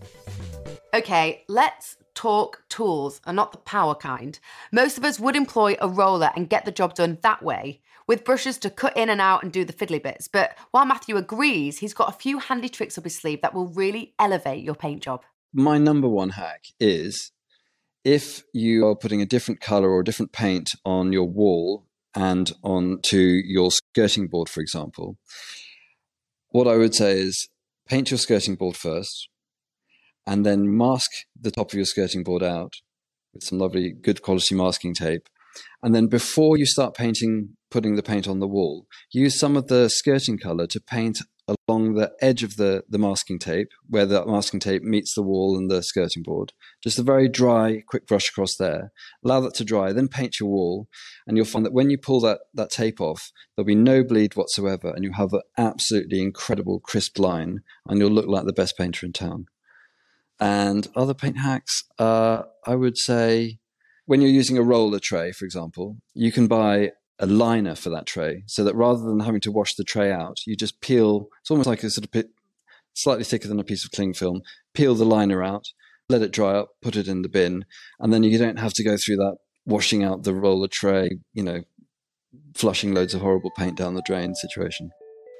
Okay, 0.94 1.44
let's 1.50 1.98
talk 2.14 2.64
tools 2.70 3.20
and 3.26 3.36
not 3.36 3.52
the 3.52 3.58
power 3.58 3.96
kind. 3.96 4.40
Most 4.72 4.98
of 4.98 5.04
us 5.04 5.20
would 5.20 5.36
employ 5.36 5.76
a 5.82 5.90
roller 5.90 6.32
and 6.36 6.50
get 6.50 6.64
the 6.64 6.72
job 6.72 6.96
done 6.96 7.18
that 7.22 7.44
way, 7.44 7.82
with 8.08 8.24
brushes 8.24 8.58
to 8.60 8.70
cut 8.70 8.96
in 8.96 9.10
and 9.10 9.20
out 9.20 9.44
and 9.44 9.52
do 9.52 9.66
the 9.66 9.74
fiddly 9.74 10.02
bits. 10.02 10.30
But 10.30 10.58
while 10.72 10.86
Matthew 10.86 11.18
agrees, 11.18 11.80
he's 11.80 11.94
got 11.94 12.10
a 12.10 12.18
few 12.18 12.40
handy 12.40 12.70
tricks 12.70 12.98
up 12.98 13.04
his 13.04 13.18
sleeve 13.18 13.42
that 13.42 13.54
will 13.54 13.68
really 13.68 14.14
elevate 14.18 14.64
your 14.64 14.76
paint 14.76 15.04
job. 15.04 15.24
My 15.54 15.78
number 15.78 16.08
one 16.08 16.30
hack 16.30 16.68
is 16.80 17.32
if 18.08 18.46
you 18.54 18.88
are 18.88 18.96
putting 18.96 19.22
a 19.22 19.26
different 19.26 19.60
color 19.60 19.90
or 19.90 20.00
a 20.00 20.04
different 20.06 20.32
paint 20.32 20.70
on 20.86 21.12
your 21.12 21.28
wall 21.28 21.86
and 22.16 22.54
onto 22.64 23.18
your 23.18 23.70
skirting 23.70 24.28
board, 24.28 24.48
for 24.48 24.62
example, 24.62 25.18
what 26.52 26.70
I 26.70 26.78
would 26.78 26.96
say 26.96 27.20
is 27.20 27.50
paint 27.86 28.10
your 28.10 28.18
skirting 28.18 28.56
board 28.56 28.78
first 28.78 29.28
and 30.26 30.46
then 30.46 30.78
mask 30.78 31.12
the 31.38 31.52
top 31.52 31.72
of 31.72 31.74
your 31.74 31.84
skirting 31.84 32.24
board 32.24 32.44
out 32.44 32.76
with 33.34 33.44
some 33.44 33.60
lovely, 33.60 33.92
good 33.92 34.22
quality 34.22 34.56
masking 34.56 34.94
tape. 34.94 35.28
And 35.84 35.94
then 35.94 36.08
before 36.08 36.56
you 36.56 36.66
start 36.66 36.96
painting, 36.96 37.58
putting 37.70 37.98
the 37.98 38.04
paint 38.04 38.26
on 38.26 38.40
the 38.40 38.48
wall, 38.48 38.86
use 39.12 39.38
some 39.38 39.58
of 39.58 39.68
the 39.68 39.90
skirting 39.90 40.38
color 40.38 40.66
to 40.68 40.80
paint 40.80 41.20
along 41.48 41.94
the 41.94 42.12
edge 42.22 42.44
of 42.44 42.58
the, 42.58 42.84
the 42.90 42.98
masking 42.98 43.40
tape, 43.40 43.70
where 43.88 44.06
the 44.06 44.26
masking 44.26 44.60
tape 44.60 44.84
meets 44.84 45.14
the 45.14 45.24
wall 45.24 45.58
and 45.58 45.70
the 45.72 45.82
skirting 45.82 46.24
board. 46.24 46.54
Just 46.84 47.00
a 47.00 47.04
very 47.04 47.30
dry, 47.30 47.82
quick 47.88 48.06
brush 48.06 48.30
across 48.30 48.56
there. 48.58 48.92
Allow 49.24 49.42
that 49.42 49.54
to 49.56 49.64
dry, 49.64 49.94
then 49.94 50.08
paint 50.08 50.40
your 50.40 50.50
wall, 50.50 50.88
and 51.26 51.38
you'll 51.38 51.46
find 51.46 51.66
that 51.66 51.74
when 51.74 51.90
you 51.90 51.98
pull 51.98 52.20
that, 52.22 52.40
that 52.54 52.70
tape 52.70 53.00
off, 53.00 53.32
there'll 53.56 53.66
be 53.66 53.76
no 53.76 54.04
bleed 54.04 54.36
whatsoever, 54.36 54.90
and 54.90 55.04
you'll 55.04 55.14
have 55.14 55.34
an 55.34 55.42
absolutely 55.58 56.22
incredible 56.22 56.80
crisp 56.80 57.18
line, 57.20 57.62
and 57.88 58.00
you'll 58.00 58.12
look 58.12 58.28
like 58.28 58.46
the 58.46 58.54
best 58.54 58.78
painter 58.78 59.06
in 59.06 59.14
town. 59.14 59.46
And 60.40 60.88
other 60.96 61.14
paint 61.14 61.40
hacks, 61.40 61.84
uh, 61.98 62.44
I 62.66 62.76
would 62.76 62.98
say 62.98 63.60
when 64.06 64.22
you're 64.22 64.30
using 64.30 64.58
a 64.58 64.64
roller 64.64 65.00
tray, 65.00 65.32
for 65.32 65.46
example, 65.46 65.98
you 66.14 66.32
can 66.32 66.48
buy 66.48 66.92
a 67.20 67.26
liner 67.26 67.76
for 67.76 67.90
that 67.90 68.06
tray 68.06 68.44
so 68.46 68.64
that 68.64 68.76
rather 68.76 69.02
than 69.02 69.20
having 69.22 69.42
to 69.42 69.52
wash 69.52 69.76
the 69.76 69.84
tray 69.84 70.12
out, 70.12 70.38
you 70.46 70.56
just 70.56 70.82
peel, 70.82 71.28
it's 71.42 71.52
almost 71.52 71.68
like 71.68 71.84
a 71.84 71.90
sort 71.90 72.06
of 72.06 72.12
bit 72.12 72.30
slightly 72.94 73.24
thicker 73.24 73.48
than 73.48 73.60
a 73.60 73.64
piece 73.64 73.86
of 73.86 73.92
cling 73.92 74.14
film, 74.14 74.42
peel 74.74 74.96
the 74.96 75.06
liner 75.06 75.44
out, 75.44 75.66
let 76.10 76.22
it 76.22 76.32
dry 76.32 76.54
up, 76.54 76.70
put 76.82 76.96
it 76.96 77.08
in 77.08 77.22
the 77.22 77.30
bin, 77.30 77.66
and 78.00 78.14
then 78.14 78.24
you 78.24 78.38
don't 78.38 78.60
have 78.60 78.74
to 78.74 78.84
go 78.84 78.98
through 78.98 79.18
that 79.18 79.38
washing 79.66 80.04
out 80.04 80.24
the 80.24 80.34
roller 80.34 80.68
tray, 80.68 81.10
you 81.34 81.44
know, 81.44 81.62
flushing 82.56 82.94
loads 82.94 83.14
of 83.14 83.22
horrible 83.22 83.52
paint 83.58 83.78
down 83.78 83.94
the 83.94 84.02
drain 84.04 84.34
situation. 84.34 84.90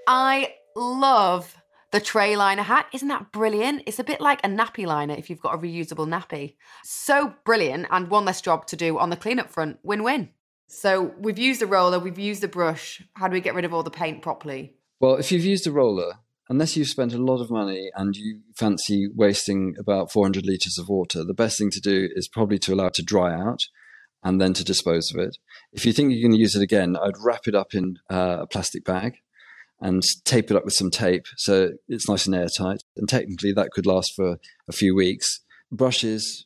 I 0.08 0.54
love 0.76 1.56
the 1.92 2.00
tray 2.00 2.36
liner 2.36 2.64
hat. 2.64 2.88
Isn't 2.94 3.08
that 3.08 3.32
brilliant? 3.32 3.84
It's 3.86 4.00
a 4.00 4.04
bit 4.04 4.20
like 4.20 4.40
a 4.44 4.50
nappy 4.50 4.86
liner 4.86 5.16
if 5.18 5.30
you've 5.30 5.42
got 5.42 5.56
a 5.56 5.58
reusable 5.58 6.08
nappy. 6.08 6.56
So 6.84 7.34
brilliant, 7.46 7.88
and 7.90 8.10
one 8.10 8.26
less 8.26 8.42
job 8.42 8.68
to 8.68 8.76
do 8.76 8.98
on 8.98 9.10
the 9.10 9.16
cleanup 9.16 9.50
front. 9.50 9.80
Win 9.84 10.04
win. 10.04 10.30
So 10.68 11.14
we've 11.18 11.40
used 11.40 11.62
a 11.62 11.66
roller, 11.66 11.98
we've 11.98 12.20
used 12.20 12.44
a 12.44 12.48
brush. 12.48 13.02
How 13.14 13.28
do 13.28 13.34
we 13.34 13.42
get 13.42 13.56
rid 13.56 13.66
of 13.66 13.74
all 13.74 13.84
the 13.84 13.90
paint 13.90 14.22
properly? 14.22 14.76
Well, 15.00 15.16
if 15.16 15.32
you've 15.32 15.46
used 15.46 15.66
a 15.66 15.72
roller, 15.72 16.16
unless 16.50 16.76
you've 16.76 16.90
spent 16.90 17.14
a 17.14 17.18
lot 17.18 17.42
of 17.42 17.50
money 17.50 17.90
and 17.96 18.16
you 18.16 18.42
fancy 18.56 19.08
wasting 19.16 19.76
about 19.80 20.12
400 20.12 20.46
litres 20.46 20.78
of 20.78 20.90
water, 20.90 21.24
the 21.24 21.34
best 21.34 21.58
thing 21.58 21.70
to 21.72 21.80
do 21.80 22.10
is 22.14 22.28
probably 22.28 22.60
to 22.60 22.74
allow 22.74 22.88
it 22.88 22.96
to 22.96 23.04
dry 23.04 23.34
out 23.34 23.62
and 24.24 24.42
then 24.42 24.54
to 24.54 24.64
dispose 24.64 25.12
of 25.14 25.20
it. 25.20 25.38
If 25.72 25.86
you 25.86 25.94
think 25.94 26.12
you're 26.12 26.28
going 26.28 26.36
to 26.36 26.42
use 26.42 26.56
it 26.56 26.62
again, 26.62 26.98
I'd 26.98 27.24
wrap 27.24 27.48
it 27.48 27.56
up 27.56 27.74
in 27.74 28.00
uh, 28.10 28.40
a 28.42 28.48
plastic 28.48 28.84
bag 28.84 29.18
and 29.80 30.02
tape 30.26 30.50
it 30.50 30.58
up 30.58 30.66
with 30.66 30.74
some 30.74 30.90
tape 30.90 31.28
so 31.38 31.74
it's 31.88 32.10
nice 32.10 32.26
and 32.26 32.36
airtight. 32.36 32.84
And 32.98 33.08
technically, 33.08 33.54
that 33.54 33.72
could 33.72 33.86
last 33.86 34.14
for 34.16 34.38
a 34.68 34.74
few 34.74 34.96
weeks. 34.96 35.42
Brushes, 35.72 36.46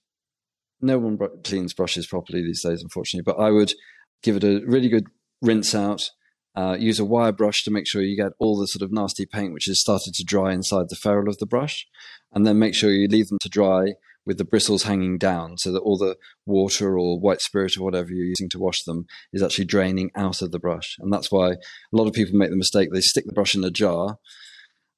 no 0.81 0.99
one 0.99 1.17
cleans 1.43 1.73
brushes 1.73 2.07
properly 2.07 2.41
these 2.43 2.63
days, 2.63 2.81
unfortunately, 2.83 3.23
but 3.23 3.41
I 3.41 3.51
would 3.51 3.73
give 4.21 4.35
it 4.35 4.43
a 4.43 4.61
really 4.65 4.89
good 4.89 5.07
rinse 5.41 5.73
out. 5.75 6.09
Uh, 6.53 6.75
use 6.77 6.99
a 6.99 7.05
wire 7.05 7.31
brush 7.31 7.63
to 7.63 7.71
make 7.71 7.87
sure 7.87 8.01
you 8.01 8.17
get 8.17 8.33
all 8.37 8.59
the 8.59 8.67
sort 8.67 8.81
of 8.81 8.91
nasty 8.91 9.25
paint 9.25 9.53
which 9.53 9.65
has 9.65 9.79
started 9.79 10.13
to 10.13 10.23
dry 10.23 10.51
inside 10.51 10.89
the 10.89 10.97
ferrule 10.97 11.29
of 11.29 11.37
the 11.37 11.45
brush, 11.45 11.87
and 12.33 12.45
then 12.45 12.59
make 12.59 12.75
sure 12.75 12.91
you 12.91 13.07
leave 13.07 13.29
them 13.29 13.39
to 13.41 13.49
dry 13.49 13.93
with 14.25 14.37
the 14.37 14.45
bristles 14.45 14.83
hanging 14.83 15.17
down 15.17 15.57
so 15.57 15.71
that 15.71 15.79
all 15.79 15.97
the 15.97 16.15
water 16.45 16.97
or 16.97 17.19
white 17.19 17.41
spirit 17.41 17.75
or 17.77 17.83
whatever 17.83 18.11
you're 18.11 18.25
using 18.25 18.49
to 18.49 18.59
wash 18.59 18.83
them 18.83 19.05
is 19.33 19.41
actually 19.41 19.65
draining 19.65 20.11
out 20.15 20.41
of 20.41 20.51
the 20.51 20.59
brush. 20.59 20.95
And 20.99 21.11
that's 21.11 21.31
why 21.31 21.51
a 21.51 21.57
lot 21.91 22.07
of 22.07 22.13
people 22.13 22.37
make 22.37 22.49
the 22.49 22.55
mistake 22.55 22.89
they 22.91 23.01
stick 23.01 23.25
the 23.25 23.33
brush 23.33 23.55
in 23.55 23.63
a 23.63 23.71
jar 23.71 24.17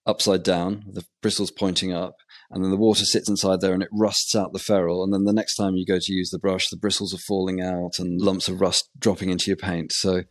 upside 0.06 0.44
down, 0.44 0.84
the 0.92 1.06
bristles 1.22 1.52
pointing 1.52 1.94
up, 1.94 2.18
and 2.54 2.64
then 2.64 2.72
the 2.72 2.78
water 2.78 3.04
sits 3.04 3.28
inside 3.28 3.62
there 3.62 3.74
and 3.74 3.82
it 3.82 3.90
rusts 3.92 4.36
out 4.36 4.54
the 4.54 4.60
ferrule. 4.60 5.04
And 5.04 5.12
then 5.12 5.24
the 5.24 5.34
next 5.34 5.56
time 5.56 5.76
you 5.76 5.86
go 5.86 5.98
to 6.00 6.14
use 6.14 6.30
the 6.30 6.38
brush, 6.38 6.70
the 6.70 6.78
bristles 6.78 7.14
are 7.14 7.18
falling 7.18 7.62
out 7.62 7.98
and 7.98 8.22
lumps 8.22 8.48
of 8.48 8.62
rust 8.62 8.90
dropping 9.00 9.30
into 9.30 9.46
your 9.48 9.58
paint. 9.58 9.92
So 9.92 10.24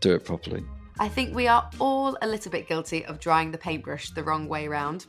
do 0.00 0.12
it 0.14 0.24
properly. 0.24 0.64
I 0.98 1.08
think 1.08 1.34
we 1.34 1.46
are 1.46 1.70
all 1.78 2.16
a 2.22 2.26
little 2.26 2.50
bit 2.50 2.68
guilty 2.68 3.04
of 3.04 3.20
drying 3.20 3.52
the 3.52 3.58
paintbrush 3.58 4.10
the 4.10 4.24
wrong 4.24 4.48
way 4.48 4.66
round. 4.66 5.06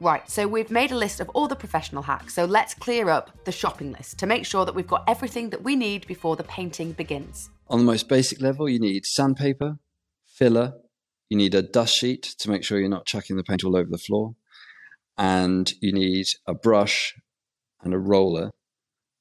Right, 0.00 0.28
so 0.28 0.46
we've 0.46 0.70
made 0.70 0.90
a 0.90 0.96
list 0.96 1.20
of 1.20 1.28
all 1.30 1.48
the 1.48 1.56
professional 1.56 2.02
hacks, 2.02 2.34
so 2.34 2.44
let's 2.44 2.74
clear 2.74 3.08
up 3.08 3.44
the 3.44 3.52
shopping 3.52 3.92
list 3.92 4.18
to 4.18 4.26
make 4.26 4.44
sure 4.44 4.66
that 4.66 4.74
we've 4.74 4.86
got 4.86 5.04
everything 5.08 5.48
that 5.50 5.62
we 5.62 5.74
need 5.74 6.06
before 6.06 6.36
the 6.36 6.44
painting 6.44 6.92
begins. 6.92 7.48
On 7.68 7.78
the 7.78 7.84
most 7.84 8.06
basic 8.06 8.42
level, 8.42 8.68
you 8.68 8.78
need 8.78 9.06
sandpaper, 9.06 9.78
filler, 10.26 10.74
you 11.30 11.38
need 11.38 11.54
a 11.54 11.62
dust 11.62 11.94
sheet 11.94 12.22
to 12.40 12.50
make 12.50 12.62
sure 12.62 12.78
you're 12.78 12.90
not 12.90 13.06
chucking 13.06 13.36
the 13.36 13.42
paint 13.42 13.64
all 13.64 13.74
over 13.74 13.88
the 13.90 13.96
floor, 13.96 14.34
and 15.18 15.72
you 15.80 15.92
need 15.92 16.26
a 16.46 16.54
brush 16.54 17.14
and 17.82 17.94
a 17.94 17.98
roller. 17.98 18.52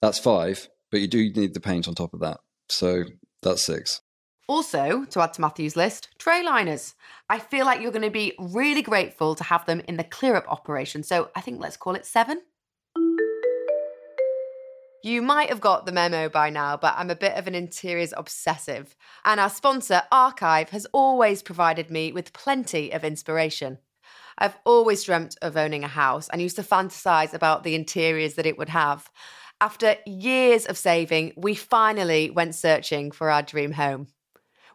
That's 0.01 0.19
five, 0.19 0.69
but 0.91 1.01
you 1.01 1.07
do 1.07 1.31
need 1.31 1.53
the 1.53 1.59
paint 1.59 1.87
on 1.87 1.95
top 1.95 2.13
of 2.13 2.19
that. 2.21 2.39
So 2.69 3.05
that's 3.41 3.63
six. 3.63 4.01
Also, 4.47 5.05
to 5.05 5.21
add 5.21 5.33
to 5.33 5.41
Matthew's 5.41 5.75
list, 5.75 6.09
tray 6.19 6.43
liners. 6.43 6.93
I 7.29 7.39
feel 7.39 7.65
like 7.65 7.81
you're 7.81 7.91
going 7.91 8.03
to 8.03 8.11
be 8.11 8.33
really 8.37 8.83
grateful 8.83 9.33
to 9.35 9.43
have 9.43 9.65
them 9.65 9.81
in 9.87 9.97
the 9.97 10.03
clear 10.03 10.35
up 10.35 10.45
operation. 10.47 11.01
So 11.01 11.29
I 11.35 11.41
think 11.41 11.59
let's 11.59 11.77
call 11.77 11.95
it 11.95 12.05
seven. 12.05 12.41
You 15.03 15.21
might 15.21 15.49
have 15.49 15.61
got 15.61 15.85
the 15.85 15.91
memo 15.91 16.29
by 16.29 16.49
now, 16.49 16.77
but 16.77 16.95
I'm 16.97 17.11
a 17.11 17.15
bit 17.15 17.33
of 17.33 17.45
an 17.45 17.53
interiors 17.53 18.13
obsessive. 18.17 18.95
And 19.23 19.39
our 19.39 19.51
sponsor, 19.51 20.01
Archive, 20.11 20.69
has 20.69 20.87
always 20.93 21.43
provided 21.43 21.91
me 21.91 22.11
with 22.11 22.33
plenty 22.33 22.91
of 22.91 23.03
inspiration. 23.03 23.77
I've 24.37 24.57
always 24.65 25.03
dreamt 25.03 25.37
of 25.41 25.55
owning 25.55 25.83
a 25.83 25.89
house 25.89 26.29
and 26.29 26.41
used 26.41 26.57
to 26.57 26.63
fantasize 26.63 27.33
about 27.33 27.63
the 27.63 27.75
interiors 27.75 28.35
that 28.35 28.45
it 28.45 28.57
would 28.57 28.69
have. 28.69 29.09
After 29.61 29.95
years 30.05 30.65
of 30.65 30.77
saving, 30.77 31.33
we 31.37 31.55
finally 31.55 32.29
went 32.29 32.55
searching 32.55 33.11
for 33.11 33.29
our 33.29 33.41
dream 33.41 33.71
home. 33.73 34.07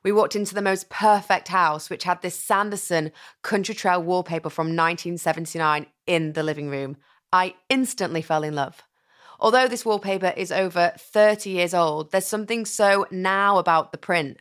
We 0.03 0.13
walked 0.13 0.35
into 0.35 0.55
the 0.55 0.63
most 0.63 0.89
perfect 0.89 1.49
house, 1.49 1.91
which 1.91 2.05
had 2.05 2.23
this 2.23 2.39
Sanderson 2.39 3.13
country 3.43 3.75
trail 3.75 4.03
wallpaper 4.03 4.49
from 4.49 4.69
1979 4.69 5.87
in 6.07 6.33
the 6.33 6.43
living 6.43 6.71
room. 6.71 6.97
I 7.33 7.55
instantly 7.69 8.23
fell 8.23 8.43
in 8.43 8.55
love. 8.55 8.83
Although 9.39 9.69
this 9.69 9.85
wallpaper 9.85 10.33
is 10.37 10.51
over 10.51 10.93
30 10.99 11.51
years 11.51 11.75
old, 11.75 12.13
there's 12.13 12.27
something 12.27 12.65
so 12.65 13.07
now 13.11 13.59
about 13.59 13.93
the 13.93 13.99
print. 13.99 14.39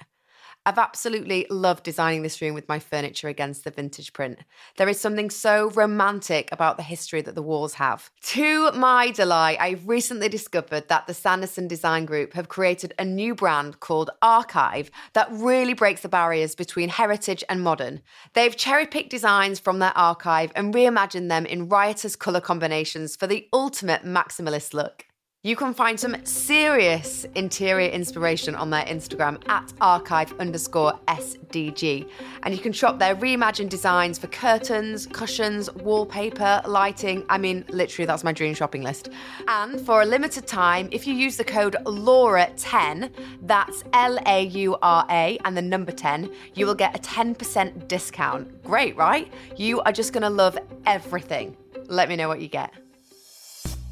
I've 0.69 0.77
absolutely 0.77 1.47
loved 1.49 1.81
designing 1.81 2.21
this 2.21 2.39
room 2.43 2.53
with 2.53 2.69
my 2.69 2.77
furniture 2.77 3.27
against 3.27 3.63
the 3.63 3.71
vintage 3.71 4.13
print. 4.13 4.37
There 4.77 4.87
is 4.87 4.99
something 4.99 5.31
so 5.31 5.71
romantic 5.71 6.47
about 6.51 6.77
the 6.77 6.83
history 6.83 7.23
that 7.23 7.33
the 7.33 7.41
walls 7.41 7.73
have. 7.73 8.11
To 8.33 8.71
my 8.73 9.09
delight, 9.09 9.57
I've 9.59 9.87
recently 9.87 10.29
discovered 10.29 10.87
that 10.87 11.07
the 11.07 11.15
Sanderson 11.15 11.67
Design 11.67 12.05
Group 12.05 12.33
have 12.33 12.49
created 12.49 12.93
a 12.99 13.03
new 13.03 13.33
brand 13.33 13.79
called 13.79 14.11
Archive 14.21 14.91
that 15.13 15.31
really 15.31 15.73
breaks 15.73 16.01
the 16.01 16.07
barriers 16.07 16.53
between 16.53 16.89
heritage 16.89 17.43
and 17.49 17.63
modern. 17.63 18.03
They've 18.33 18.55
cherry 18.55 18.85
picked 18.85 19.09
designs 19.09 19.57
from 19.57 19.79
their 19.79 19.97
archive 19.97 20.51
and 20.53 20.71
reimagined 20.71 21.29
them 21.29 21.47
in 21.47 21.67
riotous 21.67 22.15
colour 22.15 22.41
combinations 22.41 23.15
for 23.15 23.25
the 23.25 23.47
ultimate 23.51 24.03
maximalist 24.03 24.75
look. 24.75 25.08
You 25.41 25.55
can 25.55 25.73
find 25.73 25.97
some 25.97 26.17
serious 26.25 27.25
interior 27.33 27.87
inspiration 27.87 28.55
on 28.55 28.69
their 28.71 28.83
Instagram 28.83 29.41
at 29.47 29.71
archive 29.79 30.37
underscore 30.37 30.99
SDG. 31.07 32.09
And 32.43 32.53
you 32.53 32.59
can 32.59 32.73
shop 32.73 32.99
their 32.99 33.15
reimagined 33.15 33.69
designs 33.69 34.19
for 34.19 34.27
curtains, 34.27 35.07
cushions, 35.07 35.73
wallpaper, 35.75 36.61
lighting. 36.65 37.23
I 37.29 37.37
mean, 37.37 37.63
literally, 37.69 38.05
that's 38.05 38.25
my 38.25 38.33
dream 38.33 38.53
shopping 38.53 38.83
list. 38.83 39.11
And 39.47 39.79
for 39.79 40.01
a 40.01 40.05
limited 40.05 40.45
time, 40.45 40.89
if 40.91 41.07
you 41.07 41.13
use 41.13 41.37
the 41.37 41.45
code 41.45 41.77
LAURA10, 41.85 43.09
that's 43.43 43.85
L 43.93 44.19
A 44.25 44.43
U 44.45 44.77
R 44.81 45.05
A 45.09 45.39
and 45.45 45.55
the 45.55 45.61
number 45.61 45.93
10, 45.93 46.29
you 46.55 46.65
will 46.65 46.75
get 46.75 46.93
a 46.93 46.99
10% 46.99 47.87
discount. 47.87 48.61
Great, 48.65 48.97
right? 48.97 49.31
You 49.55 49.79
are 49.83 49.93
just 49.93 50.11
going 50.11 50.23
to 50.23 50.29
love 50.29 50.57
everything. 50.85 51.55
Let 51.87 52.09
me 52.09 52.17
know 52.17 52.27
what 52.27 52.41
you 52.41 52.49
get. 52.49 52.73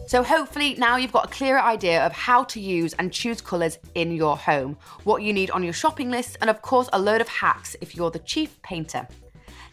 So, 0.07 0.23
hopefully, 0.23 0.73
now 0.75 0.95
you've 0.95 1.11
got 1.11 1.25
a 1.25 1.35
clearer 1.35 1.59
idea 1.59 2.05
of 2.05 2.13
how 2.13 2.45
to 2.45 2.61
use 2.61 2.93
and 2.93 3.11
choose 3.11 3.41
colours 3.41 3.77
in 3.93 4.15
your 4.15 4.37
home, 4.37 4.77
what 5.03 5.21
you 5.21 5.33
need 5.33 5.51
on 5.51 5.63
your 5.63 5.73
shopping 5.73 6.09
list, 6.09 6.37
and 6.39 6.49
of 6.49 6.61
course, 6.61 6.87
a 6.93 6.99
load 6.99 7.19
of 7.19 7.27
hacks 7.27 7.75
if 7.81 7.93
you're 7.93 8.09
the 8.09 8.19
chief 8.19 8.61
painter. 8.61 9.05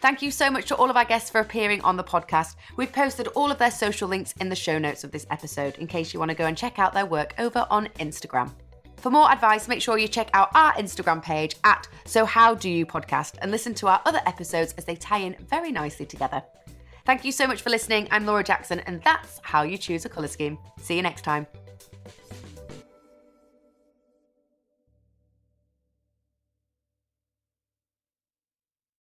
Thank 0.00 0.22
you 0.22 0.32
so 0.32 0.50
much 0.50 0.66
to 0.66 0.74
all 0.74 0.90
of 0.90 0.96
our 0.96 1.04
guests 1.04 1.30
for 1.30 1.40
appearing 1.40 1.82
on 1.82 1.96
the 1.96 2.02
podcast. 2.02 2.56
We've 2.76 2.92
posted 2.92 3.28
all 3.28 3.52
of 3.52 3.58
their 3.58 3.70
social 3.70 4.08
links 4.08 4.34
in 4.40 4.48
the 4.48 4.56
show 4.56 4.76
notes 4.76 5.04
of 5.04 5.12
this 5.12 5.24
episode 5.30 5.76
in 5.78 5.86
case 5.86 6.12
you 6.12 6.18
want 6.18 6.32
to 6.32 6.36
go 6.36 6.46
and 6.46 6.58
check 6.58 6.80
out 6.80 6.92
their 6.92 7.06
work 7.06 7.32
over 7.38 7.64
on 7.70 7.86
Instagram. 8.00 8.50
For 8.96 9.10
more 9.10 9.30
advice, 9.30 9.68
make 9.68 9.82
sure 9.82 9.98
you 9.98 10.08
check 10.08 10.30
out 10.34 10.50
our 10.56 10.72
Instagram 10.72 11.22
page 11.22 11.54
at 11.62 11.86
So 12.06 12.24
How 12.24 12.54
Do 12.56 12.68
You 12.68 12.84
Podcast 12.84 13.36
and 13.40 13.52
listen 13.52 13.72
to 13.74 13.86
our 13.86 14.02
other 14.04 14.20
episodes 14.26 14.74
as 14.78 14.84
they 14.84 14.96
tie 14.96 15.18
in 15.18 15.36
very 15.48 15.70
nicely 15.70 16.06
together. 16.06 16.42
Thank 17.06 17.24
you 17.24 17.32
so 17.32 17.46
much 17.46 17.60
for 17.60 17.68
listening. 17.68 18.08
I'm 18.10 18.24
Laura 18.24 18.42
Jackson, 18.42 18.80
and 18.80 19.02
that's 19.02 19.38
how 19.42 19.62
you 19.62 19.76
choose 19.76 20.06
a 20.06 20.08
colour 20.08 20.26
scheme. 20.26 20.58
See 20.78 20.96
you 20.96 21.02
next 21.02 21.22
time. 21.22 21.46